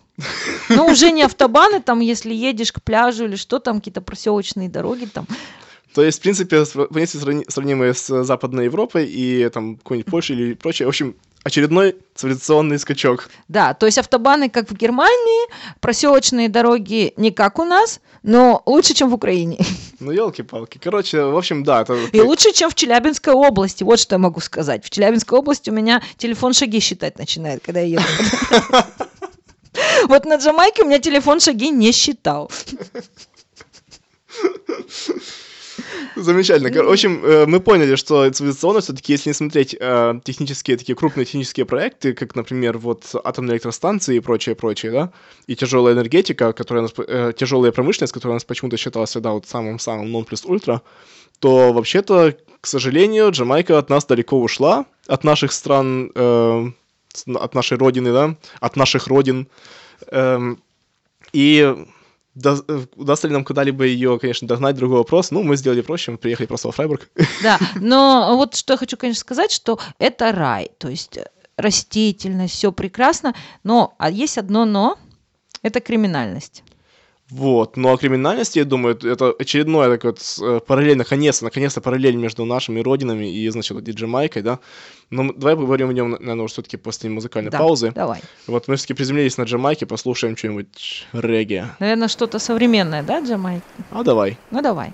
Но 0.69 0.87
уже 0.87 1.11
не 1.11 1.23
автобаны, 1.23 1.81
там, 1.81 1.99
если 1.99 2.33
едешь 2.33 2.71
к 2.71 2.81
пляжу 2.81 3.25
или 3.25 3.35
что, 3.35 3.59
там 3.59 3.77
какие-то 3.77 4.01
проселочные 4.01 4.69
дороги, 4.69 5.05
там. 5.05 5.27
То 5.93 6.03
есть, 6.03 6.19
в 6.19 6.21
принципе, 6.21 6.63
понятия 6.89 7.17
сравни- 7.17 7.45
сравнимые 7.49 7.93
с 7.93 8.23
Западной 8.23 8.65
Европой 8.65 9.07
и 9.07 9.49
там 9.49 9.77
какой-нибудь 9.77 10.09
Польшей 10.09 10.37
или 10.37 10.53
прочее. 10.53 10.85
В 10.85 10.89
общем, 10.89 11.15
очередной 11.43 11.95
цивилизационный 12.15 12.79
скачок. 12.79 13.29
Да, 13.47 13.73
то 13.73 13.85
есть 13.85 13.97
автобаны, 13.97 14.49
как 14.49 14.69
в 14.69 14.75
Германии, 14.75 15.49
проселочные 15.79 16.49
дороги 16.49 17.13
не 17.17 17.31
как 17.31 17.59
у 17.59 17.65
нас, 17.65 17.99
но 18.23 18.61
лучше, 18.65 18.93
чем 18.93 19.09
в 19.09 19.13
Украине. 19.13 19.57
Ну, 19.99 20.11
елки-палки. 20.11 20.79
Короче, 20.81 21.23
в 21.23 21.37
общем, 21.37 21.63
да. 21.63 21.81
Это... 21.81 21.97
И 22.11 22.21
лучше, 22.21 22.53
чем 22.53 22.69
в 22.69 22.75
Челябинской 22.75 23.33
области. 23.33 23.83
Вот 23.83 23.99
что 23.99 24.15
я 24.15 24.19
могу 24.19 24.39
сказать. 24.39 24.85
В 24.85 24.89
Челябинской 24.89 25.37
области 25.37 25.69
у 25.69 25.73
меня 25.73 26.01
телефон 26.17 26.53
шаги 26.53 26.79
считать 26.79 27.19
начинает, 27.19 27.61
когда 27.63 27.81
я 27.81 27.99
еду. 27.99 28.85
Вот 30.05 30.25
на 30.25 30.35
Джамайке 30.35 30.83
у 30.83 30.85
меня 30.85 30.99
телефон 30.99 31.39
шаги 31.39 31.69
не 31.69 31.91
считал. 31.91 32.51
Замечательно. 36.15 36.83
В 36.83 36.91
общем, 36.91 37.23
э, 37.23 37.45
мы 37.45 37.59
поняли, 37.59 37.95
что 37.95 38.29
цивилизационно 38.29 38.81
все-таки, 38.81 39.13
если 39.13 39.29
не 39.29 39.33
смотреть 39.33 39.75
э, 39.79 40.19
технические, 40.23 40.77
такие 40.77 40.95
крупные 40.95 41.25
технические 41.25 41.65
проекты, 41.65 42.13
как, 42.13 42.35
например, 42.35 42.77
вот 42.77 43.15
атомные 43.23 43.55
электростанции 43.55 44.17
и 44.17 44.19
прочее, 44.19 44.55
прочее, 44.55 44.91
да, 44.91 45.11
и 45.47 45.55
тяжелая 45.55 45.93
энергетика, 45.93 46.53
которая 46.53 46.83
нас, 46.83 46.93
э, 46.97 47.33
тяжелая 47.37 47.71
промышленность, 47.71 48.13
которая 48.13 48.33
у 48.33 48.35
нас 48.35 48.43
почему-то 48.43 48.77
считалась 48.77 49.11
всегда 49.11 49.31
вот 49.31 49.47
самым-самым 49.47 50.15
non 50.15 50.25
плюс 50.25 50.45
ультра, 50.45 50.81
то 51.39 51.73
вообще-то, 51.73 52.35
к 52.59 52.67
сожалению, 52.67 53.31
Джамайка 53.31 53.77
от 53.77 53.89
нас 53.89 54.05
далеко 54.05 54.39
ушла, 54.39 54.85
от 55.07 55.23
наших 55.23 55.51
стран, 55.51 56.11
от 56.15 57.55
нашей 57.55 57.77
родины, 57.77 58.13
да, 58.13 58.35
от 58.59 58.75
наших 58.75 59.07
родин. 59.07 59.47
Эм, 60.11 60.61
и 61.33 61.75
да- 62.35 62.61
э, 62.67 62.85
удастся 62.95 63.27
ли 63.27 63.33
нам 63.33 63.43
когда-либо 63.43 63.83
ее, 63.85 64.17
конечно, 64.19 64.47
догнать, 64.47 64.75
другой 64.75 64.99
вопрос. 64.99 65.31
Ну, 65.31 65.43
мы 65.43 65.57
сделали 65.57 65.81
проще, 65.81 66.11
мы 66.11 66.17
приехали 66.17 66.47
просто 66.47 66.67
во 66.67 66.71
Фрайбург. 66.71 67.09
Да, 67.43 67.59
но 67.75 68.35
вот 68.35 68.55
что 68.55 68.73
я 68.73 68.77
хочу, 68.77 68.97
конечно, 68.97 69.19
сказать, 69.19 69.51
что 69.51 69.79
это 69.99 70.31
рай, 70.31 70.71
то 70.77 70.89
есть 70.89 71.17
э, 71.17 71.29
растительность, 71.57 72.53
все 72.53 72.71
прекрасно, 72.71 73.35
но 73.63 73.93
а 73.97 74.09
есть 74.09 74.37
одно 74.37 74.65
но, 74.65 74.97
это 75.61 75.79
криминальность. 75.79 76.63
Вот, 77.31 77.77
ну 77.77 77.93
а 77.93 77.97
криминальность, 77.97 78.57
я 78.57 78.65
думаю, 78.65 78.97
это- 79.01 79.31
очередное 79.39 79.89
такое 79.89 80.11
вот 80.11 80.21
э, 80.41 80.59
параллель, 80.59 80.97
наконец-то, 80.97 81.45
наконец-то 81.45 81.79
параллель 81.79 82.15
между 82.17 82.43
нашими 82.43 82.81
родинами 82.81 83.25
и, 83.33 83.49
значит, 83.49 83.71
вот 83.71 83.87
и 83.87 83.91
Джамайкой, 83.93 84.41
да. 84.41 84.59
Но 85.11 85.23
мы- 85.23 85.33
давай 85.33 85.55
поговорим 85.55 85.89
о 85.89 85.93
нем, 85.93 86.11
наверное, 86.11 86.43
уже 86.43 86.53
все-таки 86.53 86.75
после 86.75 87.09
музыкальной 87.09 87.49
Да, 87.49 87.59
паузы. 87.59 87.91
Давай. 87.91 88.19
Вот 88.47 88.67
мы 88.67 88.75
все-таки 88.75 88.95
приземлились 88.95 89.37
на 89.37 89.43
Джамайке, 89.43 89.85
послушаем 89.85 90.35
что-нибудь 90.35 91.07
регги. 91.13 91.63
Наверное, 91.79 92.09
что-то 92.09 92.37
современное, 92.37 93.01
да, 93.01 93.21
Джамайка? 93.21 93.63
А 93.91 94.03
давай. 94.03 94.37
Ну 94.51 94.61
давай. 94.61 94.91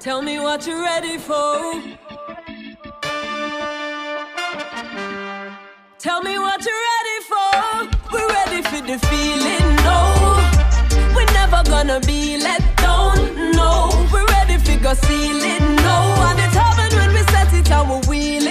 Tell 0.00 0.20
me 0.22 0.38
what 0.40 0.66
you're 0.66 0.82
ready 0.82 1.16
for. 1.18 1.80
Tell 6.00 6.20
me 6.22 6.36
what 6.38 6.60
you're 6.66 6.82
ready. 6.90 7.01
For 8.82 8.88
the 8.88 8.98
feeling, 9.06 9.76
no. 9.84 11.14
We're 11.14 11.32
never 11.32 11.62
gonna 11.70 12.00
be 12.00 12.36
let 12.36 12.62
down, 12.78 13.52
no. 13.52 13.90
We're 14.12 14.26
ready 14.26 14.56
for 14.58 14.76
go 14.82 14.94
ceiling, 14.94 15.76
no. 15.76 15.98
And 16.26 16.38
it's 16.40 16.54
heaven 16.54 16.90
when 16.98 17.14
we 17.14 17.22
set 17.30 17.52
it 17.52 17.70
we 17.70 18.00
wheel 18.08 18.41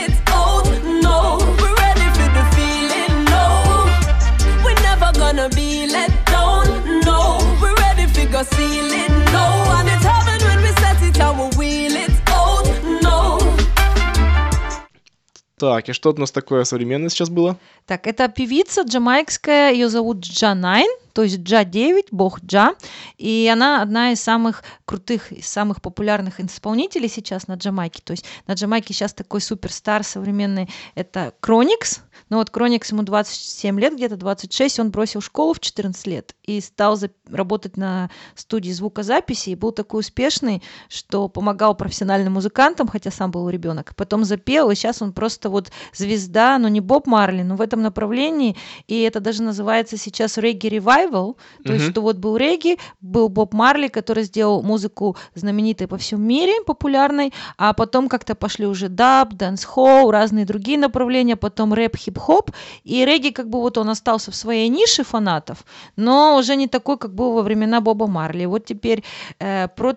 Так, 15.61 15.89
и 15.89 15.93
что 15.93 16.09
у 16.09 16.15
нас 16.15 16.31
такое 16.31 16.63
современное 16.63 17.09
сейчас 17.09 17.29
было? 17.29 17.55
Так, 17.85 18.07
это 18.07 18.27
певица 18.29 18.81
джамайкская, 18.81 19.71
ее 19.71 19.89
зовут 19.89 20.21
Джа 20.21 20.55
Найн, 20.55 20.89
то 21.13 21.23
есть 21.23 21.39
Джа 21.39 21.63
9, 21.63 22.07
бог 22.11 22.41
Джа, 22.43 22.75
и 23.17 23.49
она 23.51 23.81
одна 23.81 24.11
из 24.11 24.21
самых 24.21 24.63
крутых, 24.85 25.31
самых 25.43 25.81
популярных 25.81 26.39
исполнителей 26.39 27.09
сейчас 27.09 27.47
на 27.47 27.53
Джамайке, 27.53 28.01
то 28.03 28.11
есть 28.11 28.25
на 28.47 28.53
Джамайке 28.53 28.93
сейчас 28.93 29.13
такой 29.13 29.41
суперстар 29.41 30.03
современный, 30.03 30.69
это 30.95 31.33
Кроникс, 31.39 32.01
ну 32.29 32.37
вот 32.37 32.49
Кроникс 32.49 32.91
ему 32.91 33.03
27 33.03 33.79
лет, 33.79 33.93
где-то 33.93 34.17
26, 34.17 34.79
он 34.79 34.91
бросил 34.91 35.21
школу 35.21 35.53
в 35.53 35.59
14 35.59 36.07
лет 36.07 36.35
и 36.43 36.59
стал 36.61 36.95
зап- 36.95 37.11
работать 37.29 37.77
на 37.77 38.09
студии 38.35 38.71
звукозаписи, 38.71 39.51
и 39.51 39.55
был 39.55 39.71
такой 39.71 40.01
успешный, 40.01 40.61
что 40.89 41.27
помогал 41.27 41.75
профессиональным 41.75 42.33
музыкантам, 42.33 42.87
хотя 42.87 43.11
сам 43.11 43.31
был 43.31 43.49
ребенок, 43.49 43.95
потом 43.95 44.23
запел, 44.23 44.71
и 44.71 44.75
сейчас 44.75 45.01
он 45.01 45.13
просто 45.13 45.49
вот 45.49 45.71
звезда, 45.93 46.57
но 46.57 46.67
не 46.67 46.81
Боб 46.81 47.07
Марли, 47.07 47.41
но 47.43 47.55
в 47.55 47.61
этом 47.61 47.81
направлении, 47.81 48.55
и 48.87 49.01
это 49.01 49.19
даже 49.19 49.43
называется 49.43 49.97
сейчас 49.97 50.37
reggae 50.37 50.67
revival, 51.01 51.37
то 51.65 51.73
есть 51.73 51.85
Мгм. 51.85 51.91
что 51.91 52.01
вот 52.01 52.17
был 52.17 52.37
регги, 52.37 52.77
был 53.01 53.29
Боб 53.29 53.53
Марли, 53.53 53.87
который 53.87 54.23
сделал 54.23 54.61
музыку 54.61 55.15
знаменитой 55.35 55.87
по 55.87 55.97
всему 55.97 56.21
мире, 56.21 56.53
популярной, 56.65 57.33
а 57.57 57.73
потом 57.73 58.07
как-то 58.07 58.35
пошли 58.35 58.65
уже 58.65 58.89
даб, 58.89 59.33
dancehall, 59.33 60.11
разные 60.11 60.45
другие 60.45 60.77
направления, 60.77 61.35
потом 61.35 61.73
рэп, 61.73 61.97
хип-хоп, 61.97 62.51
и 62.83 63.05
регги 63.05 63.29
как 63.29 63.49
бы 63.49 63.59
вот 63.59 63.77
он 63.77 63.89
остался 63.89 64.31
в 64.31 64.35
своей 64.35 64.69
нише 64.69 65.03
фанатов, 65.03 65.65
но 65.95 66.37
уже 66.37 66.55
не 66.55 66.67
такой, 66.67 66.97
как 66.97 67.13
был 67.13 67.33
во 67.33 67.41
времена 67.41 67.81
Боба 67.81 68.07
Марли. 68.07 68.45
Вот 68.45 68.65
теперь 68.65 69.03
Prodigy, 69.39 69.39
э, 69.39 69.67
про 69.67 69.93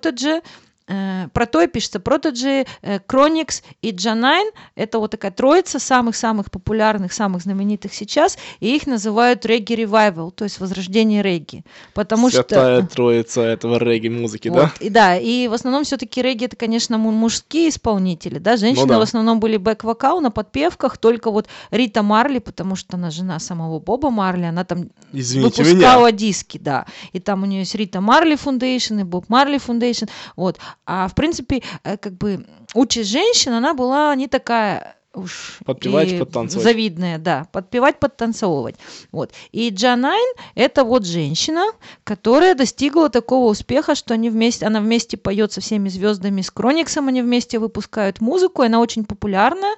то 0.87 1.63
и 1.63 1.67
пишется 1.67 1.99
Protoje, 1.99 2.67
э, 2.83 2.99
Chronixx 2.99 3.63
и 3.81 3.93
Jah9. 3.93 4.51
Это 4.75 4.99
вот 4.99 5.13
такая 5.13 5.31
троица 5.31 5.79
самых-самых 5.79 6.51
популярных, 6.51 7.13
самых 7.13 7.43
знаменитых 7.43 7.95
сейчас, 7.95 8.39
и 8.61 8.75
их 8.75 8.87
называют 8.87 9.47
reggae 9.47 9.75
revival, 9.75 10.31
то 10.31 10.45
есть 10.45 10.61
возрождение 10.61 11.23
регги. 11.23 11.65
Потому 11.95 12.31
Святая 12.31 12.83
что... 12.83 12.95
троица 12.95 13.43
этого 13.43 13.79
регги-музыки, 13.79 14.49
Вот, 14.49 14.57
да? 14.57 14.73
И 14.81 14.91
да, 14.91 15.17
и 15.17 15.49
в 15.49 15.53
основном 15.53 15.85
все-таки 15.85 16.21
регги 16.23 16.47
это, 16.47 16.57
конечно, 16.57 16.99
му- 16.99 17.13
мужские 17.13 17.69
исполнители, 17.69 18.39
да, 18.39 18.57
женщины 18.57 18.89
да. 18.89 18.99
в 18.99 19.03
основном 19.03 19.41
были 19.41 19.57
бэк-вокал 19.57 20.21
на 20.21 20.31
подпевках, 20.31 20.99
только 20.99 21.31
вот 21.31 21.49
Рита 21.71 22.03
Марли, 22.03 22.41
потому 22.41 22.77
что 22.77 22.97
она 22.97 23.11
жена 23.11 23.39
самого 23.39 23.79
Боба 23.79 24.11
Марли, 24.11 24.45
она 24.45 24.65
там 24.65 24.91
Извините 25.13 25.63
выпускала 25.63 26.09
меня. 26.09 26.13
диски, 26.13 26.59
да, 26.59 26.87
и 27.13 27.21
там 27.21 27.43
у 27.43 27.47
нее 27.47 27.61
есть 27.61 27.75
Рита 27.75 28.01
Марли 28.01 28.37
Foundation 28.37 29.01
и 29.01 29.05
Боб 29.05 29.27
Марли 29.29 29.59
Foundation, 29.59 30.07
вот, 30.37 30.59
а 30.87 31.09
в 31.09 31.15
принципе, 31.15 31.63
э, 31.83 31.97
как 31.97 32.15
бы 32.15 32.47
участь 32.75 33.11
женщин, 33.11 33.53
она 33.53 33.75
была 33.75 34.15
не 34.15 34.29
такая 34.29 34.97
уж 35.15 35.59
Подпевать, 35.65 36.13
и 36.13 36.19
подтанцевать. 36.19 36.65
завидная, 36.65 37.19
да, 37.19 37.47
подпевать, 37.53 37.99
подтанцовывать, 37.99 38.77
вот. 39.13 39.33
И 39.53 39.71
Джанайн 39.71 40.35
это 40.55 40.85
вот 40.85 41.07
женщина, 41.07 41.65
которая 42.03 42.55
достигла 42.55 43.09
такого 43.09 43.51
успеха, 43.51 43.95
что 43.95 44.15
они 44.15 44.31
вместе, 44.31 44.67
она 44.67 44.81
вместе 44.81 45.17
поет 45.17 45.53
со 45.53 45.61
всеми 45.61 45.89
звездами, 45.89 46.41
с 46.41 46.51
Крониксом 46.51 47.09
они 47.09 47.23
вместе 47.23 47.59
выпускают 47.59 48.21
музыку, 48.21 48.63
она 48.63 48.81
очень 48.81 49.05
популярна, 49.05 49.75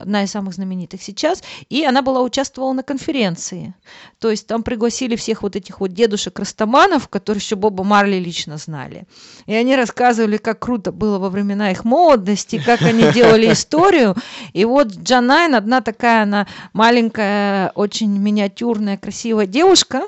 одна 0.00 0.24
из 0.24 0.30
самых 0.30 0.54
знаменитых 0.54 1.02
сейчас, 1.02 1.42
и 1.68 1.84
она 1.84 2.02
была 2.02 2.22
участвовала 2.22 2.72
на 2.72 2.82
конференции. 2.82 3.74
То 4.18 4.30
есть 4.30 4.46
там 4.46 4.62
пригласили 4.62 5.16
всех 5.16 5.42
вот 5.42 5.56
этих 5.56 5.80
вот 5.80 5.92
дедушек-растаманов, 5.92 7.08
которые 7.08 7.40
еще 7.40 7.56
Боба 7.56 7.84
Марли 7.84 8.16
лично 8.16 8.56
знали. 8.56 9.06
И 9.46 9.54
они 9.54 9.76
рассказывали, 9.76 10.36
как 10.36 10.58
круто 10.58 10.92
было 10.92 11.18
во 11.18 11.28
времена 11.28 11.70
их 11.70 11.84
молодости, 11.84 12.62
как 12.64 12.82
они 12.82 13.12
делали 13.12 13.52
историю. 13.52 14.16
И 14.52 14.64
вот 14.64 14.88
Джанайн, 14.88 15.54
одна 15.54 15.80
такая 15.80 16.22
она 16.22 16.46
маленькая, 16.72 17.72
очень 17.74 18.16
миниатюрная, 18.18 18.96
красивая 18.96 19.46
девушка, 19.46 20.02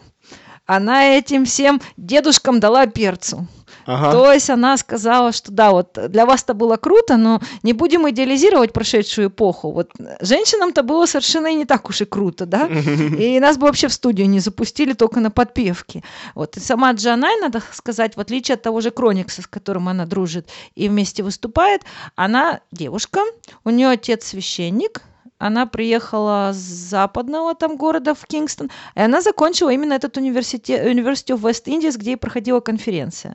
она 0.67 1.17
этим 1.17 1.45
всем 1.45 1.81
дедушкам 1.97 2.61
дала 2.61 2.87
перцу. 2.87 3.47
Ага. 3.87 4.13
То 4.13 4.33
есть 4.33 4.51
она 4.51 4.77
сказала, 4.77 5.33
что 5.33 5.53
да, 5.53 5.71
вот 5.71 5.99
для 6.09 6.27
вас 6.27 6.43
это 6.43 6.55
было 6.55 6.77
круто, 6.77 7.17
но 7.17 7.41
не 7.63 7.73
будем 7.73 8.09
идеализировать 8.09 8.73
прошедшую 8.73 9.29
эпоху. 9.29 9.73
Вот 9.73 9.91
женщинам-то 10.21 10.83
было 10.83 11.07
совершенно 11.07 11.49
и 11.49 11.55
не 11.55 11.65
так 11.65 11.89
уж 11.89 12.01
и 12.01 12.05
круто, 12.05 12.47
да? 12.47 12.67
И 13.23 13.41
нас 13.41 13.57
бы 13.57 13.67
вообще 13.67 13.89
в 13.89 13.93
студию 13.93 14.29
не 14.29 14.41
запустили 14.41 14.93
только 14.93 15.21
на 15.21 15.31
подпевке. 15.31 16.03
Вот. 16.35 16.57
И 16.57 16.61
сама 16.61 16.93
Джанай, 16.93 17.41
надо 17.41 17.63
сказать, 17.73 18.17
в 18.17 18.21
отличие 18.21 18.55
от 18.55 18.63
того 18.63 18.81
же 18.81 18.91
Кроникса, 18.91 19.43
с 19.43 19.47
которым 19.47 19.89
она 19.89 20.07
дружит 20.07 20.49
и 20.75 20.89
вместе 20.89 21.23
выступает, 21.23 21.83
она 22.17 22.61
девушка, 22.71 23.21
у 23.65 23.71
нее 23.71 23.89
отец 23.89 24.27
священник, 24.27 25.03
она 25.43 25.67
приехала 25.67 26.53
с 26.53 26.57
западного 26.57 27.57
там 27.57 27.77
города 27.77 28.15
в 28.15 28.25
Кингстон, 28.27 28.71
и 28.95 29.01
она 29.01 29.21
закончила 29.21 29.71
именно 29.71 29.95
этот 29.95 30.17
университет, 30.17 30.87
of 30.87 31.41
West 31.41 31.65
Indies, 31.67 31.99
где 31.99 32.13
и 32.13 32.17
проходила 32.17 32.61
конференция. 32.61 33.35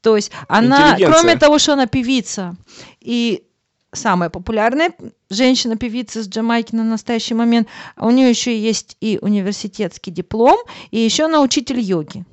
То 0.00 0.14
есть 0.14 0.30
она, 0.46 0.96
кроме 0.96 1.36
того, 1.36 1.58
что 1.58 1.72
она 1.72 1.86
певица 1.86 2.54
и 3.00 3.42
самая 3.92 4.30
популярная 4.30 4.92
женщина-певица 5.28 6.22
с 6.22 6.28
Джамайки 6.28 6.76
на 6.76 6.84
настоящий 6.84 7.34
момент, 7.34 7.66
у 7.96 8.10
нее 8.10 8.30
еще 8.30 8.56
есть 8.56 8.96
и 9.00 9.18
университетский 9.20 10.12
диплом, 10.12 10.58
и 10.92 11.00
еще 11.00 11.24
она 11.24 11.42
учитель 11.42 11.80
йоги. 11.80 12.24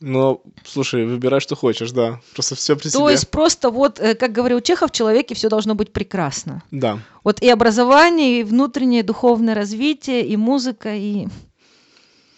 Ну, 0.00 0.42
слушай, 0.64 1.04
выбирай, 1.04 1.40
что 1.40 1.56
хочешь, 1.56 1.90
да. 1.90 2.20
Просто 2.34 2.54
все 2.54 2.76
при 2.76 2.88
То 2.88 2.98
себе. 3.00 3.10
есть 3.12 3.28
просто 3.30 3.70
вот, 3.70 3.98
э, 3.98 4.14
как 4.14 4.32
говорил 4.32 4.60
Чехов, 4.60 4.90
в 4.90 4.94
человеке 4.94 5.34
все 5.34 5.48
должно 5.48 5.74
быть 5.74 5.92
прекрасно. 5.92 6.62
Да. 6.70 7.00
Вот 7.24 7.42
и 7.42 7.48
образование, 7.48 8.40
и 8.40 8.44
внутреннее 8.44 9.02
духовное 9.02 9.54
развитие, 9.54 10.24
и 10.24 10.36
музыка, 10.36 10.94
и 10.94 11.26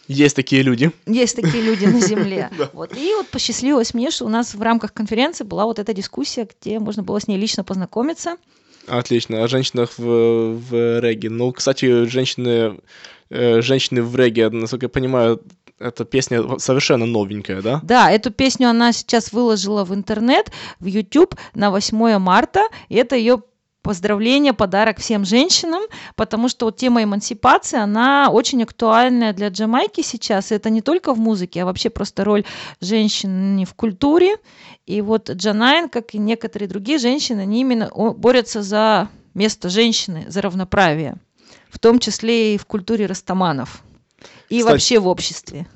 Есть 0.09 0.37
такие 0.37 0.63
люди. 0.63 0.91
есть 1.07 1.37
такие 1.37 1.63
люди 1.63 1.85
на 1.85 2.01
Земле. 2.01 2.51
Вот. 2.73 2.97
И 2.97 3.15
вот 3.15 3.29
посчастливилось 3.29 3.93
мне, 3.95 4.11
что 4.11 4.25
у 4.25 4.29
нас 4.29 4.55
в 4.55 4.63
рамках 4.63 4.93
конференции 4.95 5.45
была 5.45 5.65
вот 5.67 5.79
эта 5.79 5.93
дискуссия, 5.93 6.49
где 6.63 6.79
можно 6.79 7.03
было 7.03 7.21
с 7.21 7.29
ней 7.29 7.37
лично 7.39 7.63
познакомиться. 7.63 8.37
Отлично. 8.87 9.45
О 9.45 9.49
женщинах 9.49 9.93
в, 9.99 10.55
в 10.57 11.01
регги. 11.01 11.29
Ну, 11.29 11.53
кстати, 11.53 12.07
женщины, 12.07 12.81
э, 13.29 13.61
женщины 13.61 14.03
в 14.03 14.17
регги, 14.17 14.41
насколько 14.51 14.87
я 14.87 14.89
понимаю, 14.91 15.41
эта 15.81 16.05
песня 16.05 16.59
совершенно 16.59 17.07
новенькая, 17.07 17.63
да? 17.63 17.81
Да, 17.83 18.11
эту 18.11 18.31
песню 18.31 18.69
она 18.69 18.93
сейчас 18.93 19.33
выложила 19.33 19.85
в 19.85 19.95
интернет, 19.95 20.53
в 20.79 20.87
YouTube 20.87 21.35
на 21.55 21.71
8 21.71 22.19
марта, 22.19 22.61
и 22.89 22.97
это 22.97 23.17
ее 23.17 23.43
поздравление, 23.83 24.53
подарок 24.53 24.99
всем 24.99 25.25
женщинам, 25.25 25.83
потому 26.15 26.49
что 26.49 26.67
вот 26.67 26.77
тема 26.77 27.03
эмансипации, 27.03 27.79
она 27.79 28.29
очень 28.31 28.63
актуальная 28.63 29.33
для 29.33 29.49
Джамайки 29.49 30.03
сейчас. 30.03 30.53
И 30.53 30.55
это 30.55 30.69
не 30.69 30.83
только 30.83 31.15
в 31.15 31.19
музыке, 31.19 31.63
а 31.63 31.65
вообще 31.65 31.89
просто 31.89 32.25
роль 32.25 32.45
женщин 32.81 33.65
в 33.65 33.75
культуре. 33.75 34.37
И 34.87 35.01
вот 35.01 35.31
Джанайн, 35.31 35.89
как 35.89 36.15
и 36.15 36.19
некоторые 36.19 36.69
другие 36.69 36.99
женщины, 36.99 37.41
они 37.41 37.63
именно 37.63 37.91
борются 37.95 38.63
за 38.63 39.09
место 39.33 39.71
женщины, 39.71 40.27
за 40.29 40.43
равноправие, 40.43 41.15
в 41.71 41.79
том 41.79 42.01
числе 42.01 42.55
и 42.55 42.59
в 42.59 42.67
культуре 42.67 43.07
растаманов. 43.07 43.83
И 44.51 44.59
Кстати- 44.59 44.73
вообще 44.73 44.99
в 44.99 45.09
обществе. 45.09 45.67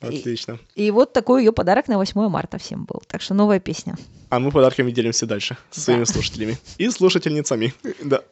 Отлично. 0.00 0.60
И 0.76 0.92
вот 0.92 1.12
такой 1.12 1.42
ее 1.44 1.52
подарок 1.52 1.88
на 1.88 1.96
8 1.98 2.28
марта 2.28 2.58
всем 2.58 2.84
был. 2.84 3.02
Так 3.08 3.20
что 3.20 3.34
новая 3.34 3.58
песня. 3.58 3.96
А 4.30 4.38
мы 4.38 4.52
подарками 4.52 4.92
делимся 4.92 5.26
дальше 5.26 5.56
со 5.70 5.80
своими 5.80 6.04
слушателями 6.04 6.56
и 6.76 6.88
слушательницами. 6.90 7.74
Да. 8.02 8.22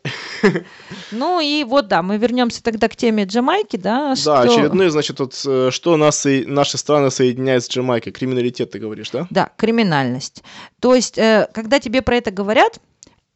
Ну 1.11 1.41
и 1.41 1.65
вот, 1.65 1.89
да, 1.89 2.03
мы 2.03 2.19
вернемся 2.19 2.63
тогда 2.63 2.89
к 2.89 2.95
теме 2.97 3.25
Джамайки, 3.25 3.77
да, 3.77 4.11
Да, 4.11 4.17
что... 4.17 4.41
очередной, 4.41 4.91
значит, 4.91 5.19
вот, 5.19 5.43
э, 5.47 5.71
что 5.73 5.97
нас 5.97 6.27
и 6.27 6.45
наши 6.45 6.77
страны 6.77 7.11
соединяет 7.11 7.65
с 7.65 7.71
Джамайкой? 7.71 8.13
Криминалитет, 8.13 8.71
ты 8.71 8.79
говоришь, 8.79 9.11
да? 9.11 9.27
Да, 9.31 9.51
криминальность. 9.57 10.45
То 10.79 10.95
есть, 10.95 11.17
э, 11.17 11.49
когда 11.55 11.81
тебе 11.81 12.03
про 12.03 12.17
это 12.17 12.31
говорят, 12.31 12.81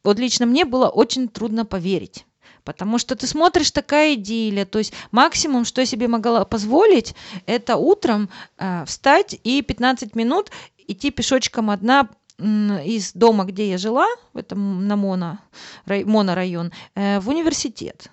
вот 0.03 0.19
лично 0.19 0.45
мне 0.45 0.63
было 0.63 0.89
очень 0.89 1.27
трудно 1.27 1.65
поверить. 1.65 2.25
Потому 2.63 2.97
что 2.97 3.15
ты 3.15 3.27
смотришь 3.27 3.71
такая 3.71 4.13
идиллия, 4.13 4.65
то 4.65 4.79
есть 4.79 4.93
максимум, 5.11 5.65
что 5.65 5.81
я 5.81 5.85
себе 5.85 6.07
могла 6.07 6.45
позволить, 6.45 7.15
это 7.45 7.75
утром 7.77 8.29
э, 8.57 8.85
встать 8.85 9.39
и 9.43 9.61
15 9.61 10.15
минут 10.15 10.51
идти 10.87 11.11
пешочком 11.11 11.69
одна 11.69 12.09
из 12.37 13.13
дома, 13.13 13.43
где 13.45 13.69
я 13.69 13.77
жила, 13.77 14.07
в 14.33 14.37
этом 14.37 14.87
на 14.87 14.95
Моно, 14.95 15.39
рай- 15.85 16.05
монорайон, 16.05 16.71
э, 16.95 17.19
в 17.19 17.29
университет. 17.29 18.09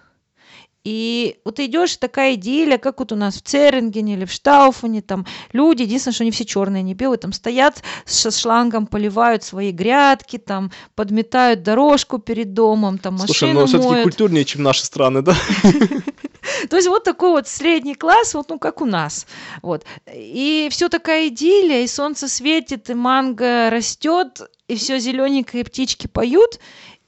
И 0.85 1.41
вот 1.45 1.59
идешь, 1.61 1.97
такая 1.97 2.35
идиллия, 2.35 2.79
как 2.79 3.01
вот 3.01 3.13
у 3.13 3.17
нас 3.17 3.37
в 3.37 3.43
Церингене 3.43 4.15
или 4.15 4.25
в 4.25 4.33
Штауфене, 4.33 5.03
там 5.03 5.27
люди, 5.53 5.83
единственное, 5.83 6.15
что 6.15 6.25
они 6.25 6.31
все 6.31 6.45
черные, 6.45 6.83
не 6.83 6.95
белые, 6.95 7.19
там 7.19 7.33
стоят 7.33 7.83
с 8.05 8.31
шлангом, 8.39 8.87
поливают 8.87 9.43
свои 9.43 9.73
грядки, 9.73 10.39
там 10.39 10.71
подметают 10.95 11.63
дорожку 11.63 12.19
перед 12.19 12.55
домом, 12.55 12.99
там 12.99 13.19
Слушай, 13.19 13.53
машину 13.53 13.61
но 13.61 13.67
все-таки 13.67 14.03
культурнее, 14.05 14.45
чем 14.45 14.63
наши 14.63 14.85
страны, 14.85 15.23
да? 15.23 15.37
То 16.71 16.77
есть 16.77 16.89
вот 16.89 17.05
такой 17.05 17.31
вот 17.31 17.49
средний 17.49 17.95
класс, 17.95 18.35
вот 18.35 18.49
ну 18.49 18.59
как 18.59 18.81
у 18.81 18.87
нас, 18.87 19.27
вот. 19.63 19.85
И 20.15 20.69
все 20.71 20.89
такая 20.89 21.29
идиллия, 21.29 21.83
и 21.83 21.87
солнце 21.87 22.29
светит, 22.29 22.89
и 22.89 22.95
манго 22.95 23.69
растет, 23.71 24.41
и 24.69 24.77
все 24.77 24.99
зелененькое, 24.99 25.63
и 25.63 25.67
птички 25.67 26.07
поют, 26.07 26.61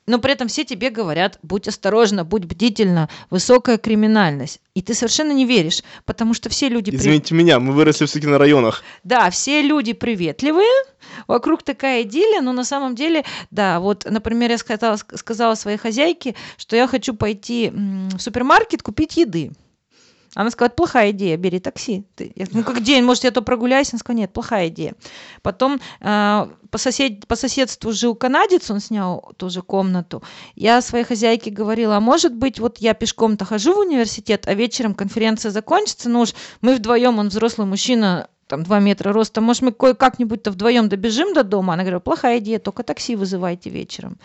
но 0.07 0.19
при 0.19 0.33
этом 0.33 0.49
все 0.49 0.65
тебе 0.65 0.91
говорят, 0.91 1.39
будь 1.43 1.69
осторожна, 1.69 2.25
будь 2.25 2.45
бдительна, 2.45 3.09
высокая 3.31 3.79
криминальность. 3.79 4.61
И 4.75 4.83
ты 4.83 4.95
совершенно 4.95 5.33
не 5.33 5.45
веришь, 5.47 5.83
потому 6.05 6.35
что 6.35 6.49
все 6.49 6.69
люди... 6.69 6.91
при- 6.91 6.99
Извините 6.99 7.35
меня, 7.35 7.61
мы 7.61 7.73
выросли 7.73 8.07
все-таки 8.07 8.27
на 8.27 8.39
районах. 8.39 8.83
Да, 9.05 9.31
все 9.31 9.63
люди 9.63 9.93
приветливые, 9.93 10.69
вокруг 11.27 11.63
такая 11.63 12.03
идиллия, 12.03 12.41
но 12.41 12.53
на 12.53 12.65
самом 12.65 12.95
деле, 12.95 13.25
да, 13.51 13.81
вот, 13.81 14.07
например, 14.09 14.51
я 14.51 14.59
сказала, 14.59 14.97
сказала 14.97 15.55
своей 15.55 15.79
хозяйке, 15.79 16.35
что 16.57 16.77
я 16.77 16.87
хочу 16.87 17.15
пойти 17.15 17.71
в 17.73 18.19
супермаркет 18.19 18.83
купить 18.83 19.17
еды. 19.17 19.53
Она 20.35 20.51
сказала, 20.51 20.71
плохая 20.71 21.11
идея, 21.11 21.37
бери 21.37 21.59
такси. 21.59 22.05
Ты- 22.15 22.33
Я, 22.37 22.47
ну 22.53 22.63
как 22.63 22.83
день, 22.83 23.03
может, 23.05 23.25
я 23.25 23.31
то 23.33 23.43
прогуляюсь? 23.43 23.93
Она 23.93 23.99
сказала, 23.99 24.21
нет, 24.21 24.33
плохая 24.33 24.69
идея. 24.69 24.95
Потом 25.43 25.81
э, 26.01 26.47
по, 26.71 26.79
сосед, 26.79 27.27
по 27.27 27.35
соседству 27.35 27.93
жил 27.93 28.15
канадец, 28.15 28.71
он 28.71 28.81
снял 28.81 29.33
тоже 29.37 29.63
комнату. 29.63 30.23
Я 30.55 30.81
своей 30.83 31.05
хозяйке 31.05 31.51
говорила, 31.51 31.97
а 31.97 32.01
может 32.01 32.35
быть, 32.35 32.61
вот 32.61 32.79
я 32.79 32.95
пешком-то 32.95 33.45
хожу 33.45 33.75
в 33.75 33.79
университет, 33.79 34.47
а 34.47 34.55
вечером 34.55 34.95
конференция 34.95 35.51
закончится, 35.51 36.09
ну 36.09 36.21
уж 36.21 36.35
мы 36.61 36.77
вдвоем, 36.77 37.19
он 37.19 37.29
взрослый 37.29 37.67
мужчина, 37.67 38.29
там 38.47 38.63
2 38.63 38.79
метра 38.81 39.13
роста, 39.13 39.41
может, 39.41 39.63
мы 39.63 39.73
кое-как-нибудь-то 39.73 40.51
вдвоем 40.53 40.89
добежим 40.89 41.35
до 41.35 41.43
дома? 41.45 41.75
Она 41.75 41.83
говорила, 41.83 42.01
плохая 42.01 42.39
идея, 42.39 42.59
только 42.59 42.83
такси 42.85 43.17
вызывайте 43.17 43.71
вечером. 43.71 44.19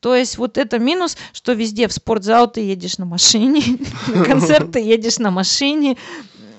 То 0.00 0.16
есть 0.16 0.38
вот 0.38 0.58
это 0.58 0.78
минус, 0.78 1.16
что 1.32 1.52
везде 1.52 1.86
в 1.86 1.92
спортзал 1.92 2.50
ты 2.50 2.60
едешь 2.60 2.98
на 2.98 3.04
машине, 3.04 3.62
на 4.08 4.24
концерт 4.24 4.72
ты 4.72 4.80
едешь 4.80 5.18
на 5.18 5.30
машине, 5.30 5.96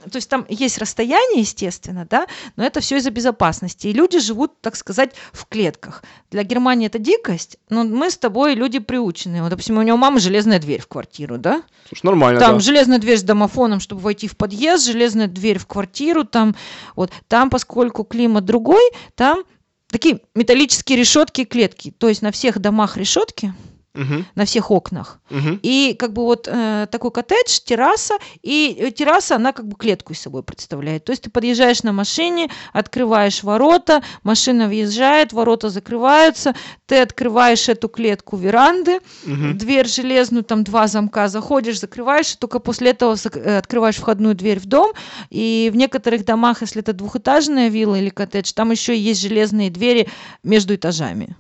то 0.10 0.16
есть 0.16 0.30
там 0.30 0.46
есть 0.50 0.78
расстояние, 0.78 1.42
естественно, 1.42 2.08
да, 2.10 2.28
но 2.56 2.64
это 2.64 2.80
все 2.80 2.98
из-за 2.98 3.12
безопасности. 3.12 3.88
И 3.88 3.94
люди 3.94 4.20
живут, 4.20 4.60
так 4.62 4.76
сказать, 4.76 5.12
в 5.32 5.46
клетках. 5.46 6.04
Для 6.32 6.44
Германии 6.44 6.88
это 6.88 6.98
дикость, 6.98 7.58
но 7.70 7.84
мы 7.84 8.10
с 8.10 8.18
тобой 8.18 8.56
люди 8.56 8.80
приученные. 8.80 9.44
Вот, 9.44 9.50
допустим, 9.50 9.78
у 9.78 9.82
него 9.82 9.98
мама 9.98 10.20
железная 10.20 10.60
дверь 10.60 10.82
в 10.82 10.88
квартиру, 10.88 11.38
да? 11.38 11.64
Слушай, 11.88 12.06
нормально, 12.06 12.40
Там 12.40 12.54
да. 12.54 12.60
железная 12.60 13.00
дверь 13.00 13.18
с 13.18 13.24
домофоном, 13.24 13.80
чтобы 13.80 14.02
войти 14.02 14.28
в 14.28 14.36
подъезд, 14.38 14.86
железная 14.86 15.28
дверь 15.28 15.60
в 15.60 15.68
квартиру, 15.68 16.24
там 16.24 16.56
вот 16.96 17.12
там, 17.28 17.50
поскольку 17.50 18.04
климат 18.04 18.46
другой, 18.46 18.84
там 19.16 19.44
такие 19.92 20.22
металлические 20.36 20.98
решетки 20.98 21.44
клетки. 21.44 21.94
То 21.98 22.10
есть 22.10 22.22
на 22.22 22.32
всех 22.32 22.60
домах 22.60 22.98
решетки, 22.98 23.54
Мгм, 23.94 24.26
на 24.36 24.46
всех 24.46 24.72
окнах. 24.72 25.20
мгм. 25.30 25.60
И 25.64 25.96
как 26.00 26.14
бы 26.14 26.24
вот 26.24 26.48
э, 26.50 26.88
такой 26.90 27.12
коттедж, 27.12 27.60
терраса, 27.66 28.16
и 28.42 28.78
э, 28.80 28.92
терраса, 28.92 29.36
она 29.36 29.52
как 29.52 29.68
бы 29.68 29.76
клетку 29.76 30.14
из 30.14 30.20
собой 30.22 30.44
представляет. 30.44 31.04
То 31.04 31.12
есть 31.12 31.24
ты 31.24 31.30
подъезжаешь 31.30 31.84
на 31.84 31.92
машине, 31.92 32.50
открываешь 32.72 33.44
ворота, 33.44 34.02
машина 34.24 34.68
въезжает, 34.70 35.34
ворота 35.34 35.70
закрываются, 35.70 36.56
ты 36.86 37.00
открываешь 37.02 37.68
эту 37.68 37.90
клетку 37.90 38.38
веранды, 38.38 39.00
Мгм. 39.26 39.58
дверь 39.58 39.88
железную, 39.88 40.46
там 40.46 40.64
два 40.64 40.88
замка, 40.88 41.28
заходишь, 41.28 41.80
закрываешь, 41.82 42.34
и 42.34 42.38
только 42.38 42.60
после 42.60 42.92
этого 42.92 43.18
э, 43.34 43.58
открываешь 43.58 43.98
входную 43.98 44.36
дверь 44.36 44.62
в 44.62 44.68
дом. 44.68 44.94
И 45.30 45.70
в 45.74 45.76
некоторых 45.76 46.24
домах, 46.24 46.62
если 46.62 46.82
это 46.82 46.94
двухэтажная 46.94 47.68
вилла 47.68 47.96
или 47.96 48.10
коттедж, 48.10 48.54
там 48.54 48.72
еще 48.72 48.98
есть 48.98 49.20
железные 49.22 49.70
двери 49.70 50.08
между 50.44 50.76
этажами. 50.76 51.36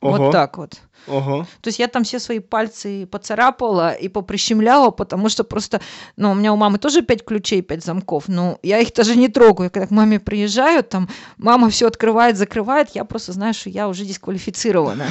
Ого, 0.00 0.18
Вот 0.18 0.32
так 0.32 0.58
вот. 0.58 0.74
Ого. 1.06 1.46
То 1.60 1.68
есть 1.68 1.78
я 1.78 1.88
там 1.88 2.04
все 2.04 2.18
свои 2.18 2.38
пальцы 2.38 3.06
поцарапала 3.06 3.92
и 3.92 4.08
поприщемляла, 4.08 4.90
потому 4.90 5.28
что 5.28 5.44
просто, 5.44 5.80
ну, 6.16 6.32
у 6.32 6.34
меня 6.34 6.52
у 6.52 6.56
мамы 6.56 6.78
тоже 6.78 7.02
пять 7.02 7.24
ключей, 7.24 7.62
пять 7.62 7.84
замков, 7.84 8.28
но 8.28 8.58
я 8.62 8.80
их 8.80 8.92
даже 8.92 9.16
не 9.16 9.28
трогаю. 9.28 9.70
Когда 9.70 9.86
к 9.86 9.90
маме 9.90 10.20
приезжаю, 10.20 10.82
там 10.82 11.08
мама 11.36 11.70
все 11.70 11.86
открывает, 11.86 12.36
закрывает, 12.36 12.90
я 12.94 13.04
просто 13.04 13.32
знаю, 13.32 13.54
что 13.54 13.70
я 13.70 13.88
уже 13.88 14.04
дисквалифицирована. 14.04 15.06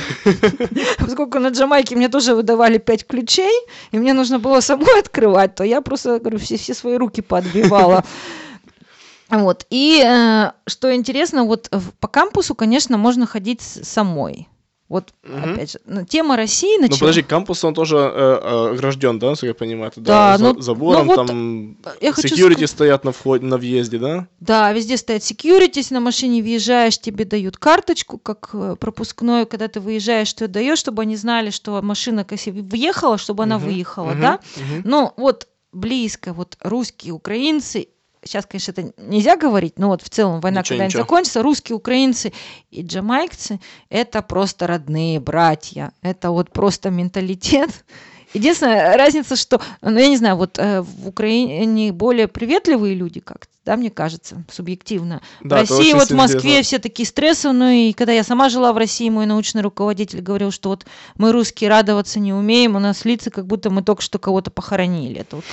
Поскольку 0.99 1.39
на 1.39 1.49
Джамайке 1.49 1.95
мне 1.95 2.09
тоже 2.09 2.35
выдавали 2.35 2.77
пять 2.77 3.05
ключей, 3.05 3.59
и 3.91 3.97
мне 3.97 4.13
нужно 4.13 4.39
было 4.39 4.59
самой 4.59 4.99
открывать, 4.99 5.55
то 5.55 5.63
я 5.63 5.81
просто, 5.81 6.19
говорю, 6.19 6.39
все, 6.39 6.57
все 6.57 6.73
свои 6.73 6.97
руки 6.97 7.21
подбивала. 7.21 8.03
Вот. 9.29 9.65
И 9.69 10.03
э, 10.05 10.51
что 10.67 10.95
интересно, 10.95 11.45
вот 11.45 11.71
по 11.99 12.07
кампусу, 12.07 12.55
конечно, 12.55 12.97
можно 12.97 13.25
ходить 13.25 13.61
самой. 13.61 14.47
Вот, 14.87 15.13
Мгм. 15.23 15.53
опять 15.53 15.71
же, 15.71 15.79
ну, 15.87 16.05
тема 16.05 16.35
России 16.37 16.75
Ну 16.77 16.83
начала... 16.83 16.99
подожди, 16.99 17.23
кампус 17.23 17.63
он 17.63 17.73
тоже 17.73 17.97
э, 17.97 18.39
э, 18.43 18.71
огражден, 18.73 19.17
да, 19.17 19.29
насколько 19.31 19.47
я 19.49 19.53
понимаю? 19.55 19.91
Да, 19.95 20.37
за- 20.37 20.53
ну- 20.53 20.61
забором, 20.61 21.07
ну 21.07 21.15
вот, 21.15 21.27
там 21.27 21.77
я 22.01 22.11
хочу 22.13 22.27
security 22.27 22.67
стоят 22.67 23.03
на 23.03 23.11
входе, 23.11 23.43
на 23.47 23.57
въезде, 23.57 23.97
да? 23.97 24.27
Да, 24.39 24.71
везде 24.73 24.97
стоят 24.97 25.23
security, 25.23 25.71
если 25.77 25.95
на 25.95 26.01
машине 26.01 26.43
въезжаешь, 26.43 26.99
тебе 26.99 27.25
дают 27.25 27.57
карточку, 27.57 28.19
как 28.19 28.51
э, 28.53 28.75
пропускной, 28.79 29.47
когда 29.47 29.67
ты 29.67 29.79
выезжаешь, 29.79 30.31
ты 30.33 30.47
даешь, 30.47 30.77
чтобы 30.77 31.01
они 31.01 31.15
знали, 31.15 31.49
что 31.49 31.81
машина, 31.81 32.23
если 32.29 32.51
въехала, 32.51 33.17
чтобы 33.17 33.43
она 33.43 33.57
Мгм, 33.57 33.65
выехала, 33.65 34.11
мгм, 34.11 34.21
да? 34.21 34.39
мгм. 34.55 34.81
Ну, 34.85 35.13
вот 35.17 35.47
близко, 35.73 36.31
вот 36.33 36.57
русские, 36.61 37.13
украинцы, 37.13 37.87
сейчас, 38.25 38.45
конечно, 38.45 38.71
это 38.71 38.93
нельзя 38.97 39.37
говорить, 39.37 39.77
но 39.77 39.89
вот 39.89 40.01
в 40.01 40.09
целом 40.09 40.41
война 40.41 40.63
когда-нибудь 40.63 40.95
закончится, 40.95 41.43
русские, 41.43 41.75
украинцы 41.75 42.33
и 42.71 42.81
джамайкцы– 42.81 43.59
это 43.89 44.21
просто 44.21 44.67
родные 44.67 45.19
братья, 45.19 45.93
это 46.01 46.31
вот 46.31 46.51
просто 46.51 46.89
менталитет. 46.89 47.69
Единственная 48.33 48.97
разница, 48.97 49.35
что, 49.35 49.61
ну, 49.81 49.97
я 49.97 50.09
не 50.09 50.17
знаю, 50.17 50.35
вот 50.35 50.59
э, 50.59 50.81
в 50.81 51.07
Украине 51.07 51.93
более 51.93 52.27
приветливые 52.27 52.93
люди 52.93 53.21
как-то, 53.21 53.54
да, 53.65 53.75
мне 53.75 53.89
кажется, 53.89 54.43
субъективно. 54.51 55.21
Да, 55.41 55.57
в 55.57 55.59
России, 55.69 55.93
вот 55.93 56.09
в 56.09 56.15
Москве 56.15 56.39
известно. 56.39 56.63
все 56.63 56.79
такие 56.79 57.07
стрессовые, 57.07 57.89
и 57.89 57.93
когда 57.93 58.13
я 58.13 58.23
сама 58.23 58.49
жила 58.49 58.71
в 58.73 58.77
России, 58.77 59.09
мой 59.09 59.25
научный 59.25 59.61
руководитель 59.61 60.21
говорил, 60.21 60.51
что 60.51 60.69
вот 60.69 60.85
мы 61.17 61.31
русские 61.31 61.69
радоваться 61.69 62.19
не 62.19 62.31
умеем, 62.31 62.75
у 62.75 62.79
нас 62.79 63.05
лица, 63.05 63.31
как 63.31 63.47
будто 63.47 63.71
мы 63.71 63.81
только 63.81 64.03
что 64.03 64.19
кого-то 64.19 64.51
похоронили. 64.51 65.21
Это 65.21 65.37
вот 65.37 65.45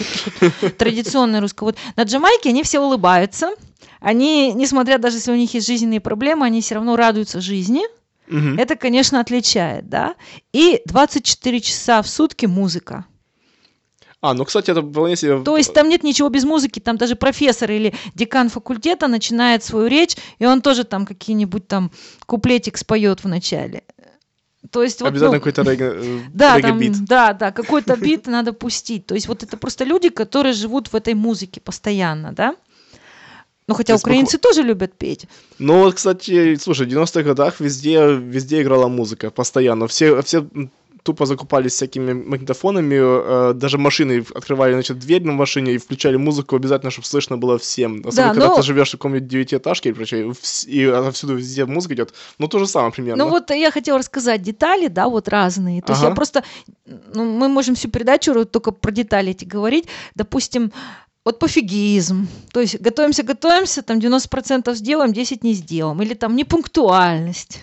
традиционное 0.79 1.41
русское. 1.41 1.65
Вот 1.65 1.77
на 1.97 2.03
Джамайке 2.03 2.51
они 2.51 2.63
все 2.63 2.81
улыбаются, 2.81 3.55
они, 4.01 4.53
несмотря 4.53 4.99
даже 4.99 5.17
если 5.17 5.33
у 5.33 5.37
них 5.37 5.55
есть 5.55 5.67
жизненные 5.67 6.01
проблемы, 6.01 6.45
они 6.45 6.61
все 6.61 6.75
равно 6.75 6.97
радуются 6.97 7.41
жизни. 7.41 7.83
Это, 8.57 8.77
конечно, 8.77 9.21
отличает, 9.21 9.91
да. 9.91 10.15
И 10.55 10.81
24 10.87 11.61
часа 11.61 12.01
в 12.01 12.09
сутки 12.09 12.47
музыка. 12.47 13.05
А, 14.23 14.35
ну, 14.35 14.45
кстати, 14.45 14.71
это 14.71 14.83
вполне 14.83 15.17
себе... 15.17 15.43
То 15.43 15.57
есть 15.57 15.75
там 15.75 15.89
нет 15.89 16.05
ничего 16.05 16.29
без 16.29 16.45
музыки, 16.45 16.79
там 16.79 16.97
даже 16.97 17.17
профессор 17.17 17.73
или 17.73 17.93
декан 18.15 18.49
факультета 18.49 19.09
начинает 19.09 19.65
свою 19.65 19.89
речь, 19.89 20.17
и 20.39 20.47
он 20.47 20.63
тоже 20.63 20.85
там 20.85 21.07
какие-нибудь 21.07 21.67
там 21.67 21.91
куплетик 22.25 22.79
споет 22.79 23.25
в 23.25 23.29
начале. 23.29 23.83
То 24.71 24.85
есть 24.85 25.01
вот, 25.01 25.09
Обязательно 25.09 25.39
ну, 25.39 25.41
какой-то 25.41 25.63
регги- 25.63 25.83
э, 25.93 26.21
да, 26.33 26.61
там, 26.61 26.79
регги-бит. 26.79 27.05
да, 27.05 27.33
да, 27.33 27.51
какой-то 27.51 27.97
бит 27.97 28.29
надо 28.29 28.53
пустить. 28.53 29.07
То 29.07 29.17
есть 29.17 29.27
вот 29.27 29.43
это 29.43 29.57
просто 29.57 29.83
люди, 29.83 30.09
которые 30.09 30.53
живут 30.53 30.93
в 30.93 30.95
этой 30.95 31.15
музыке 31.15 31.61
постоянно, 31.61 32.33
да? 32.33 32.55
Ну, 33.67 33.75
хотя 33.75 33.95
То 33.95 33.99
украинцы 33.99 34.39
тоже 34.39 34.63
любят 34.63 34.97
петь. 34.97 35.27
Ну 35.59 35.81
вот, 35.81 35.95
кстати, 35.95 36.55
слушай, 36.57 36.87
в 36.87 36.91
90-х 36.91 37.23
годах 37.23 37.59
везде, 37.59 38.15
везде 38.15 38.63
играла 38.63 38.87
музыка, 38.87 39.31
постоянно. 39.31 39.89
Все, 39.89 40.23
все 40.23 40.47
тупо 41.03 41.27
закупались 41.27 41.73
всякими 41.73 42.13
магнитофонами, 42.13 43.51
э, 43.51 43.55
даже 43.55 43.79
машины 43.79 44.25
открывали, 44.35 44.73
значит, 44.75 44.99
дверь 44.99 45.25
на 45.25 45.33
машине 45.33 45.73
и 45.75 45.79
включали 45.79 46.17
музыку 46.17 46.57
обязательно, 46.57 46.91
чтобы 46.91 47.07
слышно 47.07 47.37
было 47.37 47.59
всем. 47.59 48.03
Особенно, 48.07 48.29
Да, 48.29 48.35
когда 48.35 48.49
но- 48.49 48.57
ты 48.57 48.63
живешь 48.63 48.89
в 48.89 48.93
каком-нибудь 48.93 49.29
девятиэтажке 49.29 49.89
и 49.89 49.93
прочее, 49.93 50.33
и 50.67 50.85
отовсюду 50.85 51.35
везде 51.37 51.65
музыка 51.67 51.95
идет. 51.95 52.15
Ну, 52.39 52.49
то 52.49 52.59
же 52.59 52.67
самое 52.67 52.93
примерно. 52.93 53.25
Ну 53.25 53.31
вот 53.31 53.51
я 53.51 53.71
хотела 53.71 53.99
рассказать 53.99 54.43
детали, 54.43 54.89
да, 54.89 55.09
вот 55.09 55.29
разные. 55.29 55.83
То 55.83 55.93
есть 55.93 56.03
Ага. 56.03 56.11
я 56.11 56.15
просто, 56.15 56.45
ну, 57.15 57.25
мы 57.25 57.49
можем 57.49 57.75
всю 57.75 57.89
передачу 57.89 58.45
только 58.45 58.71
про 58.71 58.91
детали 58.93 59.31
эти 59.31 59.45
говорить. 59.45 59.87
Допустим, 60.15 60.73
вот 61.25 61.39
пофигизм. 61.39 62.29
То 62.53 62.61
есть 62.61 62.81
готовимся, 62.81 63.23
готовимся, 63.23 63.83
там 63.83 63.99
90% 63.99 64.75
сделаем, 64.77 65.13
10 65.13 65.45
не 65.45 65.55
сделаем. 65.55 66.01
Или 66.03 66.15
там 66.15 66.35
непунктуальность. 66.37 67.61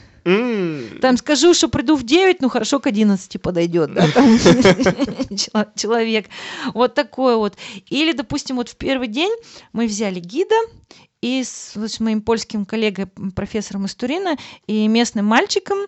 Там 1.01 1.17
скажу, 1.17 1.53
что 1.53 1.69
приду 1.69 1.95
в 1.95 2.03
9, 2.03 2.41
ну 2.41 2.49
хорошо, 2.49 2.79
к 2.79 2.88
11 2.88 3.41
подойдет, 3.41 3.93
да, 3.93 4.08
там 4.12 4.38
чело- 5.38 5.67
человек. 5.75 6.27
Вот 6.73 6.93
такое 6.93 7.36
вот. 7.36 7.55
Или, 7.89 8.12
допустим, 8.13 8.58
вот 8.58 8.69
в 8.69 8.75
первый 8.75 9.08
день 9.08 9.32
мы 9.73 9.88
взяли 9.88 10.19
гида, 10.19 10.55
и 11.21 11.43
с, 11.43 11.75
с 11.75 11.99
моим 11.99 12.21
польским 12.21 12.65
коллегой, 12.65 13.08
профессором 13.36 13.86
из 13.86 13.95
Турина, 13.95 14.38
и 14.67 14.88
местным 14.88 15.25
мальчиком 15.25 15.79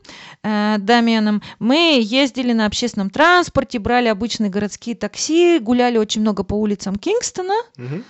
э, 0.44 0.76
Дамианом 0.78 1.42
мы 1.60 2.00
ездили 2.02 2.52
на 2.52 2.66
общественном 2.66 3.10
транспорте, 3.10 3.80
брали 3.80 4.10
обычные 4.10 4.50
городские 4.50 4.96
такси, 4.96 5.60
гуляли 5.60 5.98
очень 5.98 6.22
много 6.22 6.44
по 6.44 6.56
улицам 6.56 6.96
Кингстона. 6.98 7.56
мгм. 7.78 8.04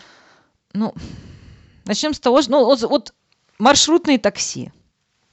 Ну, 0.73 0.93
начнем 1.86 2.13
с 2.13 2.19
того, 2.19 2.41
что 2.41 2.51
ну, 2.51 2.65
вот, 2.65 2.81
вот 2.81 3.13
маршрутные 3.60 4.17
такси. 4.17 4.71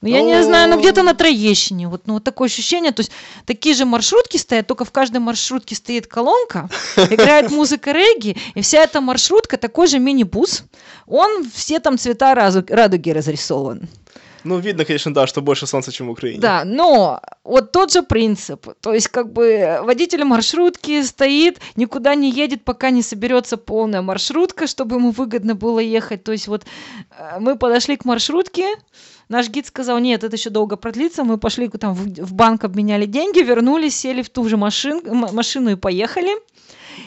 Ну, 0.01 0.09
я 0.09 0.23
не 0.23 0.43
знаю, 0.45 0.71
ну 0.71 0.79
где-то 0.79 1.03
на 1.03 1.13
Троещине. 1.15 1.89
Вот, 1.89 2.07
ну, 2.07 2.15
вот 2.15 2.25
такое 2.25 2.47
ощущение. 2.47 2.93
То 2.93 3.01
есть 3.01 3.11
такие 3.47 3.75
же 3.75 3.85
маршрутки 3.85 4.37
стоят, 4.37 4.67
только 4.67 4.85
в 4.85 4.93
каждой 4.93 5.19
маршрутке 5.19 5.75
стоит 5.75 6.07
колонка, 6.07 6.69
играет 6.97 7.51
музыка 7.51 7.91
регги, 7.91 8.37
и 8.55 8.61
вся 8.61 8.79
эта 8.79 9.01
маршрутка 9.01 9.57
такой 9.57 9.89
же 9.89 9.99
мини-бус. 9.99 10.65
Он 11.07 11.49
все 11.53 11.81
там 11.81 11.99
цвета 11.99 12.35
радуги 12.35 13.11
разрисован. 13.11 13.89
Ну, 14.45 14.59
видно, 14.59 14.85
конечно, 14.85 15.13
да, 15.13 15.27
что 15.27 15.43
больше 15.43 15.67
солнца, 15.67 15.93
чем 15.93 16.09
в 16.09 16.11
Украине. 16.11 16.41
Да, 16.41 16.65
но 16.65 17.21
вот 17.45 17.73
тот 17.73 17.93
же 17.93 18.03
принцип. 18.03 18.67
То 18.81 18.95
есть, 18.95 19.09
как 19.09 19.33
бы 19.33 19.81
водитель 19.83 20.25
маршрутки 20.25 21.03
стоит, 21.03 21.61
никуда 21.77 22.15
не 22.15 22.31
едет, 22.31 22.65
пока 22.65 22.91
не 22.91 23.03
соберется 23.03 23.57
полная 23.57 24.03
маршрутка, 24.03 24.67
чтобы 24.67 24.97
ему 24.97 25.11
выгодно 25.11 25.55
было 25.55 25.81
ехать. 25.81 26.25
То 26.25 26.33
есть, 26.33 26.49
вот 26.49 26.65
э, 27.11 27.39
мы 27.41 27.57
подошли 27.57 27.97
к 27.97 28.05
маршрутке, 28.05 28.67
наш 29.29 29.49
гид 29.49 29.67
сказал, 29.67 29.99
нет, 29.99 30.25
это 30.25 30.37
еще 30.37 30.51
долго 30.51 30.77
продлится. 30.77 31.25
Мы 31.25 31.39
пошли 31.39 31.69
там 31.69 31.95
в, 31.95 32.05
в 32.05 32.35
банк, 32.35 32.65
обменяли 32.65 33.07
деньги, 33.07 33.41
вернулись, 33.41 33.97
сели 33.97 34.23
в 34.23 34.31
ту 34.31 34.49
же 34.49 34.57
машин, 34.57 35.03
машину 35.05 35.71
и 35.71 35.77
поехали. 35.77 36.33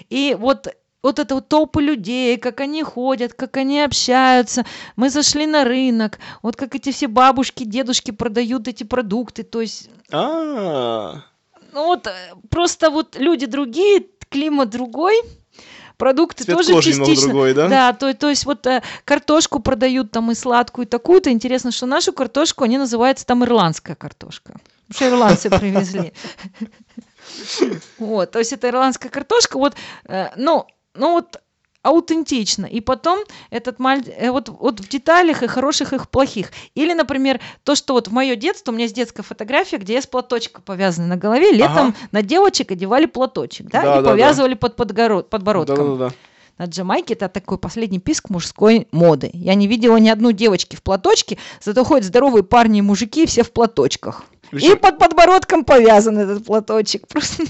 И 0.09 0.35
вот 0.39 0.67
вот 1.03 1.19
это 1.19 1.35
вот 1.35 1.47
толпы 1.47 1.81
людей, 1.81 2.37
как 2.37 2.59
они 2.59 2.83
ходят, 2.83 3.33
как 3.33 3.57
они 3.57 3.81
общаются. 3.81 4.65
Мы 4.95 5.09
зашли 5.09 5.45
на 5.47 5.63
рынок, 5.63 6.19
вот 6.41 6.55
как 6.55 6.75
эти 6.75 6.91
все 6.91 7.07
бабушки, 7.07 7.63
дедушки 7.63 8.11
продают 8.11 8.67
эти 8.67 8.83
продукты. 8.83 9.43
То 9.43 9.61
есть, 9.61 9.89
А, 10.11 11.23
ну 11.73 11.85
вот 11.85 12.07
э, 12.07 12.11
просто 12.49 12.89
вот 12.89 13.15
люди 13.15 13.45
другие, 13.45 14.05
климат 14.29 14.69
другой, 14.69 15.15
продукты 15.97 16.43
Цвет 16.43 16.57
тоже 16.57 16.73
кожи 16.73 16.93
частично. 16.93 17.27
другой, 17.27 17.53
да? 17.53 17.67
Да, 17.67 17.93
то, 17.93 18.13
то 18.13 18.29
есть 18.29 18.45
вот 18.45 18.65
э, 18.67 18.81
картошку 19.05 19.59
продают 19.59 20.11
там 20.11 20.31
и 20.31 20.35
сладкую, 20.35 20.85
и 20.85 20.89
такую-то. 20.89 21.31
Интересно, 21.31 21.71
что 21.71 21.85
нашу 21.85 22.13
картошку, 22.13 22.63
они 22.63 22.77
называются 22.77 23.25
там 23.25 23.43
ирландская 23.43 23.95
картошка. 23.95 24.53
Потому 24.87 24.95
что 24.95 25.07
ирландцы 25.09 25.49
привезли. 25.59 26.13
Вот, 27.97 28.31
то 28.31 28.39
есть 28.39 28.51
это 28.53 28.69
ирландская 28.69 29.11
картошка. 29.11 29.57
Вот, 29.57 29.75
э, 30.05 30.29
ну, 30.35 30.65
ну 30.95 31.13
вот 31.13 31.41
аутентично. 31.83 32.65
И 32.65 32.79
потом 32.79 33.19
этот 33.49 33.79
маль... 33.79 34.03
э, 34.17 34.29
вот, 34.29 34.49
вот 34.49 34.79
в 34.79 34.87
деталях 34.87 35.41
и 35.43 35.47
хороших, 35.47 35.93
и 35.93 35.97
плохих. 36.11 36.51
Или, 36.75 36.93
например, 36.93 37.39
то, 37.63 37.73
что 37.75 37.93
вот 37.93 38.07
в 38.07 38.11
мое 38.11 38.35
детство, 38.35 38.71
у 38.71 38.75
меня 38.75 38.83
есть 38.83 38.95
детская 38.95 39.23
фотография, 39.23 39.77
где 39.77 39.95
я 39.95 40.01
с 40.01 40.05
платочком 40.07 40.61
повязана 40.63 41.07
на 41.07 41.17
голове, 41.17 41.51
летом 41.51 41.87
Ага. 41.89 41.95
на 42.11 42.21
девочек 42.21 42.71
одевали 42.71 43.07
платочек, 43.07 43.67
да, 43.67 43.81
Да, 43.81 43.91
и 43.93 43.95
да, 43.95 44.01
да. 44.03 44.09
повязывали 44.11 44.53
под 44.53 44.75
подгоро- 44.79 45.23
подбородком. 45.23 45.97
Да-да-да. 45.97 46.15
На 46.59 46.65
Джамайке 46.69 47.15
это 47.15 47.27
такой 47.29 47.57
последний 47.57 47.97
писк 47.97 48.29
мужской 48.29 48.87
моды. 48.91 49.31
Я 49.33 49.55
не 49.55 49.65
видела 49.65 49.97
ни 49.97 50.09
одной 50.09 50.33
девочки 50.33 50.75
в 50.75 50.83
платочке, 50.83 51.39
зато 51.63 51.83
ходят 51.83 52.05
здоровые 52.05 52.43
парни 52.43 52.77
и 52.79 52.81
мужики, 52.83 53.25
все 53.25 53.41
в 53.43 53.51
платочках. 53.51 54.25
И 54.51 54.55
Причем- 54.57 54.77
под 54.77 54.99
подбородком 54.99 55.63
повязан 55.65 56.19
этот 56.19 56.45
платочек. 56.45 57.07
Просто 57.07 57.45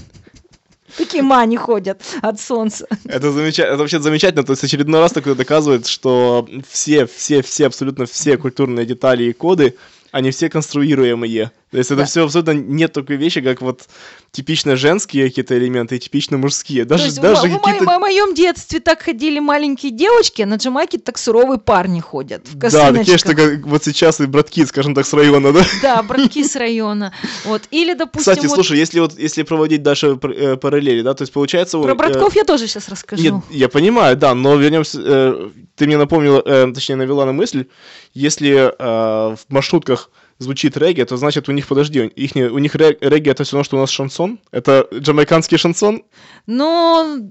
такие 0.96 1.22
мани 1.22 1.56
ходят 1.56 2.02
от 2.20 2.40
солнца. 2.40 2.86
Это, 3.04 3.32
замеча... 3.32 3.64
это 3.64 3.76
вообще 3.76 4.00
замечательно, 4.00 4.44
то 4.44 4.52
есть 4.52 4.64
очередной 4.64 5.00
раз 5.00 5.12
такое 5.12 5.34
доказывает, 5.34 5.86
что 5.86 6.48
все, 6.70 7.06
все, 7.06 7.42
все, 7.42 7.66
абсолютно 7.66 8.06
все 8.06 8.36
культурные 8.36 8.86
детали 8.86 9.24
и 9.24 9.32
коды, 9.32 9.76
они 10.12 10.30
все 10.30 10.48
конструируемые. 10.50 11.50
То 11.70 11.78
есть 11.78 11.90
это 11.90 12.00
Да. 12.00 12.04
все 12.04 12.24
абсолютно 12.24 12.50
нет 12.52 12.92
такой 12.92 13.16
вещи, 13.16 13.40
как 13.40 13.62
вот 13.62 13.88
типично 14.30 14.76
женские 14.76 15.26
какие-то 15.28 15.56
элементы 15.56 15.96
и 15.96 15.98
типично 15.98 16.36
мужские. 16.36 16.84
Даже, 16.84 17.04
То 17.04 17.06
есть 17.06 17.20
даже 17.20 17.40
в, 17.40 17.50
мо- 17.50 17.58
в 17.58 17.62
какие-то... 17.62 17.84
мо- 17.84 17.96
в 17.96 18.00
моем 18.00 18.34
детстве 18.34 18.80
так 18.80 19.00
ходили 19.02 19.38
маленькие 19.38 19.90
девочки, 19.90 20.42
а 20.42 20.46
на 20.46 20.56
Джамайке 20.56 20.98
так 20.98 21.16
суровые 21.16 21.58
парни 21.58 22.00
ходят 22.00 22.46
в 22.46 22.56
Да, 22.58 22.92
такие, 22.92 23.16
что 23.16 23.34
как 23.34 23.66
вот 23.66 23.84
сейчас 23.84 24.20
и 24.20 24.26
братки, 24.26 24.66
скажем 24.66 24.94
так, 24.94 25.06
с 25.06 25.14
района, 25.14 25.50
да? 25.52 25.64
Да, 25.80 26.02
братки 26.02 26.44
с 26.44 26.56
района. 26.56 27.14
Вот. 27.46 27.62
Или, 27.70 27.94
допустим, 27.94 28.32
Кстати, 28.32 28.46
вот 28.46 28.54
слушай, 28.56 28.76
если 28.78 29.00
вот 29.00 29.18
если 29.18 29.42
проводить 29.42 29.82
дальше 29.82 30.18
э, 30.22 30.56
параллели, 30.56 31.00
да, 31.00 31.14
то 31.14 31.22
есть 31.22 31.32
получается... 31.32 31.78
про 31.78 31.92
э, 31.92 31.94
братков 31.94 32.36
я 32.36 32.44
тоже 32.44 32.66
сейчас 32.66 32.90
расскажу. 32.90 33.22
Нет, 33.22 33.34
я 33.50 33.70
понимаю, 33.70 34.14
да, 34.18 34.34
но 34.34 34.56
вернемся. 34.56 35.00
э, 35.02 35.48
ты 35.74 35.86
мне 35.86 35.96
напомнила, 35.96 36.42
э, 36.44 36.70
точнее, 36.74 36.96
навела 36.96 37.24
на 37.24 37.32
мысль, 37.32 37.64
если 38.12 38.50
э, 38.78 39.36
в 39.36 39.38
маршрутках 39.48 40.01
звучит 40.38 40.76
регги, 40.76 41.02
то 41.04 41.16
значит 41.16 41.48
у 41.48 41.52
них, 41.52 41.66
подожди, 41.66 42.00
у 42.00 42.04
них, 42.04 42.52
у 42.52 42.58
них 42.58 42.74
ре- 42.74 42.98
регги 43.00 43.30
это 43.30 43.44
все 43.44 43.56
равно, 43.56 43.64
что 43.64 43.76
у 43.76 43.80
нас 43.80 43.90
шансон? 43.90 44.40
Это 44.50 44.86
джамайканский 44.92 45.58
шансон? 45.58 46.02
Ну, 46.46 47.30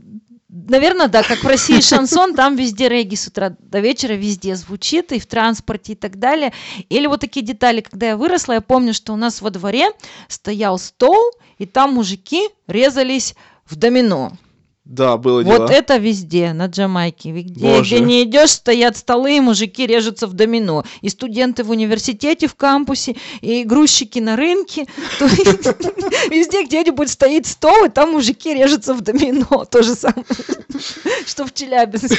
наверное, 0.50 1.08
да, 1.08 1.24
как 1.24 1.40
в 1.40 1.48
России 1.48 1.80
шансон, 1.82 2.36
там 2.36 2.56
везде 2.56 2.90
регги 2.90 3.16
с 3.16 3.28
утра 3.28 3.56
до 3.60 3.80
вечера 3.80 4.14
везде 4.14 4.56
звучит, 4.56 5.12
и 5.12 5.20
в 5.20 5.26
транспорте 5.26 5.94
и 5.94 5.96
так 5.96 6.20
далее. 6.20 6.54
Или 6.90 7.08
вот 7.08 7.22
такие 7.22 7.46
детали, 7.46 7.82
когда 7.82 8.08
я 8.10 8.18
выросла, 8.18 8.54
я 8.54 8.62
помню, 8.62 8.94
что 8.94 9.14
у 9.14 9.18
нас 9.18 9.42
во 9.42 9.50
дворе 9.50 9.90
стоял 10.28 10.78
стол, 10.78 11.32
и 11.58 11.66
там 11.66 11.94
мужики 11.94 12.50
резались 12.68 13.36
в 13.66 13.76
домино. 13.76 14.34
Да, 14.84 15.17
было 15.17 15.44
дело. 15.44 15.60
Вот 15.60 15.70
это 15.70 15.98
везде, 15.98 16.54
на 16.54 16.65
Джамайке. 16.65 17.32
Где, 17.32 17.78
Боже. 17.78 17.98
где 17.98 18.00
не 18.00 18.24
идешь, 18.24 18.52
стоят 18.52 18.98
столы, 18.98 19.38
и 19.38 19.39
мужики 19.39 19.86
режутся 19.86 20.26
в 20.26 20.34
домино. 20.34 20.84
И 21.02 21.10
студенты 21.10 21.63
в 21.63 21.70
университете, 21.70 22.48
в 22.48 22.56
кампусе, 22.56 23.15
и 23.41 23.63
грузчики 23.63 24.20
на 24.20 24.36
рынке. 24.36 24.88
Везде 25.20 26.63
где-нибудь 26.63 27.12
стоит 27.12 27.46
стол, 27.46 27.86
и 27.86 27.89
там 27.89 28.13
мужики 28.13 28.54
режутся 28.54 28.94
в 28.96 29.02
домино. 29.02 29.65
То 29.70 29.84
же 29.84 29.94
самое, 29.94 30.26
что 31.28 31.46
в 31.46 31.54
Челябинске. 31.54 32.17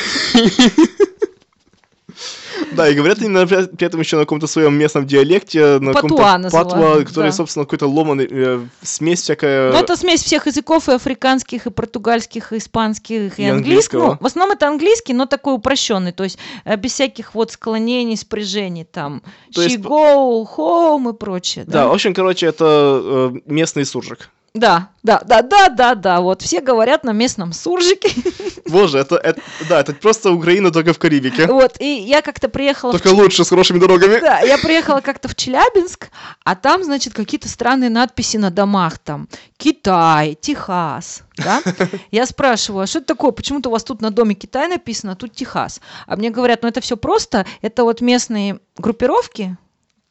Да, 2.72 2.88
и 2.88 2.94
говорят 2.94 3.18
они 3.20 3.28
при 3.46 3.86
этом 3.86 4.00
еще 4.00 4.16
на 4.16 4.22
каком-то 4.22 4.46
своем 4.46 4.74
местном 4.74 5.06
диалекте, 5.06 5.78
на 5.78 5.92
Патуа 5.92 6.16
каком-то 6.16 6.50
патуа, 6.50 7.04
который, 7.04 7.26
да. 7.26 7.32
собственно, 7.32 7.64
какой-то 7.64 7.86
ломаный, 7.86 8.28
э, 8.30 8.60
смесь 8.82 9.22
всякая. 9.22 9.72
Ну, 9.72 9.78
это 9.78 9.96
смесь 9.96 10.22
всех 10.22 10.46
языков, 10.46 10.88
и 10.88 10.92
африканских, 10.92 11.66
и 11.66 11.70
португальских, 11.70 12.52
и 12.52 12.58
испанских, 12.58 13.38
и, 13.38 13.44
английского. 13.44 14.12
Ну, 14.12 14.18
в 14.20 14.26
основном 14.26 14.56
это 14.56 14.68
английский, 14.68 15.12
но 15.12 15.26
такой 15.26 15.54
упрощенный, 15.54 16.12
то 16.12 16.24
есть 16.24 16.38
э, 16.64 16.76
без 16.76 16.92
всяких 16.92 17.34
вот 17.34 17.52
склонений, 17.52 18.16
спряжений, 18.16 18.84
там, 18.84 19.22
То 19.54 19.62
she 19.62 19.64
есть- 19.64 19.78
go 19.78 20.46
home 20.56 21.10
и 21.10 21.16
прочее. 21.16 21.64
Да, 21.66 21.88
в 21.88 21.92
общем, 21.92 22.14
короче, 22.14 22.46
это 22.46 23.32
э, 23.34 23.40
местный 23.46 23.84
суржик. 23.84 24.30
Да, 24.54 24.90
да, 25.02 25.22
да, 25.24 25.40
да, 25.40 25.70
да, 25.70 25.94
да, 25.94 26.20
вот 26.20 26.42
все 26.42 26.60
говорят 26.60 27.04
на 27.04 27.12
местном 27.12 27.54
суржике. 27.54 28.10
Боже, 28.68 28.98
это, 28.98 29.16
это- 29.16 29.40
да, 29.66 29.80
это 29.80 29.94
просто 29.94 30.30
Украина 30.30 30.70
только 30.70 30.92
в 30.92 30.98
Карибике. 30.98 31.46
Вот, 31.46 31.76
и 31.80 31.86
я 31.86 32.20
как-то 32.20 32.50
приехала... 32.50 32.92
в 32.92 33.00
Только 33.00 33.14
лучше, 33.14 33.44
с 33.44 33.48
хорошими 33.48 33.78
дорогами. 33.78 34.20
Да, 34.20 34.40
я 34.40 34.58
приехала 34.58 35.00
как-то 35.00 35.28
в 35.28 35.34
Челябинск, 35.34 36.10
а 36.44 36.54
там, 36.54 36.84
значит, 36.84 37.14
какие-то 37.14 37.48
странные 37.48 37.88
надписи 37.88 38.36
на 38.36 38.50
домах, 38.50 38.98
там, 38.98 39.26
Китай, 39.56 40.36
Техас, 40.38 41.22
да? 41.38 41.62
Я 42.10 42.26
спрашиваю, 42.26 42.82
а 42.82 42.86
что 42.86 42.98
это 42.98 43.08
такое? 43.08 43.32
Почему-то 43.32 43.70
у 43.70 43.72
вас 43.72 43.84
тут 43.84 44.02
на 44.02 44.10
доме 44.10 44.34
Китай 44.34 44.68
написано, 44.68 45.12
а 45.12 45.16
тут 45.16 45.34
Техас. 45.34 45.80
А 46.06 46.16
мне 46.16 46.28
говорят, 46.28 46.62
ну 46.62 46.68
это 46.68 46.82
все 46.82 46.98
просто, 46.98 47.46
это 47.62 47.84
вот 47.84 48.02
местные 48.02 48.60
группировки, 48.76 49.56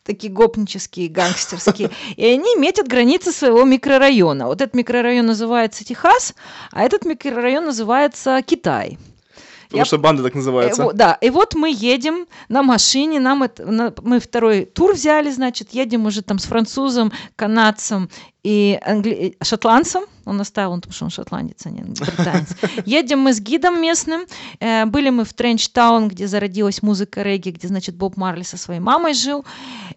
такие 0.03 0.31
гопнические, 0.33 1.09
гангстерские, 1.09 1.91
и 2.15 2.25
они 2.25 2.55
метят 2.55 2.87
границы 2.87 3.31
своего 3.31 3.63
микрорайона. 3.63 4.47
Вот 4.47 4.61
этот 4.61 4.75
микрорайон 4.75 5.25
называется 5.25 5.83
Техас, 5.85 6.33
а 6.71 6.83
этот 6.83 7.05
микрорайон 7.05 7.65
называется 7.65 8.41
Китай. 8.45 8.97
Потому 9.67 9.81
Я- 9.83 9.85
что 9.85 9.97
банда 9.99 10.21
так 10.23 10.35
называется. 10.35 10.83
Э, 10.83 10.89
да, 10.93 11.17
и 11.21 11.29
вот 11.29 11.55
мы 11.55 11.71
едем 11.73 12.27
на 12.49 12.61
машине, 12.61 13.21
нам 13.21 13.43
это, 13.43 13.65
на- 13.65 13.93
мы 14.01 14.19
второй 14.19 14.65
тур 14.65 14.93
взяли, 14.95 15.31
значит, 15.31 15.69
едем 15.71 16.05
уже 16.05 16.21
там 16.23 16.39
с 16.39 16.43
французом, 16.45 17.13
канадцем 17.37 18.09
и 18.43 18.79
англи- 18.83 19.35
шотландцем. 19.43 20.03
Он 20.25 20.39
оставил, 20.39 20.75
потому 20.75 20.93
что 20.93 21.05
он 21.05 21.11
шотландец, 21.11 21.65
а 21.65 21.69
не 21.69 21.81
британец. 21.81 22.49
Едем 22.85 23.19
мы 23.19 23.33
с 23.33 23.39
гидом 23.39 23.81
местным. 23.81 24.25
Э, 24.59 24.85
были 24.85 25.09
мы 25.09 25.25
в 25.25 25.33
Тренчтаун, 25.33 26.07
где 26.07 26.27
зародилась 26.27 26.81
музыка 26.81 27.21
регги, 27.21 27.49
где, 27.49 27.67
значит, 27.67 27.95
Боб 27.95 28.17
Марли 28.17 28.43
со 28.43 28.57
своей 28.57 28.79
мамой 28.79 29.13
жил. 29.13 29.45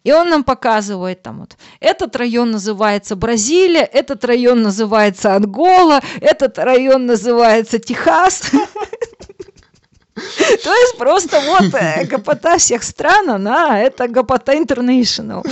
И 0.02 0.12
он 0.12 0.28
нам 0.30 0.44
показывает 0.44 1.22
там 1.22 1.40
вот, 1.40 1.56
этот 1.80 2.16
район 2.16 2.50
называется 2.50 3.16
Бразилия, 3.16 3.84
этот 3.84 4.24
район 4.24 4.62
называется 4.62 5.34
Ангола, 5.34 6.00
этот 6.20 6.58
район 6.58 7.06
называется 7.06 7.78
Техас. 7.78 8.50
То 10.14 10.74
есть 10.74 10.96
просто 10.96 11.40
вот 11.40 11.74
э, 11.74 12.04
гопота 12.06 12.58
всех 12.58 12.82
стран, 12.82 13.30
она, 13.30 13.80
это 13.80 14.08
гопота 14.08 14.54
international. 14.54 15.44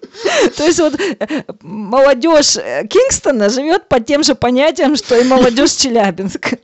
То 0.56 0.64
есть 0.64 0.78
вот 0.78 0.98
э, 1.00 1.42
молодежь 1.62 2.56
э, 2.56 2.86
Кингстона 2.86 3.48
живет 3.48 3.88
по 3.88 4.00
тем 4.00 4.22
же 4.22 4.34
понятиям, 4.34 4.96
что 4.96 5.16
и 5.16 5.24
молодежь 5.24 5.72
Челябинска. 5.72 6.58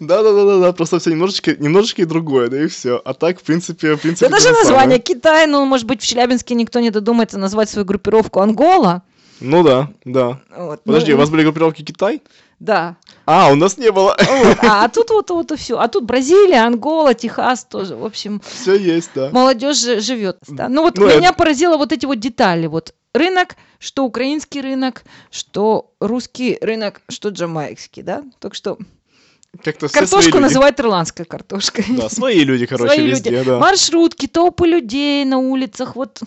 Да, 0.00 0.22
да, 0.22 0.32
да, 0.32 0.44
да, 0.44 0.58
да, 0.58 0.72
просто 0.72 0.98
все 0.98 1.10
немножечко, 1.10 1.54
немножечко 1.56 2.02
и 2.02 2.04
другое, 2.04 2.48
да 2.48 2.62
и 2.62 2.66
все. 2.68 3.00
А 3.04 3.14
так, 3.14 3.40
в 3.40 3.42
принципе, 3.42 3.94
в 3.94 4.00
принципе. 4.00 4.28
Да 4.28 4.36
даже 4.36 4.48
то 4.48 4.54
же 4.54 4.58
название. 4.60 4.98
Китай, 4.98 5.46
ну, 5.46 5.64
может 5.64 5.86
быть, 5.86 6.02
в 6.02 6.06
Челябинске 6.06 6.54
никто 6.54 6.80
не 6.80 6.90
додумается 6.90 7.38
назвать 7.38 7.70
свою 7.70 7.84
группировку 7.86 8.40
Ангола. 8.40 9.02
Ну 9.40 9.62
да, 9.62 9.90
да. 10.04 10.40
Вот, 10.56 10.82
Подожди, 10.84 11.12
ну, 11.12 11.18
у 11.18 11.20
вас 11.20 11.30
были 11.30 11.42
группировки 11.42 11.82
Китай? 11.82 12.22
Да. 12.58 12.96
А, 13.26 13.50
у 13.52 13.54
нас 13.54 13.76
не 13.76 13.90
было. 13.92 14.16
Вот. 14.18 14.58
А, 14.62 14.84
а 14.84 14.88
тут 14.88 15.10
вот, 15.10 15.30
вот 15.30 15.52
и 15.52 15.56
все. 15.56 15.78
А 15.78 15.88
тут 15.88 16.04
Бразилия, 16.04 16.64
Ангола, 16.64 17.12
Техас 17.14 17.64
тоже. 17.64 17.96
В 17.96 18.04
общем, 18.04 18.40
Все 18.62 18.76
есть, 18.76 19.10
да. 19.14 19.30
молодежь 19.30 19.76
живет. 19.78 20.38
Да. 20.48 20.68
Ну 20.68 20.82
вот 20.82 20.96
Ну, 20.96 21.06
меня 21.06 21.28
это- 21.28 21.34
поразило 21.34 21.76
вот 21.76 21.92
эти 21.92 22.06
вот 22.06 22.18
детали. 22.18 22.66
Вот 22.66 22.94
рынок, 23.12 23.56
что 23.78 24.04
украинский 24.04 24.60
рынок, 24.62 25.04
что 25.30 25.92
русский 26.00 26.56
рынок, 26.62 27.02
что 27.10 27.28
джамайский, 27.28 28.02
да? 28.02 28.22
Так 28.40 28.54
что 28.54 28.78
Как-то 29.62 29.88
картошку 29.88 30.38
называют 30.38 30.80
ирландской 30.80 31.24
картошкой. 31.24 31.84
Да, 31.90 32.08
свои 32.08 32.40
люди, 32.44 32.64
короче, 32.72 32.94
Свои 32.94 33.06
везде, 33.06 33.30
люди. 33.30 33.44
да. 33.44 33.58
Маршрутки, 33.58 34.26
толпы 34.28 34.66
людей 34.66 35.24
на 35.26 35.38
улицах, 35.38 35.94
вот. 35.96 36.20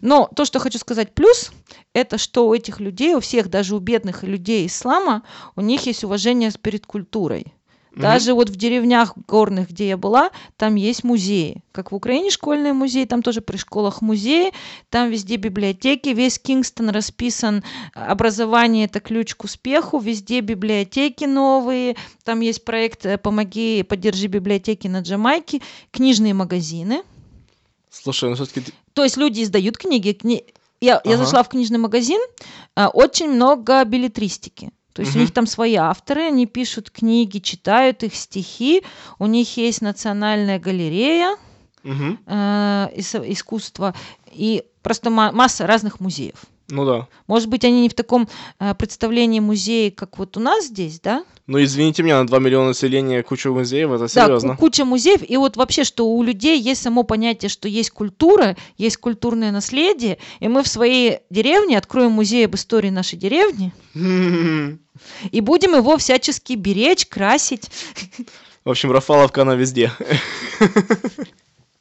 Но 0.00 0.28
то, 0.34 0.44
что 0.44 0.58
хочу 0.58 0.78
сказать 0.78 1.14
плюс, 1.14 1.52
это 1.92 2.18
что 2.18 2.48
у 2.48 2.54
этих 2.54 2.80
людей, 2.80 3.14
у 3.14 3.20
всех, 3.20 3.48
даже 3.48 3.76
у 3.76 3.78
бедных 3.78 4.22
людей 4.22 4.66
ислама, 4.66 5.22
у 5.56 5.60
них 5.60 5.86
есть 5.86 6.04
уважение 6.04 6.50
перед 6.60 6.86
культурой. 6.86 7.54
Даже 7.94 8.34
вот 8.34 8.48
в 8.48 8.56
деревнях 8.56 9.14
горных, 9.26 9.70
где 9.70 9.88
я 9.88 9.96
была, 9.96 10.30
там 10.56 10.76
есть 10.76 11.02
музеи. 11.02 11.62
Как 11.72 11.90
в 11.90 11.94
Украине 11.94 12.30
школьные 12.30 12.72
музеи, 12.72 13.04
там 13.04 13.22
тоже 13.22 13.40
при 13.40 13.56
школах 13.56 14.00
музеи, 14.00 14.52
там 14.90 15.10
везде 15.10 15.36
библиотеки, 15.36 16.10
весь 16.10 16.38
Кингстон 16.38 16.90
расписан. 16.90 17.64
Образование– 17.92 18.84
это 18.86 19.00
ключ 19.00 19.34
к 19.34 19.44
успеху, 19.44 19.98
везде 19.98 20.40
библиотеки 20.40 21.24
новые, 21.24 21.96
там 22.24 22.40
есть 22.40 22.64
проект 22.64 23.06
«Помоги, 23.22 23.82
поддержи 23.82 24.28
библиотеки 24.28 24.86
на 24.86 25.00
Джамайке», 25.00 25.60
книжные 25.90 26.32
магазины. 26.32 27.02
Слушай, 27.90 28.30
ну 28.30 28.36
все-таки 28.36 28.72
То 28.94 29.04
есть 29.04 29.16
люди 29.16 29.42
издают 29.42 29.76
книги. 29.76 30.10
кни- 30.10 30.44
Я, 30.80 31.00
я 31.04 31.14
Ага. 31.14 31.24
зашла 31.24 31.42
в 31.42 31.48
книжный 31.48 31.78
магазин, 31.78 32.20
а, 32.74 32.88
очень 32.88 33.28
много 33.30 33.84
билетристики. 33.84 34.70
То 34.94 35.02
есть 35.02 35.12
у 35.14 35.18
Мгм. 35.18 35.24
них 35.26 35.34
там 35.34 35.46
свои 35.46 35.74
авторы, 35.74 36.22
они 36.22 36.46
пишут 36.46 36.90
книги, 36.90 37.38
читают 37.38 38.02
их 38.02 38.14
стихи, 38.14 38.82
у 39.18 39.26
них 39.26 39.56
есть 39.56 39.82
национальная 39.82 40.58
галерея 40.58 41.36
э, 42.26 42.88
ис- 42.96 43.24
искусства 43.32 43.94
и 44.32 44.64
просто 44.82 45.10
ма- 45.10 45.32
масса 45.32 45.66
разных 45.66 46.00
музеев. 46.00 46.44
Ну 46.70 46.84
да. 46.84 47.08
Может 47.26 47.48
быть, 47.48 47.64
они 47.64 47.82
не 47.82 47.88
в 47.88 47.94
таком 47.94 48.28
э, 48.58 48.74
представлении 48.74 49.40
музея, 49.40 49.90
как 49.90 50.18
вот 50.18 50.36
у 50.36 50.40
нас 50.40 50.66
здесь, 50.66 51.00
да? 51.00 51.24
Ну, 51.46 51.60
извините 51.62 52.02
меня, 52.04 52.18
на 52.20 52.26
2 52.28 52.38
миллиона 52.38 52.68
населения 52.68 53.22
куча 53.24 53.50
музеев, 53.50 53.90
это 53.90 54.04
Да, 54.04 54.08
серьезно. 54.08 54.54
ку- 54.54 54.60
куча 54.60 54.84
музеев. 54.84 55.28
И 55.28 55.36
вот 55.36 55.56
вообще, 55.56 55.82
что 55.82 56.06
у 56.08 56.22
людей 56.22 56.60
есть 56.60 56.80
само 56.82 57.02
понятие, 57.02 57.48
что 57.48 57.66
есть 57.68 57.90
культура, 57.90 58.56
есть 58.78 58.98
культурное 58.98 59.50
наследие, 59.50 60.18
и 60.38 60.46
мы 60.48 60.62
в 60.62 60.68
своей 60.68 61.18
деревне 61.28 61.76
откроем 61.76 62.12
музей 62.12 62.44
об 62.46 62.54
истории 62.54 62.90
нашей 62.90 63.18
деревни 63.18 63.72
и 65.32 65.40
будем 65.40 65.74
его 65.74 65.96
всячески 65.96 66.52
беречь, 66.52 67.06
красить. 67.06 67.68
В 68.64 68.70
общем, 68.70 68.92
Рафаловка, 68.92 69.42
она 69.42 69.54
везде. 69.56 69.90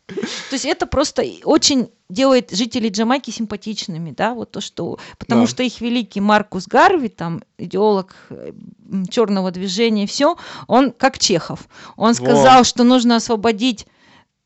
То 0.10 0.54
есть 0.54 0.66
это 0.66 0.86
просто 0.86 1.24
очень 1.44 1.90
делает 2.10 2.52
жителей 2.52 2.90
Джамайки 2.90 3.30
симпатичными, 3.32 4.12
да, 4.12 4.34
вот 4.34 4.52
то, 4.52 4.62
что... 4.62 4.98
Потому 5.18 5.42
Да. 5.42 5.48
что 5.48 5.64
их 5.64 5.80
великий 5.82 6.22
Маркус 6.22 6.68
Гарви, 6.68 7.10
там, 7.10 7.44
идеолог 7.58 8.16
черного 9.10 9.52
движения, 9.52 10.08
все, 10.08 10.36
он 10.68 10.92
как 10.92 11.20
Чехов. 11.20 11.68
Он 11.96 12.14
сказал, 12.16 12.64
что 12.64 12.84
нужно 12.84 13.18
освободить 13.18 13.86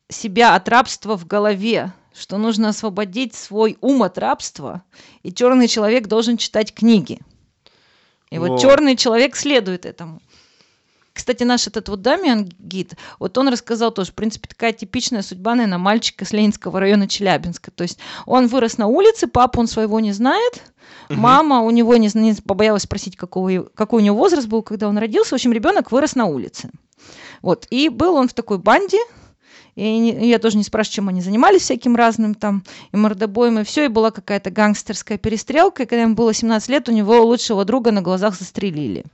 себя 0.08 0.54
от 0.54 0.68
рабства 0.68 1.16
в 1.16 1.26
голове, 1.26 1.92
что 2.14 2.36
нужно 2.36 2.68
освободить 2.68 3.34
свой 3.34 3.78
ум 3.80 4.02
от 4.02 4.18
рабства, 4.18 4.82
и 5.22 5.32
черный 5.32 5.66
человек 5.66 6.06
должен 6.06 6.36
читать 6.36 6.74
книги. 6.74 7.18
И 8.30 8.38
вот 8.38 8.50
Во. 8.50 8.58
черный 8.58 8.96
человек 8.96 9.36
следует 9.36 9.86
этому. 9.86 10.20
Кстати, 11.14 11.44
наш 11.44 11.66
этот 11.68 11.88
вот 11.88 12.02
Дамиан 12.02 12.48
гид, 12.58 12.94
вот 13.20 13.38
он 13.38 13.48
рассказал 13.48 13.92
тоже, 13.92 14.10
в 14.10 14.14
принципе, 14.14 14.48
такая 14.48 14.72
типичная 14.72 15.22
судьба, 15.22 15.54
наверное, 15.54 15.78
мальчика 15.78 16.24
с 16.24 16.32
Ленинского 16.32 16.80
района 16.80 17.06
Челябинска. 17.08 17.70
То 17.70 17.82
есть 17.82 17.98
он 18.26 18.48
вырос 18.48 18.78
на 18.78 18.88
улице, 18.88 19.28
папу 19.28 19.60
он 19.60 19.68
своего 19.68 20.00
не 20.00 20.10
знает, 20.12 20.62
мама 21.08 21.60
у 21.60 21.70
него 21.70 21.96
не, 21.96 22.10
не 22.14 22.34
побоялась 22.34 22.82
спросить, 22.82 23.16
какого, 23.16 23.62
какой 23.74 24.02
у 24.02 24.04
него 24.04 24.16
возраст 24.16 24.48
был, 24.48 24.62
когда 24.62 24.88
он 24.88 24.98
родился. 24.98 25.30
В 25.30 25.34
общем, 25.34 25.52
ребенок 25.52 25.92
вырос 25.92 26.16
на 26.16 26.26
улице. 26.26 26.70
Вот, 27.42 27.66
и 27.70 27.88
был 27.90 28.14
он 28.16 28.28
в 28.28 28.34
такой 28.34 28.58
банде, 28.58 28.98
и 29.76 29.98
не- 29.98 30.28
я 30.28 30.38
тоже 30.38 30.56
не 30.56 30.64
спрашиваю, 30.64 30.94
чем 30.94 31.08
они 31.08 31.20
занимались 31.20 31.62
всяким 31.62 31.94
разным 31.94 32.34
там, 32.34 32.64
и 32.92 32.96
мордобоем, 32.96 33.58
и 33.60 33.64
все, 33.64 33.84
и 33.84 33.88
была 33.88 34.10
какая-то 34.10 34.50
гангстерская 34.50 35.18
перестрелка, 35.18 35.82
и 35.82 35.86
когда 35.86 36.02
ему 36.02 36.14
было 36.14 36.32
17 36.34 36.68
лет, 36.70 36.88
у 36.88 36.92
него 36.92 37.22
лучшего 37.24 37.64
друга 37.64 37.92
на 37.92 38.02
глазах 38.02 38.34
застрелили. 38.36 39.04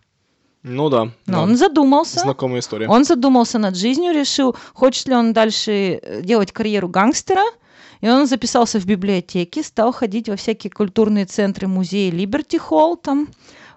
Ну 0.63 0.91
да. 0.91 1.05
Но 1.05 1.13
да. 1.27 1.43
он 1.43 1.57
задумался. 1.57 2.21
Знакомая 2.21 2.61
история. 2.61 2.89
Он 2.89 3.05
задумался 3.05 3.59
над 3.59 3.77
жизнью, 3.77 4.13
решил, 4.13 4.57
хочет 4.75 5.09
ли 5.09 5.15
он 5.15 5.33
дальше 5.33 6.01
э, 6.03 6.23
делать 6.23 6.53
карьеру 6.53 6.89
гангстера. 6.89 7.45
И 8.01 8.09
он 8.09 8.27
записался 8.27 8.79
в 8.81 8.87
библиотеки, 8.87 9.63
стал 9.63 9.93
ходить 9.93 10.29
во 10.29 10.37
всякие 10.37 10.71
культурные 10.71 11.27
центры, 11.27 11.67
музеи 11.67 12.11
Либерти 12.11 12.57
Холл, 12.57 12.97
там, 12.97 13.29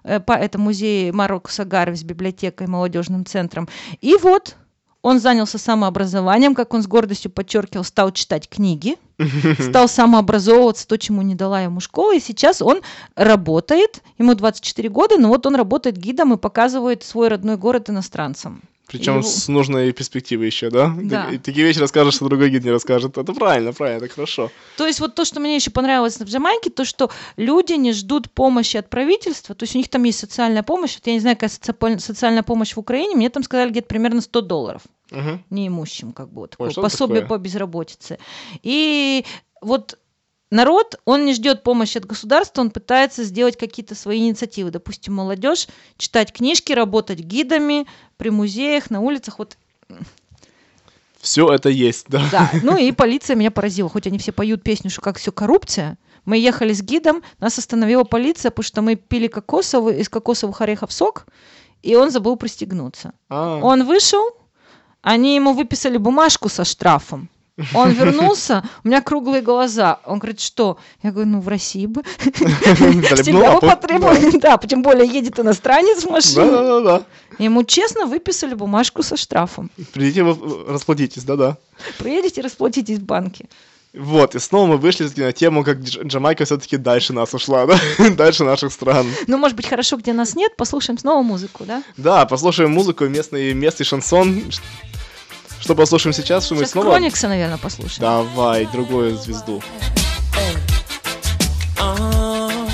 э, 0.02 0.20
это 0.26 0.58
музей 0.58 1.10
Марокко 1.12 1.64
Гарви 1.64 1.96
с 1.96 2.04
библиотекой, 2.04 2.66
молодежным 2.66 3.24
центром. 3.26 3.68
И 4.00 4.16
вот 4.16 4.56
он 5.04 5.20
занялся 5.20 5.58
самообразованием, 5.58 6.54
как 6.54 6.72
он 6.72 6.82
с 6.82 6.86
гордостью 6.86 7.30
подчеркивал, 7.30 7.84
стал 7.84 8.10
читать 8.10 8.48
книги, 8.48 8.96
стал 9.60 9.86
самообразовываться, 9.86 10.88
то, 10.88 10.96
чему 10.96 11.20
не 11.20 11.34
дала 11.34 11.60
ему 11.60 11.80
школа, 11.80 12.14
и 12.14 12.20
сейчас 12.20 12.62
он 12.62 12.80
работает, 13.14 14.02
ему 14.16 14.34
24 14.34 14.88
года, 14.88 15.18
но 15.18 15.28
вот 15.28 15.44
он 15.44 15.56
работает 15.56 15.98
гидом 15.98 16.32
и 16.32 16.38
показывает 16.38 17.02
свой 17.02 17.28
родной 17.28 17.58
город 17.58 17.90
иностранцам. 17.90 18.62
Причем 18.86 19.18
Его- 19.18 19.22
с 19.22 19.48
нужной 19.48 19.92
перспективой 19.92 20.46
еще, 20.46 20.70
да? 20.70 20.94
Да. 20.96 21.28
И 21.30 21.38
такие 21.38 21.66
вещи 21.66 21.78
расскажешь, 21.78 22.14
что 22.14 22.26
другой 22.26 22.50
гид 22.50 22.64
не 22.64 22.70
расскажет. 22.70 23.18
Это 23.18 23.32
правильно, 23.32 23.72
правильно, 23.72 24.04
это 24.04 24.14
хорошо. 24.14 24.50
То 24.76 24.86
есть 24.86 25.00
вот 25.00 25.14
то, 25.14 25.24
что 25.24 25.40
мне 25.40 25.56
еще 25.56 25.70
понравилось 25.70 26.18
в 26.18 26.24
Джамайке, 26.24 26.70
то, 26.70 26.84
что 26.84 27.10
люди 27.36 27.72
не 27.74 27.92
ждут 27.92 28.30
помощи 28.30 28.76
от 28.76 28.88
правительства, 28.88 29.54
то 29.54 29.64
есть 29.64 29.74
у 29.74 29.78
них 29.78 29.88
там 29.88 30.04
есть 30.04 30.18
социальная 30.18 30.62
помощь, 30.62 30.94
вот 30.94 31.06
я 31.06 31.14
не 31.14 31.20
знаю, 31.20 31.36
какая 31.36 31.50
соци- 31.50 31.98
социальная 31.98 32.42
помощь 32.42 32.74
в 32.74 32.78
Украине, 32.78 33.16
мне 33.16 33.30
там 33.30 33.42
сказали 33.42 33.70
где-то 33.70 33.86
примерно 33.88 34.20
100 34.20 34.40
долларов 34.42 34.82
Мгм. 35.14 35.44
неимущим, 35.50 36.12
как 36.12 36.28
бы 36.32 36.42
вот 36.42 36.50
такое 36.50 36.70
что 36.70 36.82
пособие 36.82 37.22
такое? 37.22 37.38
по 37.38 37.42
безработице. 37.42 38.18
И 38.62 39.24
вот 39.60 39.98
народ, 40.50 41.00
он 41.04 41.24
не 41.24 41.34
ждет 41.34 41.62
помощи 41.62 41.98
от 41.98 42.06
государства, 42.06 42.60
он 42.60 42.70
пытается 42.70 43.24
сделать 43.24 43.56
какие-то 43.56 43.94
свои 43.94 44.20
инициативы. 44.20 44.70
Допустим, 44.70 45.14
молодежь, 45.14 45.68
читать 45.96 46.32
книжки, 46.32 46.72
работать 46.72 47.20
гидами 47.20 47.86
при 48.16 48.30
музеях, 48.30 48.90
на 48.90 49.00
улицах. 49.00 49.38
Вот 49.38 49.56
Все 51.20 51.52
это 51.52 51.68
есть, 51.68 52.06
да. 52.08 52.22
Да, 52.30 52.50
ну 52.62 52.76
и 52.76 52.92
полиция 52.92 53.36
меня 53.36 53.50
поразила, 53.50 53.88
хоть 53.88 54.06
они 54.06 54.18
все 54.18 54.32
поют 54.32 54.62
песню, 54.62 54.90
что 54.90 55.00
как 55.00 55.18
все 55.18 55.32
коррупция. 55.32 55.98
Мы 56.24 56.38
ехали 56.38 56.72
с 56.72 56.82
гидом, 56.82 57.22
нас 57.38 57.58
остановила 57.58 58.04
полиция, 58.04 58.50
потому 58.50 58.64
что 58.64 58.82
мы 58.82 58.94
пили 58.94 59.26
кокосовый, 59.26 60.00
из 60.00 60.08
кокосовых 60.08 60.60
орехов 60.62 60.92
сок, 60.92 61.26
и 61.82 61.96
он 61.96 62.10
забыл 62.10 62.36
пристегнуться. 62.36 63.12
А, 63.28 63.58
Он 63.62 63.84
вышел, 63.84 64.22
они 65.04 65.36
ему 65.36 65.52
выписали 65.52 65.98
бумажку 65.98 66.48
со 66.48 66.64
штрафом. 66.64 67.28
Он 67.72 67.90
вернулся, 67.92 68.64
у 68.82 68.88
меня 68.88 69.00
круглые 69.00 69.42
глаза. 69.42 70.00
Он 70.06 70.18
говорит, 70.18 70.40
что? 70.40 70.78
Я 71.02 71.12
говорю, 71.12 71.28
ну 71.30 71.40
в 71.40 71.46
России 71.46 71.86
бы. 71.86 72.02
бы 72.24 73.22
Тебя 73.22 73.52
лапу. 73.52 73.66
потребовали. 73.66 74.36
Да, 74.38 74.58
тем 74.58 74.82
более 74.82 75.06
едет 75.06 75.38
иностранец 75.38 76.04
в 76.04 76.10
машине. 76.10 76.50
Да-да-да. 76.50 77.02
Ему 77.38 77.64
честно 77.64 78.06
выписали 78.06 78.54
бумажку 78.54 79.02
со 79.02 79.16
штрафом. 79.16 79.70
Придите, 79.92 80.24
вы 80.24 80.72
расплатитесь, 80.72 81.24
да-да. 81.24 81.58
Приедете, 81.98 82.40
расплатитесь 82.40 82.98
в 82.98 83.04
банке. 83.04 83.46
Вот, 83.96 84.34
и 84.34 84.40
снова 84.40 84.66
мы 84.66 84.76
вышли 84.76 85.08
на 85.20 85.32
тему, 85.32 85.62
как 85.62 85.78
Дж- 85.78 86.04
Джамайка 86.06 86.44
все-таки 86.44 86.76
дальше 86.76 87.12
нас 87.12 87.32
ушла, 87.32 87.64
да? 87.66 87.78
дальше 88.10 88.42
наших 88.42 88.72
стран. 88.72 89.06
Ну, 89.28 89.38
может 89.38 89.56
быть, 89.56 89.68
хорошо, 89.68 89.96
где 89.96 90.12
нас 90.12 90.34
нет, 90.34 90.56
послушаем 90.56 90.98
снова 90.98 91.22
музыку, 91.22 91.64
да? 91.64 91.84
Да, 91.96 92.26
послушаем 92.26 92.72
музыку, 92.72 93.04
местный, 93.04 93.54
местный 93.54 93.86
шансон. 93.86 94.42
Что 95.60 95.76
послушаем 95.76 96.12
сейчас? 96.12 96.46
Что 96.46 96.56
мы 96.56 96.62
Сейчас 96.62 96.72
снова... 96.72 96.90
Кроникса, 96.90 97.28
наверное, 97.28 97.58
послушаем. 97.58 98.00
Давай, 98.00 98.66
другую 98.66 99.16
звезду. 99.16 99.62
Uh, 101.78 102.68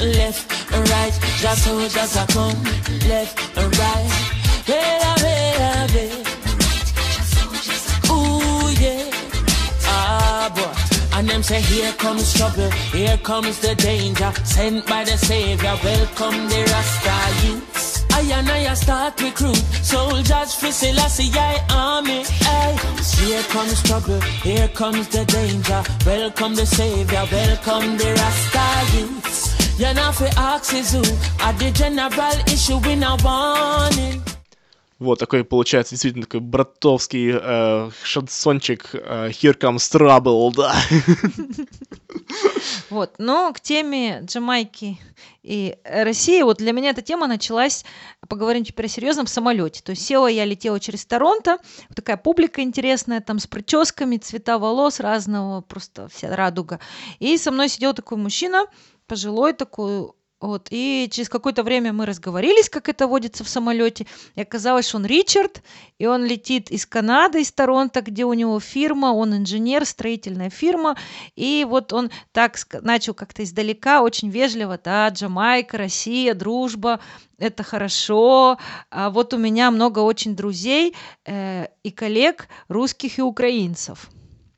left 0.00 0.72
and 0.72 0.88
right, 0.90 1.12
just 1.40 1.64
soldiers 1.64 2.16
are 2.16 2.26
come 2.28 2.62
left 3.08 3.56
and 3.56 3.78
right. 3.78 4.07
Say 11.42 11.60
here 11.60 11.92
comes 11.92 12.34
trouble, 12.34 12.70
here 12.92 13.16
comes 13.18 13.60
the 13.60 13.74
danger, 13.74 14.32
sent 14.44 14.86
by 14.86 15.04
the 15.04 15.16
Savior. 15.16 15.74
Welcome 15.84 16.48
the 16.48 16.60
Rasta 16.72 17.46
youths. 17.46 18.04
I 18.12 18.22
and 18.22 18.48
I 18.48 18.74
start 18.74 19.20
recruit 19.22 19.62
soldiers 19.82 20.54
for 20.54 20.72
Selassie 20.72 21.30
I 21.34 21.64
army. 21.70 22.24
Aye. 22.42 22.78
Here 23.20 23.42
comes 23.44 23.82
trouble, 23.82 24.20
here 24.42 24.68
comes 24.68 25.08
the 25.08 25.24
danger. 25.24 25.82
Welcome 26.04 26.54
the 26.54 26.66
Savior, 26.66 27.24
welcome 27.30 27.96
the 27.98 28.10
Rasta 28.14 28.96
youths. 28.96 29.78
You're 29.78 29.94
not 29.94 30.14
for 30.16 30.28
axes 30.36 30.92
who 30.92 31.02
are 31.44 31.52
the 31.52 31.70
general 31.72 32.38
issue 32.52 32.80
in 32.88 33.02
a 33.02 33.16
warning. 33.22 34.37
Вот 34.98 35.20
такой 35.20 35.44
получается 35.44 35.94
действительно 35.94 36.24
такой 36.24 36.40
братовский 36.40 37.30
э, 37.32 37.90
шансончик 38.02 38.90
э, 38.92 39.28
Here 39.30 39.56
Comes 39.56 39.76
Trouble, 39.76 40.52
да. 40.54 40.74
Вот, 42.90 43.14
но 43.18 43.52
к 43.52 43.60
теме 43.60 44.20
Джамайки 44.24 44.98
и 45.42 45.76
России, 45.84 46.42
вот 46.42 46.56
для 46.56 46.72
меня 46.72 46.90
эта 46.90 47.02
тема 47.02 47.26
началась, 47.26 47.84
поговорим 48.28 48.64
теперь 48.64 48.86
о 48.86 48.88
серьезном, 48.88 49.26
самолете. 49.26 49.82
То 49.82 49.90
есть 49.90 50.04
села 50.04 50.26
я, 50.26 50.44
летела 50.44 50.80
через 50.80 51.04
Торонто, 51.04 51.58
такая 51.94 52.16
публика 52.16 52.62
интересная, 52.62 53.20
там 53.20 53.38
с 53.38 53.46
прическами, 53.46 54.16
цвета 54.16 54.58
волос 54.58 55.00
разного, 55.00 55.60
просто 55.60 56.08
вся 56.08 56.34
радуга. 56.34 56.80
И 57.18 57.36
со 57.36 57.50
мной 57.50 57.68
сидел 57.68 57.92
такой 57.92 58.16
мужчина, 58.16 58.66
пожилой 59.06 59.52
такой, 59.52 60.10
вот, 60.40 60.68
и 60.70 61.08
через 61.10 61.28
какое-то 61.28 61.64
время 61.64 61.92
мы 61.92 62.06
разговорились, 62.06 62.68
как 62.68 62.88
это 62.88 63.08
водится 63.08 63.42
в 63.42 63.48
самолете, 63.48 64.06
и 64.36 64.40
оказалось, 64.40 64.88
что 64.88 64.98
он 64.98 65.06
Ричард, 65.06 65.62
и 65.98 66.06
он 66.06 66.24
летит 66.24 66.70
из 66.70 66.86
Канады, 66.86 67.40
из 67.40 67.50
Торонто, 67.50 68.02
где 68.02 68.24
у 68.24 68.32
него 68.32 68.60
фирма, 68.60 69.06
он 69.06 69.36
инженер, 69.36 69.84
строительная 69.84 70.50
фирма, 70.50 70.96
и 71.34 71.66
вот 71.68 71.92
он 71.92 72.10
так 72.32 72.56
начал 72.82 73.14
как-то 73.14 73.42
издалека, 73.42 74.02
очень 74.02 74.30
вежливо, 74.30 74.78
да, 74.82 75.08
Джамайка, 75.08 75.76
Россия, 75.76 76.34
дружба, 76.34 77.00
это 77.38 77.64
хорошо, 77.64 78.58
а 78.90 79.10
вот 79.10 79.34
у 79.34 79.38
меня 79.38 79.70
много 79.72 80.00
очень 80.00 80.36
друзей 80.36 80.94
э, 81.24 81.66
и 81.82 81.90
коллег 81.90 82.48
русских 82.68 83.18
и 83.18 83.22
украинцев. 83.22 84.08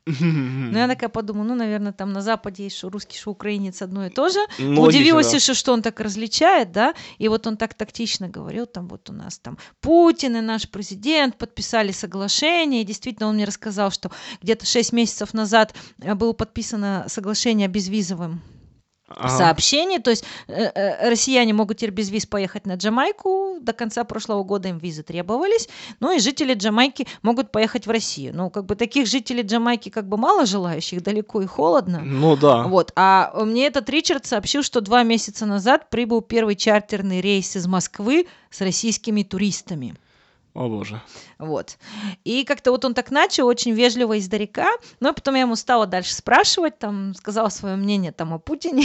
Ну, 0.07 0.77
я 0.77 0.87
такая 0.87 1.09
подумала, 1.09 1.43
ну, 1.43 1.55
наверное, 1.55 1.91
там 1.91 2.11
на 2.11 2.21
Западе 2.21 2.63
есть 2.63 2.77
что 2.77 2.89
русский, 2.89 3.17
что 3.17 3.31
украинец 3.31 3.81
одно 3.81 4.05
и 4.05 4.09
то 4.09 4.29
же. 4.29 4.39
Ну, 4.57 4.81
Удивилась, 4.81 5.33
еще, 5.33 5.53
что 5.53 5.73
он 5.73 5.81
так 5.81 5.99
различает, 5.99 6.71
да, 6.71 6.95
и 7.19 7.27
вот 7.27 7.45
он 7.45 7.55
так 7.55 7.73
тактично 7.75 8.27
говорил, 8.27 8.65
там 8.65 8.87
вот 8.87 9.09
у 9.09 9.13
нас 9.13 9.37
там 9.37 9.57
Путин 9.79 10.37
и 10.37 10.41
наш 10.41 10.67
президент 10.69 11.37
подписали 11.37 11.91
соглашение, 11.91 12.81
и 12.81 12.85
действительно 12.85 13.29
он 13.29 13.35
мне 13.35 13.45
рассказал, 13.45 13.91
что 13.91 14.11
где-то 14.41 14.65
6 14.65 14.91
месяцев 14.93 15.33
назад 15.33 15.75
э, 16.01 16.15
было 16.15 16.33
подписано 16.33 17.05
соглашение 17.07 17.65
о 17.65 17.69
безвизовом 17.69 18.41
Ага. 19.17 19.37
сообщении. 19.37 19.97
То 19.97 20.09
есть 20.11 20.23
э, 20.47 20.71
э, 20.73 21.09
россияне 21.09 21.53
могут 21.53 21.77
теперь 21.77 21.91
без 21.91 22.09
виз 22.09 22.25
поехать 22.25 22.65
на 22.65 22.75
Джамайку. 22.75 23.57
До 23.61 23.73
конца 23.73 24.03
прошлого 24.03 24.43
года 24.43 24.69
им 24.69 24.77
визы 24.77 25.03
требовались. 25.03 25.69
Ну 25.99 26.15
и 26.15 26.19
жители 26.19 26.53
Джамайки 26.53 27.07
могут 27.21 27.51
поехать 27.51 27.87
в 27.87 27.89
Россию. 27.91 28.33
Ну, 28.35 28.49
как 28.49 28.65
бы 28.65 28.75
таких 28.75 29.07
жителей 29.07 29.43
Джамайки 29.43 29.89
как 29.89 30.07
бы 30.07 30.17
мало 30.17 30.45
желающих, 30.45 31.03
далеко 31.03 31.41
и 31.41 31.45
холодно. 31.45 31.99
Ну 31.99 32.35
да. 32.35 32.63
Вот. 32.63 32.91
А 32.95 33.33
мне 33.43 33.67
этот 33.67 33.89
Ричард 33.89 34.25
сообщил, 34.25 34.63
что 34.63 34.81
два 34.81 35.03
месяца 35.03 35.45
назад 35.45 35.89
прибыл 35.89 36.21
первый 36.21 36.55
чартерный 36.55 37.21
рейс 37.21 37.55
из 37.55 37.67
Москвы 37.67 38.27
с 38.49 38.61
российскими 38.61 39.23
туристами. 39.23 39.95
О 40.53 40.67
боже. 40.67 41.01
Вот. 41.39 41.77
И 42.25 42.43
как-то 42.43 42.71
вот 42.71 42.83
он 42.83 42.93
так 42.93 43.09
начал, 43.09 43.47
очень 43.47 43.71
вежливо 43.71 44.19
издалека, 44.19 44.67
но 44.99 45.13
потом 45.13 45.35
я 45.35 45.41
ему 45.41 45.55
стала 45.55 45.87
дальше 45.87 46.13
спрашивать, 46.13 46.77
там, 46.77 47.13
сказала 47.15 47.47
свое 47.49 47.77
мнение 47.77 48.11
там 48.11 48.33
о 48.33 48.39
Путине. 48.39 48.83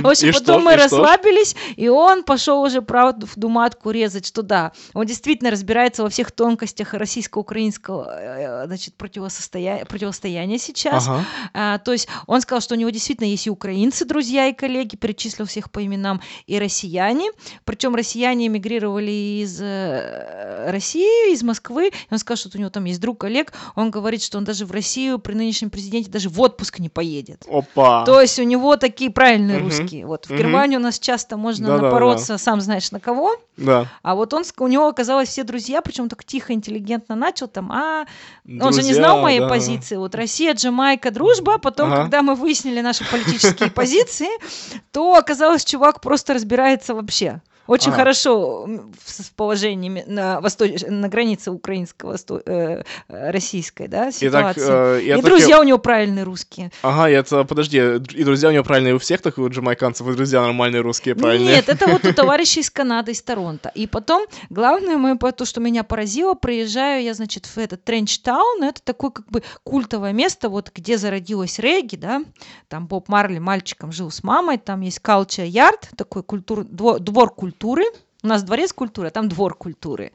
В 0.00 0.08
общем, 0.08 0.32
потом 0.32 0.64
мы 0.64 0.76
расслабились, 0.76 1.54
и 1.76 1.88
он 1.88 2.24
пошел 2.24 2.62
уже 2.62 2.80
правду 2.80 3.26
в 3.26 3.36
думатку 3.36 3.90
резать, 3.90 4.26
что 4.26 4.42
да, 4.42 4.72
он 4.94 5.04
действительно 5.04 5.50
разбирается 5.50 6.02
во 6.02 6.08
всех 6.08 6.32
тонкостях 6.32 6.94
российско-украинского 6.94 8.08
э, 8.18 8.66
значит, 8.66 8.94
противостоя- 8.96 9.84
противостояния 9.84 10.58
сейчас. 10.58 11.08
А, 11.52 11.78
то 11.78 11.92
есть 11.92 12.08
он 12.26 12.40
сказал, 12.40 12.62
что 12.62 12.74
у 12.74 12.78
него 12.78 12.90
действительно 12.90 13.26
есть 13.26 13.46
и 13.46 13.50
украинцы, 13.50 14.06
друзья 14.06 14.46
и 14.46 14.54
коллеги, 14.54 14.96
перечислил 14.96 15.46
всех 15.46 15.70
по 15.70 15.84
именам, 15.84 16.22
и 16.46 16.58
россияне. 16.58 17.30
Причем 17.64 17.94
россияне 17.94 18.46
эмигрировали 18.46 19.42
из 19.42 19.60
э, 19.60 20.45
России, 20.68 21.32
из 21.32 21.42
Москвы. 21.42 21.88
И 21.88 21.92
он 22.10 22.18
сказал, 22.18 22.36
что 22.36 22.50
у 22.56 22.60
него 22.60 22.70
там 22.70 22.84
есть 22.84 23.00
друг 23.00 23.24
Олег. 23.24 23.52
Он 23.74 23.90
говорит, 23.90 24.22
что 24.22 24.38
он 24.38 24.44
даже 24.44 24.66
в 24.66 24.72
Россию 24.72 25.18
при 25.18 25.34
нынешнем 25.34 25.70
президенте 25.70 26.10
даже 26.10 26.28
в 26.28 26.40
отпуск 26.40 26.78
не 26.78 26.88
поедет. 26.88 27.44
Опа. 27.50 28.04
То 28.04 28.20
есть 28.20 28.38
у 28.38 28.42
него 28.42 28.76
такие 28.76 29.10
правильные 29.10 29.58
Мгм. 29.58 29.66
русские. 29.68 30.06
Вот 30.06 30.26
в 30.26 30.30
Мгм. 30.30 30.38
Германии 30.38 30.76
у 30.76 30.80
нас 30.80 30.98
часто 30.98 31.36
можно 31.36 31.66
Да-да-да. 31.68 31.84
напороться, 31.86 32.38
сам 32.38 32.60
знаешь 32.60 32.90
на 32.92 33.00
кого. 33.00 33.36
Да. 33.56 33.86
А 34.02 34.14
вот 34.14 34.34
он, 34.34 34.44
у 34.58 34.66
него 34.68 34.86
оказалось 34.88 35.28
все 35.28 35.42
друзья, 35.44 35.80
причем 35.80 36.08
так 36.08 36.24
тихо, 36.24 36.52
интеллигентно 36.52 37.14
начал 37.16 37.48
там, 37.48 37.72
а 37.72 38.04
он 38.44 38.72
же 38.72 38.82
не 38.82 38.88
Друзья, 38.90 38.94
знал 38.94 39.20
моей 39.20 39.40
да. 39.40 39.48
позиции. 39.48 39.96
Вот 39.96 40.14
Россия, 40.14 40.52
Джамайка, 40.54 41.10
дружба. 41.10 41.58
Потом, 41.58 41.92
Ага. 41.92 42.02
когда 42.02 42.22
мы 42.22 42.34
выяснили 42.34 42.80
наши 42.80 43.04
политические 43.10 43.70
позиции, 43.74 44.28
то 44.92 45.14
оказалось, 45.14 45.64
чувак 45.64 46.00
просто 46.00 46.34
разбирается 46.34 46.94
вообще. 46.94 47.40
Очень 47.66 47.88
Ага. 47.88 47.96
хорошо 47.98 48.66
в 48.66 49.10
с- 49.10 49.30
положении 49.36 50.04
на, 50.06 50.40
восточ... 50.40 50.82
на 50.86 51.08
границе 51.08 51.50
украинского, 51.50 52.12
восто- 52.14 52.42
э, 52.46 52.82
э, 53.08 53.30
российской 53.30 53.88
да, 53.88 54.08
И 54.08 54.28
так, 54.30 54.56
ситуации. 54.56 54.98
э, 54.98 55.02
и 55.02 55.12
так 55.14 55.24
друзья 55.24 55.60
у 55.60 55.62
него 55.64 55.78
правильные 55.78 56.24
русские. 56.24 56.70
Ага, 56.82 57.08
это, 57.10 57.44
подожди, 57.44 57.78
и 57.78 58.24
друзья 58.24 58.48
у 58.48 58.52
него 58.52 58.64
правильные 58.64 58.94
у 58.94 58.98
всех 58.98 59.20
таких 59.20 59.38
вот 59.38 59.52
джамайканцев, 59.52 60.06
и 60.08 60.12
друзья 60.14 60.42
нормальные 60.42 60.82
русские, 60.82 61.14
правильные? 61.14 61.56
Нет, 61.56 61.68
это 61.68 61.86
вот 61.88 62.04
у 62.04 62.12
товарищей 62.14 62.60
из 62.60 62.70
Канады, 62.70 63.12
из 63.12 63.22
Торонто. 63.22 63.70
И 63.74 63.86
потом, 63.86 64.26
главное, 64.50 65.16
по- 65.16 65.32
то, 65.32 65.44
что 65.44 65.60
меня 65.60 65.82
поразило, 65.82 66.34
приезжаю 66.34 67.02
я, 67.02 67.14
значит, 67.14 67.46
в 67.46 67.58
этот 67.58 67.82
Тренчтаун, 67.84 68.62
это 68.62 68.80
такое 68.82 69.10
как 69.10 69.26
бы 69.28 69.42
культовое 69.64 70.12
место, 70.12 70.48
вот 70.48 70.70
где 70.74 70.98
зародилась 70.98 71.58
регги, 71.58 71.96
да, 71.96 72.22
там 72.68 72.86
Боб 72.86 73.08
Марли 73.08 73.38
мальчиком 73.38 73.92
жил 73.92 74.10
с 74.10 74.22
мамой, 74.22 74.58
там 74.58 74.80
есть 74.82 75.00
Culture 75.02 75.48
Yard, 75.48 75.88
такой 75.96 76.22
культур, 76.22 76.64
двор, 76.64 77.00
двор 77.00 77.30
культуры, 77.30 77.55
у 78.22 78.28
нас 78.28 78.42
дворец 78.42 78.72
культуры, 78.72 79.08
а 79.08 79.10
там 79.10 79.28
двор 79.28 79.54
культуры. 79.54 80.12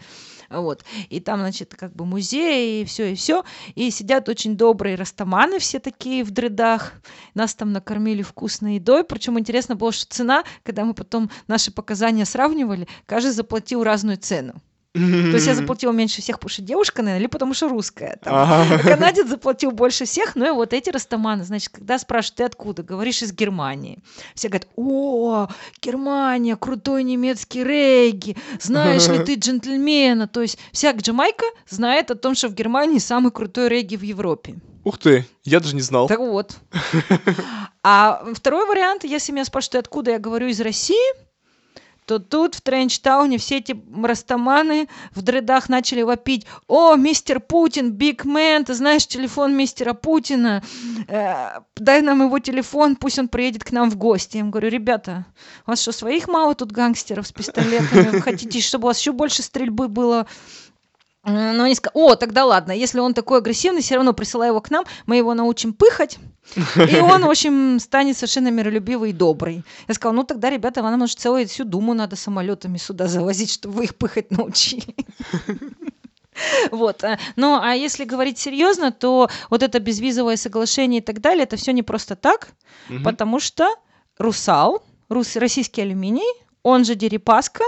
Вот. 0.50 0.84
И 1.10 1.20
там, 1.20 1.40
значит, 1.40 1.76
как 1.76 1.94
бы 1.96 2.06
музей, 2.06 2.82
и 2.82 2.86
все, 2.86 3.12
и 3.12 3.16
все. 3.16 3.44
И 3.76 3.90
сидят 3.90 4.28
очень 4.28 4.58
добрые 4.58 4.96
растаманы 4.96 5.60
все 5.60 5.80
такие 5.80 6.24
в 6.24 6.32
дредах. 6.32 6.94
Нас 7.34 7.56
там 7.56 7.72
накормили 7.72 8.22
вкусной 8.22 8.76
едой. 8.76 9.04
Причем 9.04 9.40
интересно 9.40 9.76
было, 9.76 9.92
что 9.92 10.14
цена, 10.14 10.44
когда 10.64 10.84
мы 10.84 10.94
потом 10.94 11.30
наши 11.48 11.72
показания 11.72 12.26
сравнивали, 12.26 12.88
каждый 13.06 13.32
заплатил 13.32 13.84
разную 13.84 14.18
цену. 14.18 14.56
То 14.94 15.00
есть 15.00 15.48
я 15.48 15.56
заплатила 15.56 15.92
меньше 15.92 16.22
всех, 16.22 16.38
потому 16.38 16.50
что 16.50 16.62
девушка, 16.62 17.02
наверное, 17.02 17.22
или 17.22 17.28
потому 17.28 17.54
что 17.54 17.70
русская. 17.70 18.20
Там. 18.22 18.34
Ага. 18.36 18.80
Канадец 18.84 19.28
заплатил 19.28 19.72
больше 19.72 20.04
всех, 20.04 20.36
ну 20.36 20.46
и 20.46 20.50
вот 20.52 20.74
эти 20.74 20.90
растаманы, 20.90 21.46
значит, 21.46 21.70
когда 21.70 21.98
спрашивают, 21.98 22.38
ты 22.38 22.44
откуда? 22.44 22.84
Говоришь, 22.84 23.22
из 23.22 23.32
Германии. 23.32 24.00
Все 24.36 24.50
говорят, 24.50 24.68
о, 24.76 25.48
Германия, 25.82 26.58
крутой 26.58 27.04
немецкий 27.04 27.64
регги, 27.64 28.36
знаешь 28.60 29.08
ли 29.08 29.20
ты 29.20 29.36
джентльмена? 29.36 30.28
То 30.28 30.42
есть 30.42 30.58
вся 30.74 30.92
Джамайка 30.92 31.46
знает 31.70 32.12
о 32.12 32.16
том, 32.16 32.36
что 32.36 32.50
в 32.50 32.54
Германии 32.54 33.00
самый 33.00 33.32
крутой 33.32 33.70
регги 33.70 33.96
в 33.96 34.02
Европе. 34.02 34.56
Ух 34.84 34.98
ты, 34.98 35.26
я 35.44 35.60
даже 35.60 35.76
не 35.76 35.82
знал. 35.82 36.08
Так 36.08 36.20
вот. 36.20 36.58
А 37.84 38.24
второй 38.36 38.68
вариант, 38.68 39.06
если 39.06 39.32
меня 39.32 39.44
спрашивают, 39.44 39.88
откуда 39.88 40.12
я 40.12 40.20
говорю 40.20 40.48
из 40.48 40.62
России, 40.62 41.16
то 42.12 42.20
тут 42.20 42.56
в 42.56 42.62
Тренчтауне 42.62 43.38
все 43.38 43.60
эти 43.60 43.82
растаманы 44.04 44.90
в 45.16 45.22
дредах 45.22 45.70
начали 45.70 46.02
вопить 46.02 46.46
«О, 46.68 46.96
мистер 46.96 47.40
Путин, 47.40 47.92
биг 47.92 48.26
мэн, 48.26 48.66
ты 48.66 48.74
знаешь 48.74 49.08
телефон 49.08 49.56
мистера 49.56 49.94
Путина? 49.94 50.62
Э, 51.08 51.62
дай 51.78 52.02
нам 52.02 52.22
его 52.22 52.40
телефон, 52.40 52.98
пусть 52.98 53.18
он 53.18 53.30
приедет 53.30 53.64
к 53.64 53.72
нам 53.72 53.90
в 53.90 53.96
гости». 53.96 54.36
Я 54.36 54.42
им 54.42 54.52
говорю 54.52 54.68
«Ребята, 54.68 55.26
у 55.66 55.70
вас 55.70 55.82
что, 55.82 55.94
своих 55.94 56.28
мало 56.28 56.54
тут 56.54 56.74
гангстеров 56.74 57.28
с 57.28 57.32
пистолетами? 57.32 58.10
Вы 58.10 58.22
хотите, 58.22 58.60
чтобы 58.60 58.86
у 58.86 58.88
вас 58.88 59.00
еще 59.00 59.14
больше 59.14 59.42
стрельбы 59.42 59.88
было?» 59.88 60.28
М, 61.24 61.56
Ну, 61.56 61.64
они 61.64 61.76
сказали, 61.76 61.98
о, 61.98 62.16
тогда 62.16 62.46
ладно, 62.46 62.74
если 62.74 63.00
он 63.00 63.14
такой 63.14 63.38
агрессивный, 63.38 63.82
все 63.82 63.96
равно 63.96 64.12
присылай 64.12 64.50
его 64.50 64.60
к 64.60 64.70
нам, 64.70 64.84
мы 65.06 65.16
его 65.16 65.34
научим 65.34 65.72
пыхать, 65.72 66.18
и 66.90 66.96
он, 67.00 67.26
в 67.26 67.30
общем, 67.30 67.80
станет 67.80 68.18
совершенно 68.18 68.50
миролюбивый 68.50 69.12
и 69.12 69.14
добрый. 69.14 69.64
Я 69.88 69.94
сказала, 69.94 70.16
ну 70.16 70.24
тогда, 70.24 70.50
ребята, 70.50 70.82
нам 70.82 71.00
может 71.00 71.20
целую 71.20 71.48
всю 71.48 71.64
думу 71.64 71.94
надо 71.94 72.16
самолетами 72.16 72.78
сюда 72.78 73.08
завозить, 73.08 73.52
чтобы 73.52 73.76
вы 73.76 73.84
их 73.86 73.96
пыхать 73.96 74.32
научили. 74.32 74.96
Вот. 76.72 77.04
а, 77.04 77.20
Ну, 77.36 77.60
а 77.62 77.76
если 77.76 78.06
говорить 78.06 78.40
серьезно, 78.40 78.92
то 78.92 79.30
вот 79.50 79.64
это 79.64 79.80
безвизовое 79.80 80.38
соглашение 80.38 81.02
и 81.02 81.04
так 81.04 81.20
далее, 81.20 81.44
это 81.44 81.58
все 81.58 81.74
не 81.74 81.84
просто 81.84 82.16
так, 82.16 82.54
Мгм. 82.90 83.04
потому 83.04 83.40
что 83.40 83.70
Русал, 84.18 84.82
рус, 85.10 85.36
российский 85.36 85.82
алюминий, 85.82 86.41
он 86.64 86.86
же 86.86 86.96
Дерипаска, 86.96 87.64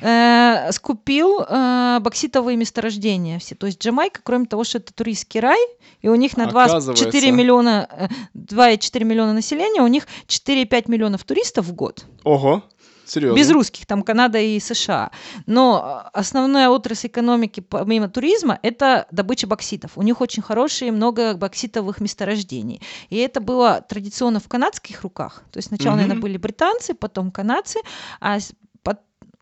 э, 0.00 0.70
скупил 0.72 1.40
э, 1.40 1.98
бокситовые 2.00 2.56
месторождения 2.56 3.38
все. 3.38 3.54
То 3.54 3.66
есть 3.66 3.82
Джамайка, 3.82 4.20
кроме 4.22 4.46
того, 4.46 4.64
что 4.64 4.78
это 4.78 4.92
туристский 4.92 5.40
рай, 5.40 5.58
и 6.02 6.08
у 6.08 6.14
них 6.14 6.36
на 6.36 6.44
2,4 6.44 6.64
Оказывается. 6.64 7.30
миллиона, 7.30 7.88
э, 7.90 8.08
2,4 8.34 9.04
миллиона 9.04 9.32
населения, 9.32 9.82
у 9.82 9.86
них 9.86 10.06
4-5 10.26 10.88
миллионов 10.88 11.24
туристов 11.24 11.66
в 11.66 11.72
год. 11.72 12.04
Ого, 12.24 12.62
серьезно. 13.10 13.36
Без 13.36 13.50
русских, 13.50 13.86
там 13.86 14.02
Канада 14.02 14.38
и 14.38 14.60
США. 14.60 15.10
Но 15.46 16.02
э, 16.04 16.10
основная 16.12 16.68
отрасль 16.68 17.08
экономики, 17.08 17.60
помимо 17.60 18.08
туризма, 18.08 18.58
это 18.62 19.06
добыча 19.10 19.46
бокситов. 19.46 19.92
У 19.96 20.02
них 20.02 20.20
очень 20.20 20.42
хорошие 20.42 20.92
много 20.92 21.34
бокситовых 21.34 22.00
месторождений. 22.00 22.80
И 23.10 23.16
это 23.16 23.40
было 23.40 23.84
традиционно 23.88 24.40
в 24.40 24.48
канадских 24.48 25.02
руках. 25.02 25.42
То 25.52 25.58
есть 25.58 25.68
сначала, 25.68 25.94
Мгм. 25.94 26.02
наверное, 26.02 26.22
были 26.22 26.36
британцы, 26.36 26.94
потом 26.94 27.30
канадцы, 27.30 27.80
а 28.20 28.38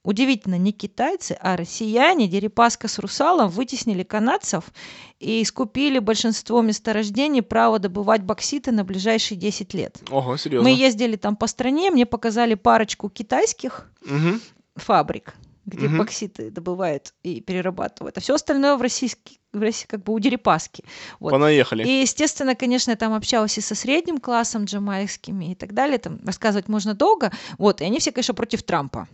удивительно, 0.06 0.56
не 0.56 0.72
китайцы, 0.72 1.36
а 1.40 1.56
россияне, 1.56 2.28
Дерипаска 2.28 2.86
с 2.86 2.98
Русалом 2.98 3.50
вытеснили 3.50 4.04
канадцев 4.04 4.64
и 5.18 5.44
скупили 5.44 5.98
большинство 5.98 6.62
месторождений 6.62 7.42
право 7.42 7.78
добывать 7.80 8.22
бокситы 8.22 8.70
на 8.70 8.84
ближайшие 8.84 9.36
10 9.36 9.74
лет. 9.74 9.98
Ого, 10.10 10.36
серьезно. 10.36 10.68
Мы 10.68 10.76
ездили 10.76 11.16
там 11.16 11.34
по 11.34 11.48
стране, 11.48 11.90
мне 11.90 12.06
показали 12.06 12.54
парочку 12.54 13.08
китайских 13.10 13.90
Мгм. 14.04 14.40
фабрик, 14.76 15.34
где 15.64 15.88
Мгм. 15.88 15.98
бокситы 15.98 16.50
добывают 16.52 17.12
и 17.24 17.40
перерабатывают, 17.40 18.16
а 18.16 18.20
все 18.20 18.36
остальное 18.36 18.76
в 18.76 18.82
российский, 18.82 19.40
в 19.52 19.60
России, 19.60 19.86
как 19.88 20.04
бы 20.04 20.12
у 20.12 20.18
Дерипаски. 20.20 20.84
Вот. 21.18 21.30
Понаехали. 21.32 21.82
И, 21.84 22.02
естественно, 22.02 22.54
конечно, 22.54 22.92
я 22.92 22.96
там 22.96 23.12
общалась 23.12 23.58
и 23.58 23.60
со 23.60 23.74
средним 23.74 24.18
классом 24.18 24.66
джамайскими 24.66 25.50
и 25.50 25.54
так 25.56 25.74
далее, 25.74 25.98
там 25.98 26.20
рассказывать 26.24 26.68
можно 26.68 26.94
долго, 26.94 27.32
вот, 27.58 27.80
и 27.80 27.84
они 27.84 27.98
все, 27.98 28.12
конечно, 28.12 28.34
против 28.34 28.62
Трампа. 28.62 29.08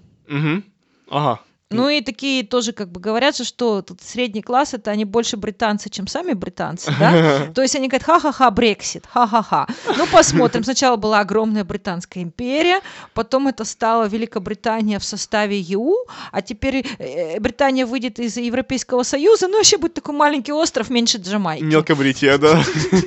Мгм. 1.13 1.19
Ага. 1.19 1.52
Ну 1.73 1.89
и 1.89 2.01
такие 2.01 2.45
тоже 2.45 2.73
как 2.73 2.91
бы 2.91 3.01
говорят, 3.01 3.37
же, 3.37 3.45
что 3.45 3.83
тут 3.83 4.01
средний 4.03 4.43
класс 4.43 4.75
это 4.75 4.91
они 4.91 5.05
больше 5.05 5.37
британцы, 5.37 5.91
чем 5.91 6.07
сами 6.07 6.33
британцы, 6.33 6.93
да? 6.99 7.47
То 7.55 7.63
есть 7.63 7.77
они 7.77 7.89
говорят, 7.89 8.07
ха-ха-ха, 8.07 8.51
Брексит, 8.51 9.05
ха-ха-ха. 9.07 9.67
Ну 9.97 10.07
посмотрим. 10.07 10.65
Сначала 10.65 10.97
была 10.97 11.21
огромная 11.21 11.65
британская 11.65 12.23
империя, 12.23 12.81
потом 13.15 13.49
это 13.49 13.65
стала 13.65 14.09
Великобритания 14.09 14.99
в 14.99 15.05
составе 15.05 15.59
ЕУ, 15.59 15.95
а 16.31 16.43
теперь 16.43 16.87
э, 16.99 17.39
Британия 17.41 17.87
выйдет 17.87 18.19
из 18.19 18.37
Европейского 18.37 19.03
Союза, 19.03 19.49
ну 19.49 19.57
вообще 19.57 19.79
будет 19.79 19.95
такой 19.95 20.15
маленький 20.15 20.53
остров 20.53 20.91
меньше 20.91 21.19
Джамайки. 21.19 21.63
Мелкобрития, 21.63 22.39
да. 22.39 22.63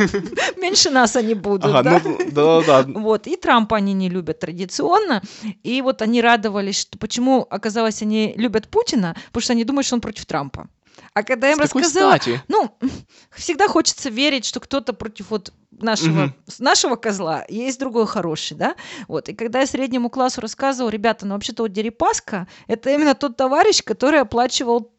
Меньше 0.57 0.89
нас 0.89 1.15
они 1.15 1.33
будут, 1.33 1.65
Ага, 1.65 1.83
да? 1.83 2.01
ну, 2.03 2.17
да-да-да. 2.31 2.99
Вот, 2.99 3.27
и 3.27 3.35
Трампа 3.35 3.77
они 3.77 3.93
не 3.93 4.09
любят 4.09 4.39
традиционно, 4.39 5.21
и 5.63 5.81
вот 5.81 6.01
они 6.01 6.21
радовались, 6.21 6.79
что 6.79 6.97
почему, 6.97 7.45
оказалось, 7.49 8.01
они 8.01 8.33
любят 8.37 8.54
Путина, 8.63 9.15
потому 9.27 9.41
что 9.41 9.53
они 9.53 9.63
думают, 9.63 9.85
что 9.85 9.95
он 9.95 10.01
против 10.01 10.25
Трампа. 10.25 10.67
А 11.13 11.23
когда 11.23 11.47
я 11.47 11.53
им 11.53 11.59
С 11.59 11.63
рассказала, 11.63 12.15
стати? 12.15 12.41
ну, 12.47 12.77
всегда 13.35 13.67
хочется 13.67 14.09
верить, 14.09 14.45
что 14.45 14.59
кто-то 14.59 14.93
против 14.93 15.29
вот 15.29 15.53
нашего, 15.71 16.33
с 16.47 16.59
нашего 16.59 16.95
козла, 16.95 17.45
есть 17.49 17.79
другой 17.79 18.07
хороший, 18.07 18.55
да, 18.55 18.75
вот, 19.07 19.29
и 19.29 19.33
когда 19.33 19.59
я 19.59 19.65
среднему 19.65 20.09
классу 20.09 20.41
рассказывала, 20.41 20.89
ребята, 20.89 21.25
ну, 21.25 21.33
вообще-то 21.33 21.63
вот 21.63 21.73
Дерипаска, 21.73 22.47
это 22.67 22.91
именно 22.91 23.13
тот 23.13 23.35
товарищ, 23.35 23.83
который 23.83 24.21
оплачивал 24.21 24.91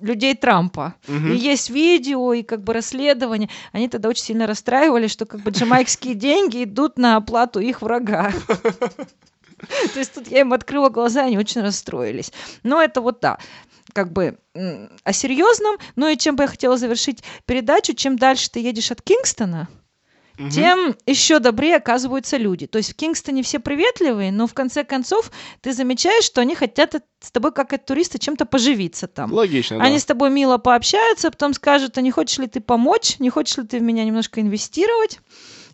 людей 0.00 0.34
Трампа. 0.34 0.94
Мгм. 1.08 1.32
И 1.32 1.36
есть 1.36 1.70
видео, 1.70 2.32
и 2.32 2.42
как 2.42 2.62
бы 2.62 2.72
расследование. 2.72 3.50
Они 3.72 3.88
тогда 3.88 4.08
очень 4.08 4.22
сильно 4.22 4.46
расстраивались, 4.46 5.10
что 5.10 5.26
как 5.26 5.40
бы 5.40 5.50
джамайкские 5.50 6.14
деньги 6.14 6.64
идут 6.64 6.98
на 6.98 7.16
оплату 7.16 7.60
их 7.60 7.82
врага. 7.82 8.32
То 9.92 9.98
есть 9.98 10.14
тут 10.14 10.28
я 10.28 10.40
им 10.40 10.52
открыла 10.52 10.88
глаза, 10.88 11.24
они 11.24 11.38
очень 11.38 11.60
расстроились. 11.62 12.32
Но 12.62 12.82
это 12.82 13.00
вот 13.00 13.20
да, 13.20 13.38
как 13.92 14.12
бы 14.12 14.38
о 15.04 15.12
серьезном. 15.12 15.76
Ну 15.96 16.08
и 16.08 16.16
чем 16.16 16.36
бы 16.36 16.44
я 16.44 16.48
хотела 16.48 16.76
завершить 16.76 17.22
передачу, 17.46 17.94
чем 17.94 18.16
дальше 18.16 18.50
ты 18.50 18.60
едешь 18.60 18.90
от 18.90 19.02
Кингстона, 19.02 19.68
Мгм. 20.38 20.50
тем 20.50 20.96
еще 21.04 21.40
добрее 21.40 21.76
оказываются 21.76 22.36
люди. 22.36 22.68
То 22.68 22.78
есть 22.78 22.92
в 22.92 22.94
Кингстоне 22.96 23.42
все 23.42 23.58
приветливые, 23.58 24.30
но 24.30 24.46
в 24.46 24.54
конце 24.54 24.84
концов 24.84 25.32
ты 25.62 25.72
замечаешь, 25.72 26.22
что 26.24 26.40
они 26.40 26.54
хотят 26.54 26.94
от- 26.94 27.04
с 27.20 27.32
тобой, 27.32 27.50
как 27.50 27.72
от 27.72 27.84
туриста, 27.86 28.20
чем-то 28.20 28.46
поживиться 28.46 29.08
там. 29.08 29.32
Логично, 29.32 29.78
да. 29.78 29.84
Они 29.84 29.98
с 29.98 30.04
тобой 30.04 30.30
мило 30.30 30.58
пообщаются, 30.58 31.32
потом 31.32 31.54
скажут, 31.54 31.98
а 31.98 32.02
не 32.02 32.12
хочешь 32.12 32.38
ли 32.38 32.46
ты 32.46 32.60
помочь, 32.60 33.18
не 33.18 33.30
хочешь 33.30 33.56
ли 33.56 33.64
ты 33.66 33.80
в 33.80 33.82
меня 33.82 34.04
немножко 34.04 34.40
инвестировать, 34.40 35.18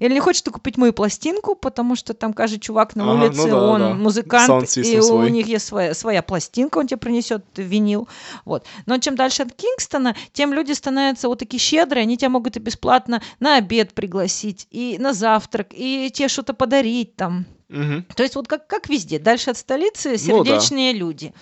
или 0.05 0.15
не 0.15 0.21
хочешь 0.21 0.43
ты 0.43 0.51
купить 0.51 0.77
мою 0.77 0.93
пластинку, 0.93 1.55
потому 1.55 1.97
что 1.97 2.13
там 2.15 2.33
каждый 2.35 2.59
чувак 2.61 2.95
на 2.95 3.05
Ага, 3.05 3.13
ну 3.15 3.25
улице, 3.27 3.49
да, 3.49 3.63
он 3.71 3.81
да. 3.81 3.95
музыкант, 3.95 4.77
и 4.77 4.99
у 4.99 5.03
свой. 5.03 5.31
них 5.31 5.47
есть 5.47 5.67
своя, 5.67 5.95
своя 5.95 6.23
пластинка, 6.23 6.79
он 6.79 6.87
тебе 6.87 6.99
принесет 6.99 7.43
винил. 7.57 8.07
Вот. 8.45 8.67
Но 8.87 8.99
чем 8.99 9.17
дальше 9.17 9.43
от 9.43 9.53
Кингстона, 9.53 10.15
тем 10.33 10.53
люди 10.53 10.73
становятся 10.73 11.29
вот 11.29 11.39
такие 11.39 11.59
щедрые, 11.59 12.03
они 12.03 12.17
тебя 12.19 12.29
могут 12.29 12.57
и 12.57 12.61
бесплатно 12.61 13.23
на 13.41 13.57
обед 13.57 13.95
пригласить, 13.95 14.67
и 14.71 14.97
на 14.99 15.15
завтрак, 15.15 15.69
и 15.73 16.11
тебе 16.13 16.29
что-то 16.29 16.53
подарить 16.55 17.17
там. 17.17 17.47
Мгм. 17.71 18.05
То 18.15 18.23
есть 18.23 18.35
вот 18.37 18.47
как, 18.47 18.67
как 18.67 18.89
везде, 18.91 19.19
дальше 19.19 19.51
от 19.51 19.57
столицы 19.57 20.19
Ну 20.27 20.45
да. 20.45 20.51
сердечные 20.59 20.93
люди. 20.93 21.33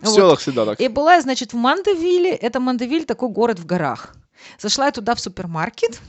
В 0.00 0.06
Вот. 0.06 0.14
селах 0.14 0.40
всегда 0.40 0.64
так. 0.64 0.80
И 0.80 0.88
была 0.88 1.14
я, 1.16 1.20
значит, 1.20 1.52
в 1.52 1.56
Мандевиле. 1.56 2.30
Это 2.30 2.60
Мандевиль, 2.60 3.04
такой 3.04 3.28
город 3.28 3.58
в 3.58 3.66
горах. 3.66 4.14
Зашла 4.58 4.86
я 4.86 4.92
туда 4.92 5.14
в 5.14 5.20
супермаркет. 5.20 6.00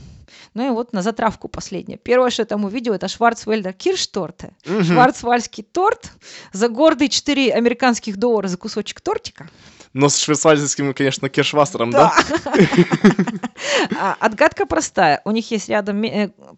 Ну 0.54 0.66
и 0.66 0.70
вот 0.70 0.92
на 0.92 1.02
затравку 1.02 1.48
последнее. 1.48 1.98
Первое, 1.98 2.30
что 2.30 2.42
я 2.42 2.46
там 2.46 2.64
увидела, 2.64 2.94
это 2.94 3.08
Шварцвельдер 3.08 3.72
Киршторте. 3.72 4.52
Мгм. 4.64 4.84
Шварцвальдский 4.84 5.64
торт 5.64 6.12
за 6.52 6.68
гордые 6.68 7.08
4 7.08 7.52
американских 7.52 8.16
доллара 8.16 8.48
за 8.48 8.56
кусочек 8.56 9.00
тортика. 9.00 9.48
Но 9.92 10.08
с 10.08 10.18
швейцарским, 10.18 10.92
конечно, 10.94 11.28
кешвастером, 11.28 11.90
да? 11.90 12.12
А, 13.98 14.16
Отгадка 14.20 14.66
простая. 14.66 15.20
У 15.24 15.30
них 15.30 15.50
есть 15.50 15.68
рядом 15.68 16.04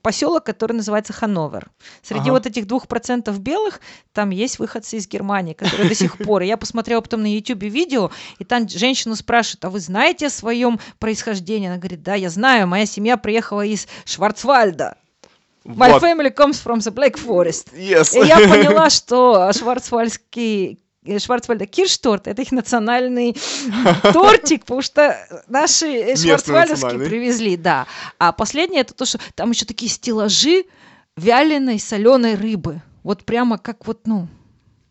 поселок, 0.03 0.45
который 0.45 0.73
называется 0.73 1.13
Хановер. 1.13 1.71
Среди 2.03 2.31
вот 2.31 2.47
этих 2.47 2.67
двух 2.67 2.89
процентов 2.89 3.41
белых 3.41 3.81
там 4.13 4.31
есть 4.31 4.59
выходцы 4.59 4.97
из 4.97 5.09
Германии, 5.09 5.55
которые 5.55 5.89
до 5.89 5.95
сих 5.95 6.19
пор. 6.19 6.43
Я 6.43 6.57
посмотрела 6.57 7.01
потом 7.01 7.23
на 7.23 7.33
YouTube 7.33 7.63
видео, 7.63 8.11
и 8.39 8.45
там 8.45 8.69
женщину 8.69 9.17
спрашивают, 9.17 9.65
а 9.65 9.71
вы 9.71 9.81
знаете 9.81 10.27
о 10.27 10.31
своем 10.31 10.81
происхождении? 10.99 11.69
Она 11.69 11.79
говорит, 11.79 12.03
да, 12.03 12.15
я 12.15 12.31
знаю, 12.31 12.67
моя 12.67 12.87
семья 12.87 13.17
приехала 13.17 13.65
из 13.65 13.87
Шварцвальда. 14.05 14.97
My 15.65 15.93
Вот. 15.93 16.03
family 16.03 16.35
comes 16.35 16.63
from 16.63 16.79
the 16.79 16.93
Black 16.93 17.17
Forest. 17.19 17.69
Yes. 17.75 18.19
И 18.19 18.27
я 18.27 18.39
поняла, 18.39 18.89
что 18.89 19.53
шварцвальдский 19.53 20.73
э, 20.73 20.77
Шварцвальда 21.19 21.67
Киршторт 21.67 22.27
это 22.27 22.43
их 22.43 22.53
национальный 22.53 23.35
тортик, 24.13 24.63
потому 24.63 24.83
что 24.83 25.17
наши 25.49 25.87
э, 25.87 26.17
шварцвальдовские 26.17 26.99
привезли, 27.09 27.57
да. 27.57 27.87
А 28.19 28.33
последнее 28.33 28.83
это 28.83 28.93
то, 28.95 29.07
что 29.07 29.19
там 29.35 29.51
еще 29.51 29.65
такие 29.65 29.91
стеллажи 29.91 30.65
вяленой 31.17 31.81
соленой 31.81 32.35
рыбы. 32.35 32.83
Вот 33.03 33.25
прямо 33.25 33.57
как 33.57 33.87
вот, 33.87 34.07
ну, 34.07 34.29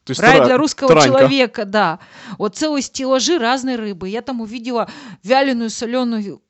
То 0.03 0.11
есть 0.11 0.19
Рай 0.19 0.37
тара- 0.37 0.45
для 0.45 0.57
русского 0.57 0.89
таранька. 0.89 1.19
человека, 1.19 1.65
да. 1.65 1.99
Вот 2.39 2.55
целые 2.55 2.81
стеллажи 2.81 3.37
разной 3.37 3.75
рыбы. 3.75 4.09
Я 4.09 4.23
там 4.23 4.41
увидела 4.41 4.89
вяленую 5.23 5.69
соленую 5.69 6.41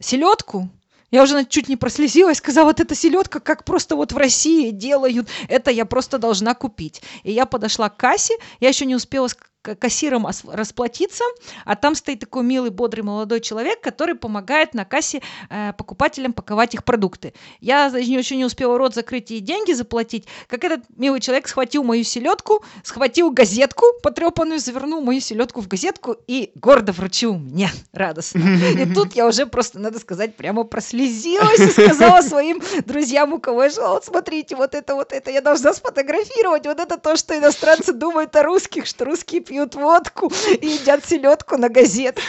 селедку. 0.00 0.70
Я 1.16 1.22
уже 1.22 1.46
чуть 1.46 1.70
не 1.70 1.78
прослезилась, 1.78 2.36
сказала, 2.36 2.66
вот 2.66 2.78
эта 2.78 2.94
селедка, 2.94 3.40
как 3.40 3.64
просто 3.64 3.96
вот 3.96 4.12
в 4.12 4.18
России 4.18 4.70
делают, 4.70 5.28
это 5.48 5.70
я 5.70 5.86
просто 5.86 6.18
должна 6.18 6.52
купить. 6.52 7.00
И 7.22 7.32
я 7.32 7.46
подошла 7.46 7.88
к 7.88 7.96
кассе, 7.96 8.34
я 8.60 8.68
еще 8.68 8.84
не 8.84 8.94
успела 8.94 9.26
кассиром 9.74 10.26
расплатиться, 10.26 11.24
а 11.64 11.76
там 11.76 11.94
стоит 11.94 12.20
такой 12.20 12.44
милый, 12.44 12.70
бодрый 12.70 13.02
молодой 13.02 13.40
человек, 13.40 13.80
который 13.80 14.14
помогает 14.14 14.74
на 14.74 14.84
кассе 14.84 15.22
э, 15.50 15.72
покупателям 15.72 16.32
паковать 16.32 16.74
их 16.74 16.84
продукты. 16.84 17.34
Я 17.60 17.86
еще 17.86 18.36
не 18.36 18.44
успела 18.44 18.78
рот 18.78 18.94
закрыть 18.94 19.30
и 19.30 19.40
деньги 19.40 19.72
заплатить, 19.72 20.26
как 20.46 20.64
этот 20.64 20.80
милый 20.96 21.20
человек 21.20 21.48
схватил 21.48 21.82
мою 21.82 22.04
селедку, 22.04 22.64
схватил 22.82 23.30
газетку 23.30 23.84
потрепанную, 24.02 24.60
завернул 24.60 25.00
мою 25.00 25.20
селедку 25.20 25.60
в 25.60 25.68
газетку 25.68 26.16
и 26.26 26.52
гордо 26.54 26.92
вручил 26.92 27.34
мне 27.34 27.70
радостно. 27.92 28.40
И 28.40 28.86
тут 28.94 29.14
я 29.14 29.26
уже 29.26 29.46
просто, 29.46 29.78
надо 29.78 29.98
сказать, 29.98 30.36
прямо 30.36 30.64
прослезилась 30.64 31.60
и 31.60 31.70
сказала 31.70 32.20
своим 32.22 32.60
друзьям, 32.84 33.32
у 33.32 33.40
кого 33.40 33.64
я 33.64 33.70
жила, 33.70 33.90
вот 33.94 34.04
смотрите, 34.04 34.56
вот 34.56 34.74
это, 34.74 34.94
вот 34.94 35.12
это, 35.12 35.30
я 35.30 35.40
должна 35.40 35.72
сфотографировать, 35.72 36.66
вот 36.66 36.78
это 36.78 36.98
то, 36.98 37.16
что 37.16 37.36
иностранцы 37.36 37.92
думают 37.92 38.34
о 38.36 38.42
русских, 38.42 38.86
что 38.86 39.04
русские 39.04 39.40
пьют 39.40 39.55
водку 39.64 40.32
и 40.60 40.66
едят 40.66 41.04
селедку 41.06 41.56
на 41.56 41.68
газетке. 41.68 42.22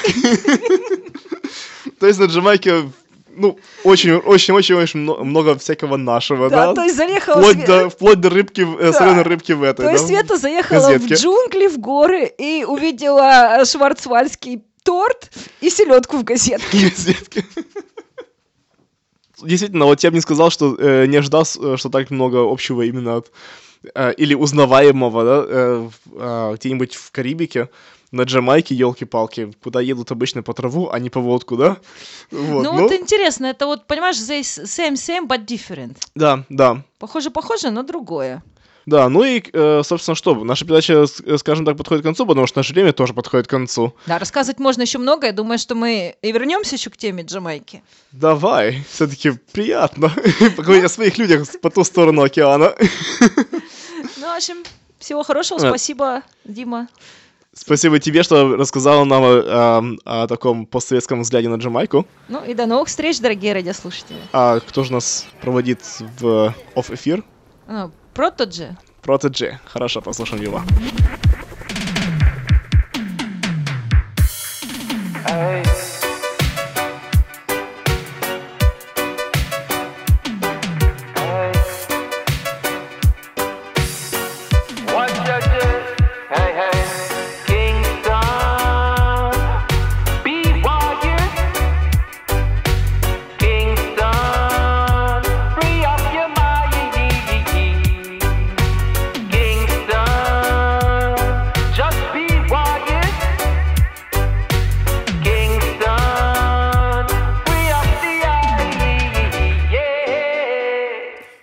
То 2.00 2.08
есть 2.08 2.20
на 2.20 2.26
Джамайке, 2.26 2.92
ну, 3.36 3.58
очень-очень-очень 3.84 5.00
много 5.00 5.58
всякого 5.58 5.98
нашего, 5.98 6.50
Да, 6.50 6.68
да? 6.68 6.74
то 6.74 6.84
есть 6.84 6.96
заехала 6.96 7.36
Вплоть 7.42 7.58
Све- 7.58 7.66
до, 7.66 7.90
вплоть 7.90 8.20
до 8.22 8.30
рыбки, 8.30 8.62
э, 8.62 8.92
Да. 8.92 8.94
соленой 8.94 9.24
рыбки 9.24 9.52
в 9.52 9.64
этой, 9.64 9.86
То 9.86 9.92
есть 9.92 10.04
да? 10.04 10.08
Света 10.08 10.38
заехала 10.38 10.80
газетке. 10.90 11.16
в 11.16 11.20
джунгли, 11.20 11.68
в 11.68 11.78
горы 11.80 12.26
и 12.38 12.64
увидела 12.66 13.60
э, 13.62 13.66
шварцвальдский 13.66 14.64
торт 14.84 15.30
и 15.62 15.70
селедку 15.70 16.18
в 16.18 16.24
газетке. 16.24 16.78
Газетки. 16.90 17.46
Действительно, 19.44 19.86
вот 19.86 20.02
я 20.04 20.10
бы 20.10 20.16
не 20.16 20.22
сказал, 20.22 20.50
что 20.50 20.76
э, 20.80 21.06
не 21.06 21.18
ожидал, 21.18 21.44
э, 21.62 21.76
что 21.78 21.90
так 21.90 22.10
много 22.10 22.38
общего 22.52 22.82
именно 22.82 23.18
от 23.18 23.32
э, 23.94 24.14
или 24.14 24.34
узнаваемого, 24.34 25.24
да, 25.24 25.46
э, 25.48 25.90
а, 26.16 26.56
где-нибудь 26.56 26.96
в 26.96 27.12
Карибике, 27.12 27.70
на 28.12 28.24
Джамайке, 28.24 28.74
елки-палки, 28.74 29.52
куда 29.62 29.82
едут 29.82 30.12
обычно 30.12 30.42
по 30.42 30.54
траву, 30.54 30.90
а 30.92 31.00
не 31.00 31.10
по 31.10 31.20
водку, 31.20 31.58
да? 31.58 31.78
Вот, 32.32 32.64
Ну 32.64 32.82
вот 32.82 32.92
интересно, 32.94 33.48
это 33.48 33.66
вот, 33.66 33.86
понимаешь, 33.86 34.16
same, 34.18 34.94
same, 34.94 35.28
but 35.28 35.46
different. 35.46 35.98
да, 36.16 36.44
да. 36.50 36.84
Похоже-похоже, 37.00 37.70
но 37.70 37.84
другое. 37.84 38.42
Да, 38.88 39.10
ну 39.10 39.22
и, 39.26 39.44
э, 39.52 39.82
собственно, 39.84 40.16
что, 40.16 40.34
наша 40.46 40.64
передача, 40.64 41.06
э, 41.26 41.38
скажем 41.38 41.66
так, 41.66 41.76
подходит 41.76 42.04
к 42.04 42.06
концу, 42.06 42.26
потому 42.26 42.48
что 42.48 42.60
наше 42.60 42.74
время 42.74 42.94
тоже 42.94 43.14
подходит 43.14 43.46
к 43.46 43.50
концу. 43.50 43.94
Да, 44.06 44.18
рассказывать 44.18 44.60
можно 44.60 44.84
еще 44.84 44.98
много. 44.98 45.28
Я 45.28 45.34
думаю, 45.34 45.60
что 45.60 45.76
мы 45.76 46.16
и 46.22 46.32
вернемся 46.32 46.76
еще 46.76 46.90
к 46.90 46.96
теме 46.96 47.24
Джамайки. 47.24 47.84
Давай, 48.14 48.86
все-таки 48.90 49.32
приятно 49.52 50.10
поговорить 50.56 50.86
о 50.86 50.90
своих 50.90 51.18
людях 51.18 51.46
по 51.62 51.70
ту 51.70 51.84
сторону 51.84 52.24
океана. 52.24 52.76
Ну, 54.16 54.34
в 54.34 54.38
общем, 54.38 54.64
всего 55.00 55.22
хорошего. 55.24 55.60
Спасибо, 55.60 56.22
Дима. 56.46 56.88
Спасибо 57.54 58.00
тебе, 58.00 58.24
что 58.24 58.56
рассказала 58.56 59.04
нам 59.04 59.24
о, 59.24 59.80
эм, 59.80 60.00
о 60.06 60.28
таком 60.28 60.66
постсоветском 60.66 61.24
взгляде 61.24 61.50
на 61.50 61.56
Джамайку. 61.56 62.08
Ну 62.30 62.42
и 62.46 62.54
до 62.54 62.66
новых 62.68 62.88
встреч, 62.88 63.20
дорогие 63.20 63.52
радиослушатели. 63.52 64.20
А 64.32 64.62
кто 64.62 64.86
же 64.86 64.94
нас 64.94 65.26
проводит 65.42 65.82
в 66.20 66.56
оф-эфир? 66.76 67.26
Протоджи. 68.18 68.76
Протеджи. 69.04 69.60
Хорошо, 69.66 70.02
послушаем 70.02 70.42
его. 70.42 70.64